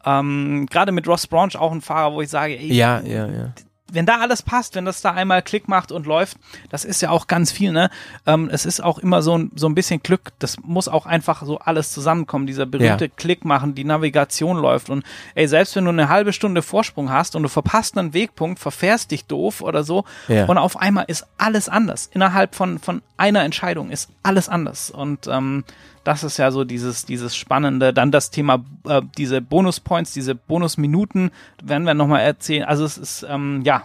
ähm, 0.05 0.65
gerade 0.69 0.91
mit 0.91 1.07
Ross 1.07 1.27
Branch 1.27 1.55
auch 1.57 1.71
ein 1.71 1.81
Fahrer, 1.81 2.13
wo 2.13 2.21
ich 2.21 2.29
sage, 2.29 2.57
ey, 2.59 2.73
Ja, 2.73 2.99
ja, 3.01 3.27
ja. 3.27 3.53
Wenn 3.93 4.05
da 4.05 4.19
alles 4.19 4.41
passt, 4.41 4.75
wenn 4.75 4.85
das 4.85 5.01
da 5.01 5.11
einmal 5.11 5.41
Klick 5.41 5.67
macht 5.67 5.91
und 5.91 6.05
läuft, 6.05 6.37
das 6.69 6.83
ist 6.85 7.01
ja 7.01 7.09
auch 7.09 7.27
ganz 7.27 7.51
viel, 7.51 7.71
ne? 7.71 7.89
Ähm, 8.25 8.49
es 8.51 8.65
ist 8.65 8.83
auch 8.83 8.97
immer 8.99 9.21
so 9.21 9.37
ein, 9.37 9.51
so 9.55 9.67
ein 9.67 9.75
bisschen 9.75 10.01
Glück. 10.01 10.31
Das 10.39 10.57
muss 10.61 10.87
auch 10.87 11.05
einfach 11.05 11.43
so 11.43 11.59
alles 11.59 11.91
zusammenkommen. 11.91 12.47
Dieser 12.47 12.65
berühmte 12.65 13.05
Ja. 13.05 13.11
Klick 13.15 13.45
machen, 13.45 13.75
die 13.75 13.83
Navigation 13.83 14.57
läuft. 14.57 14.89
Und 14.89 15.03
ey, 15.35 15.47
selbst 15.47 15.75
wenn 15.75 15.85
du 15.85 15.91
eine 15.91 16.09
halbe 16.09 16.33
Stunde 16.33 16.61
Vorsprung 16.61 17.11
hast 17.11 17.35
und 17.35 17.43
du 17.43 17.49
verpasst 17.49 17.97
einen 17.97 18.13
Wegpunkt, 18.13 18.59
verfährst 18.59 19.11
dich 19.11 19.25
doof 19.25 19.61
oder 19.61 19.83
so 19.83 20.05
Ja. 20.27 20.45
und 20.45 20.57
auf 20.57 20.77
einmal 20.77 21.05
ist 21.07 21.25
alles 21.37 21.69
anders. 21.69 22.09
Innerhalb 22.13 22.55
von, 22.55 22.79
von 22.79 23.01
einer 23.17 23.43
Entscheidung 23.43 23.89
ist 23.91 24.09
alles 24.23 24.49
anders. 24.49 24.89
Und 24.89 25.27
ähm, 25.27 25.63
das 26.03 26.23
ist 26.23 26.37
ja 26.37 26.51
so 26.51 26.63
dieses, 26.63 27.05
dieses 27.05 27.35
Spannende. 27.35 27.93
Dann 27.93 28.11
das 28.11 28.29
Thema, 28.29 28.63
äh, 28.87 29.01
diese 29.17 29.41
Bonuspoints, 29.41 30.13
diese 30.13 30.35
Bonusminuten, 30.35 31.31
werden 31.63 31.85
wir 31.85 31.93
nochmal 31.93 32.21
erzählen. 32.21 32.63
Also 32.63 32.85
es 32.85 32.97
ist, 32.97 33.25
ähm, 33.29 33.61
ja, 33.63 33.83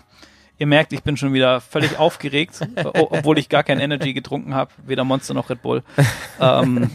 ihr 0.59 0.67
merkt, 0.67 0.93
ich 0.93 1.03
bin 1.03 1.17
schon 1.17 1.33
wieder 1.33 1.61
völlig 1.61 1.99
aufgeregt, 1.99 2.61
obwohl 2.95 3.39
ich 3.39 3.49
gar 3.49 3.63
kein 3.63 3.81
Energy 3.81 4.13
getrunken 4.13 4.55
habe, 4.55 4.71
weder 4.85 5.05
Monster 5.05 5.35
noch 5.35 5.51
Red 5.51 5.63
Bull. 5.63 5.83
Ähm, 6.41 6.91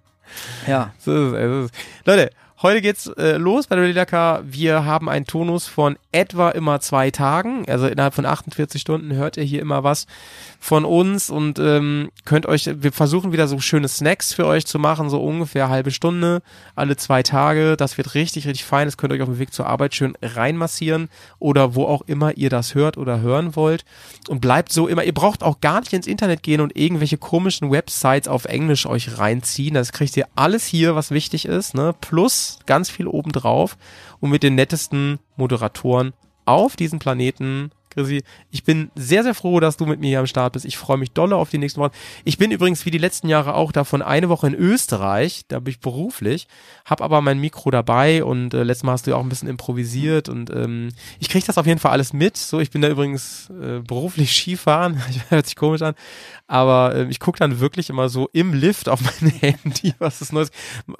ja, 0.66 0.92
So 0.98 1.12
ist 1.12 1.18
es, 1.18 1.30
so 1.30 1.36
ist 1.64 1.72
es. 1.72 1.78
Leute, 2.04 2.30
heute 2.60 2.80
geht's 2.80 3.06
äh, 3.06 3.36
los 3.36 3.66
bei 3.66 3.76
der 3.76 3.84
Rallye 3.84 3.94
Dakar. 3.94 4.42
Wir 4.44 4.84
haben 4.84 5.08
einen 5.08 5.26
Tonus 5.26 5.66
von 5.68 5.96
etwa 6.10 6.50
immer 6.50 6.80
zwei 6.80 7.10
Tagen. 7.10 7.68
Also 7.68 7.86
innerhalb 7.86 8.14
von 8.14 8.26
48 8.26 8.80
Stunden 8.80 9.12
hört 9.12 9.36
ihr 9.36 9.44
hier 9.44 9.60
immer 9.60 9.84
was 9.84 10.06
von 10.58 10.84
uns 10.84 11.30
und 11.30 11.58
ähm, 11.60 12.10
könnt 12.24 12.46
euch, 12.46 12.68
wir 12.82 12.90
versuchen 12.90 13.32
wieder 13.32 13.46
so 13.46 13.60
schöne 13.60 13.86
Snacks 13.86 14.34
für 14.34 14.46
euch 14.46 14.66
zu 14.66 14.78
machen, 14.78 15.08
so 15.08 15.22
ungefähr 15.22 15.68
halbe 15.68 15.92
Stunde, 15.92 16.42
alle 16.74 16.96
zwei 16.96 17.22
Tage. 17.22 17.76
Das 17.76 17.96
wird 17.96 18.14
richtig, 18.14 18.46
richtig 18.46 18.64
fein. 18.64 18.86
Das 18.86 18.96
könnt 18.96 19.12
ihr 19.12 19.16
euch 19.16 19.22
auf 19.22 19.28
dem 19.28 19.38
Weg 19.38 19.52
zur 19.52 19.66
Arbeit 19.66 19.94
schön 19.94 20.14
reinmassieren 20.20 21.08
oder 21.38 21.74
wo 21.74 21.84
auch 21.84 22.02
immer 22.06 22.36
ihr 22.36 22.50
das 22.50 22.74
hört 22.74 22.96
oder 22.96 23.20
hören 23.20 23.54
wollt. 23.54 23.84
Und 24.28 24.40
bleibt 24.40 24.72
so 24.72 24.88
immer, 24.88 25.04
ihr 25.04 25.14
braucht 25.14 25.42
auch 25.42 25.60
gar 25.60 25.80
nicht 25.80 25.92
ins 25.92 26.06
Internet 26.06 26.42
gehen 26.42 26.60
und 26.60 26.76
irgendwelche 26.76 27.18
komischen 27.18 27.70
Websites 27.70 28.26
auf 28.26 28.46
Englisch 28.46 28.86
euch 28.86 29.18
reinziehen. 29.18 29.74
Das 29.74 29.92
kriegt 29.92 30.16
ihr 30.16 30.26
alles 30.34 30.66
hier, 30.66 30.96
was 30.96 31.10
wichtig 31.12 31.44
ist, 31.44 31.74
ne? 31.74 31.94
Plus 32.00 32.47
ganz 32.66 32.90
viel 32.90 33.06
obendrauf 33.06 33.76
und 34.20 34.30
mit 34.30 34.42
den 34.42 34.54
nettesten 34.54 35.18
Moderatoren 35.36 36.12
auf 36.44 36.76
diesem 36.76 36.98
Planeten. 36.98 37.70
Chrissy, 37.98 38.22
ich 38.50 38.62
bin 38.62 38.90
sehr, 38.94 39.24
sehr 39.24 39.34
froh, 39.34 39.58
dass 39.58 39.76
du 39.76 39.84
mit 39.84 39.98
mir 39.98 40.06
hier 40.06 40.20
am 40.20 40.26
Start 40.26 40.52
bist. 40.52 40.64
Ich 40.64 40.78
freue 40.78 40.98
mich 40.98 41.10
dolle 41.10 41.34
auf 41.34 41.50
die 41.50 41.58
nächsten 41.58 41.80
Wochen. 41.80 41.92
Ich 42.24 42.38
bin 42.38 42.52
übrigens 42.52 42.86
wie 42.86 42.92
die 42.92 42.98
letzten 42.98 43.28
Jahre 43.28 43.54
auch 43.54 43.72
davon 43.72 44.02
eine 44.02 44.28
Woche 44.28 44.46
in 44.46 44.54
Österreich, 44.54 45.42
da 45.48 45.58
bin 45.58 45.72
ich 45.72 45.80
beruflich, 45.80 46.46
habe 46.84 47.02
aber 47.02 47.20
mein 47.20 47.40
Mikro 47.40 47.70
dabei 47.70 48.22
und 48.22 48.54
äh, 48.54 48.62
letztes 48.62 48.84
Mal 48.84 48.92
hast 48.92 49.06
du 49.06 49.10
ja 49.10 49.16
auch 49.16 49.22
ein 49.22 49.28
bisschen 49.28 49.48
improvisiert 49.48 50.28
und 50.28 50.50
ähm, 50.50 50.90
ich 51.18 51.28
kriege 51.28 51.44
das 51.44 51.58
auf 51.58 51.66
jeden 51.66 51.80
Fall 51.80 51.90
alles 51.90 52.12
mit. 52.12 52.36
So, 52.36 52.60
ich 52.60 52.70
bin 52.70 52.82
da 52.82 52.88
übrigens 52.88 53.50
äh, 53.50 53.80
beruflich 53.80 54.32
Skifahren, 54.36 55.02
hört 55.28 55.46
sich 55.46 55.56
komisch 55.56 55.82
an, 55.82 55.94
aber 56.46 56.94
äh, 56.94 57.08
ich 57.08 57.18
gucke 57.18 57.38
dann 57.38 57.58
wirklich 57.58 57.90
immer 57.90 58.08
so 58.08 58.28
im 58.32 58.54
Lift 58.54 58.88
auf 58.88 59.00
mein 59.22 59.30
Handy, 59.32 59.94
was 59.98 60.20
ist 60.20 60.32
Neues. 60.32 60.50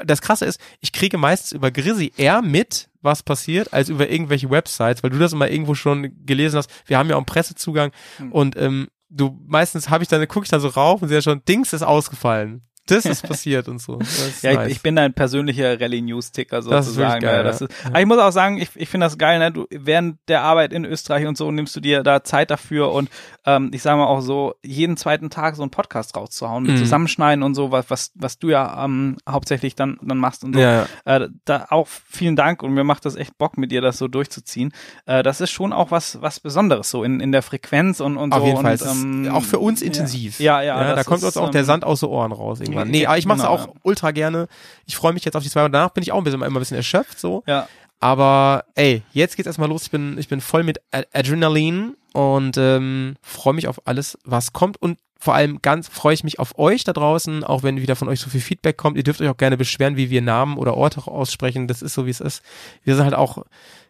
Das 0.05 0.21
Krasse 0.21 0.47
ist, 0.47 0.61
ich 0.81 0.93
kriege 0.93 1.17
meistens 1.17 1.53
über 1.53 1.71
Grizzly 1.71 2.13
eher 2.17 2.43
mit, 2.43 2.88
was 3.01 3.23
passiert, 3.23 3.73
als 3.73 3.89
über 3.89 4.09
irgendwelche 4.09 4.51
Websites, 4.51 5.03
weil 5.03 5.11
du 5.11 5.19
das 5.19 5.33
immer 5.33 5.51
irgendwo 5.51 5.75
schon 5.75 6.13
gelesen 6.25 6.59
hast. 6.59 6.71
Wir 6.87 6.99
haben 6.99 7.09
ja 7.09 7.17
auch 7.17 7.21
einen 7.21 7.27
Pressezugang 7.27 7.93
und 8.31 8.57
ähm, 8.57 8.89
du 9.09 9.39
meistens 9.47 9.89
habe 9.89 10.03
ich 10.03 10.09
dann 10.09 10.27
gucke 10.29 10.45
ich 10.45 10.51
dann 10.51 10.61
so 10.61 10.69
rauf 10.69 11.03
und 11.03 11.09
sehe 11.09 11.23
schon, 11.23 11.45
Dings 11.47 11.73
ist 11.73 11.83
ausgefallen. 11.83 12.63
Das 12.89 13.05
ist 13.05 13.23
passiert 13.27 13.69
und 13.69 13.81
so. 13.81 13.97
Das 13.97 14.43
ja, 14.43 14.55
nice. 14.55 14.71
ich, 14.73 14.83
bin 14.83 14.97
dein 14.97 15.13
persönlicher 15.13 15.81
Rallye-News-Ticker 15.81 16.57
Das 16.57 16.65
ist 16.65 16.71
sozusagen. 16.71 17.23
wirklich 17.23 17.23
geil, 17.23 17.37
ja, 17.39 17.43
das 17.43 17.61
ja. 17.61 17.67
ist, 17.67 17.87
aber 17.87 18.01
ich 18.01 18.07
muss 18.07 18.19
auch 18.19 18.31
sagen, 18.33 18.59
ich, 18.59 18.71
ich 18.75 18.89
finde 18.89 19.07
das 19.07 19.19
geil, 19.19 19.39
ne? 19.39 19.53
Du 19.53 19.67
während 19.71 20.19
der 20.29 20.43
Arbeit 20.43 20.73
in 20.73 20.85
Österreich 20.85 21.27
und 21.27 21.37
so 21.37 21.51
nimmst 21.51 21.77
du 21.77 21.81
dir 21.81 22.03
da 22.03 22.25
Zeit 22.25 22.51
dafür 22.51 22.93
und 22.93 23.11
ähm, 23.47 23.71
ich 23.73 23.83
sage 23.83 23.99
mal 23.99 24.07
auch 24.07 24.21
so, 24.21 24.55
jeden 24.65 24.97
zweiten 24.97 25.31
Tag 25.31 25.57
so 25.57 25.63
einen 25.63 25.71
Podcast 25.71 26.17
rauszuhauen, 26.17 26.65
mit 26.65 26.73
Mhm. 26.73 26.79
Zusammenschneiden 26.79 27.43
und 27.43 27.55
so, 27.55 27.71
was, 27.73 27.91
was, 27.91 28.13
was 28.15 28.39
du 28.39 28.49
ja 28.51 28.85
ähm, 28.85 29.17
hauptsächlich 29.29 29.75
dann, 29.75 29.99
dann 30.03 30.19
machst 30.19 30.45
und 30.45 30.55
so. 30.55 30.61
ja, 30.61 30.87
ja. 31.07 31.17
Äh, 31.17 31.29
da 31.45 31.67
auch 31.71 31.89
vielen 31.89 32.37
Dank 32.37 32.63
und 32.63 32.73
mir 32.73 32.85
macht 32.85 33.05
das 33.05 33.17
echt 33.17 33.37
Bock, 33.39 33.59
mit 33.59 33.71
dir 33.73 33.81
das 33.81 33.99
so 33.99 34.09
durchzuziehen. 34.09 34.73
Äh, 35.07 35.23
das 35.23 35.41
ist 35.41 35.51
schon 35.51 35.73
auch 35.73 35.91
was, 35.91 36.21
was 36.23 36.41
Besonderes, 36.41 36.91
so 36.91 37.05
in, 37.05 37.21
in 37.21 37.33
der 37.33 37.43
Frequenz 37.43 38.01
und, 38.01 38.17
und 38.17 38.33
Auf 38.33 38.41
so. 38.41 38.47
jeden 38.47 38.61
Fall. 38.63 38.79
Und, 38.81 39.27
ähm, 39.27 39.31
auch 39.33 39.43
für 39.45 39.59
uns 39.59 39.83
intensiv. 39.83 40.41
Ja, 40.41 40.63
ja. 40.63 40.83
da 40.83 40.95
das 40.97 41.07
kommt 41.07 41.19
ist, 41.21 41.25
uns 41.25 41.37
auch 41.37 41.51
der 41.51 41.61
ähm, 41.63 41.67
Sand 41.67 41.85
aus 41.85 42.01
den 42.01 42.09
Ohren 42.09 42.33
raus 42.33 42.61
irgendwann. 42.61 42.78
Nee, 42.85 43.03
ja, 43.03 43.09
aber 43.09 43.19
ich 43.19 43.27
mache 43.27 43.39
es 43.39 43.45
genau, 43.45 43.55
auch 43.55 43.67
ja. 43.67 43.73
ultra 43.83 44.11
gerne. 44.11 44.49
Ich 44.87 44.97
freue 44.97 45.13
mich 45.13 45.25
jetzt 45.25 45.37
auf 45.37 45.43
die 45.43 45.51
zwei 45.51 45.65
und 45.65 45.73
danach 45.73 45.91
bin 45.91 46.03
ich 46.03 46.13
auch 46.13 46.19
ein 46.19 46.25
bisschen, 46.25 46.43
immer 46.43 46.59
ein 46.59 46.61
bisschen 46.61 46.77
erschöpft 46.77 47.19
so. 47.19 47.43
Ja, 47.47 47.69
Aber 48.01 48.65
ey, 48.75 49.03
jetzt 49.13 49.37
geht's 49.37 49.47
erstmal 49.47 49.69
los. 49.69 49.85
Ich 49.85 49.91
bin, 49.91 50.19
ich 50.19 50.29
bin 50.29 50.41
voll 50.41 50.63
mit 50.63 50.81
Adrenalin 51.13 51.97
und 52.13 52.57
ähm, 52.57 53.17
freue 53.23 53.55
mich 53.55 53.69
auf 53.69 53.87
alles, 53.87 54.19
was 54.25 54.53
kommt. 54.53 54.81
Und 54.81 54.99
vor 55.21 55.35
allem 55.35 55.61
ganz 55.63 55.89
freue 55.89 56.15
ich 56.15 56.23
mich 56.23 56.39
auf 56.39 56.59
euch 56.59 56.85
da 56.85 56.93
draußen, 56.93 57.43
auch 57.43 57.65
wenn 57.65 57.81
wieder 57.81 57.97
von 57.97 58.09
euch 58.09 58.21
so 58.21 58.31
viel 58.31 58.41
Feedback 58.41 58.77
kommt. 58.77 58.97
Ihr 58.97 59.03
dürft 59.03 59.21
euch 59.21 59.29
auch 59.29 59.37
gerne 59.37 59.57
beschweren, 59.57 59.97
wie 59.97 60.11
wir 60.11 60.23
Namen 60.23 60.57
oder 60.57 60.77
Orte 60.77 61.07
aussprechen. 61.07 61.67
Das 61.67 61.83
ist 61.83 61.95
so, 61.95 62.07
wie 62.07 62.11
es 62.11 62.21
ist. 62.21 62.43
Wir 62.85 62.95
sind 62.95 63.05
halt 63.05 63.15
auch, 63.15 63.39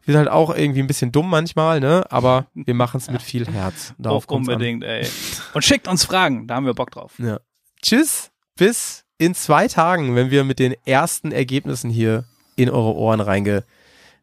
wir 0.04 0.12
sind 0.14 0.16
halt 0.16 0.30
auch 0.30 0.54
irgendwie 0.54 0.80
ein 0.80 0.86
bisschen 0.86 1.12
dumm 1.12 1.28
manchmal, 1.28 1.80
ne? 1.80 2.06
Aber 2.08 2.46
wir 2.54 2.72
machen 2.72 2.96
es 2.96 3.10
mit 3.10 3.20
viel 3.20 3.46
Herz. 3.46 3.92
Darauf 3.98 4.26
kommt's 4.26 4.48
an. 4.48 4.54
unbedingt, 4.54 4.84
ey. 4.84 5.06
Und 5.52 5.64
schickt 5.64 5.86
uns 5.86 6.06
Fragen, 6.06 6.46
da 6.46 6.54
haben 6.54 6.64
wir 6.64 6.74
Bock 6.74 6.90
drauf. 6.92 7.12
Ja. 7.18 7.40
Tschüss, 7.82 8.30
bis 8.58 9.04
in 9.16 9.34
zwei 9.34 9.68
Tagen, 9.68 10.14
wenn 10.14 10.30
wir 10.30 10.44
mit 10.44 10.58
den 10.58 10.74
ersten 10.84 11.32
Ergebnissen 11.32 11.90
hier 11.90 12.24
in 12.56 12.68
eure 12.68 12.94
Ohren 12.94 13.20
reinge, 13.20 13.64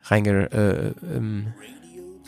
reinge 0.03 0.51
äh, 0.51 1.15
ähm, 1.15 1.53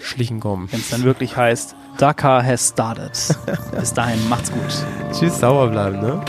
schlichen 0.02 0.40
kommen. 0.40 0.72
Wenn 0.72 0.80
es 0.80 0.90
dann 0.90 1.04
wirklich 1.04 1.38
heißt, 1.38 1.76
Dakar 1.98 2.44
has 2.44 2.70
started. 2.70 3.12
Bis 3.80 3.94
dahin, 3.94 4.28
macht's 4.30 4.52
gut. 4.52 4.86
Tschüss, 5.12 5.40
sauer 5.40 5.70
bleiben, 5.70 6.00
ne? 6.00 6.24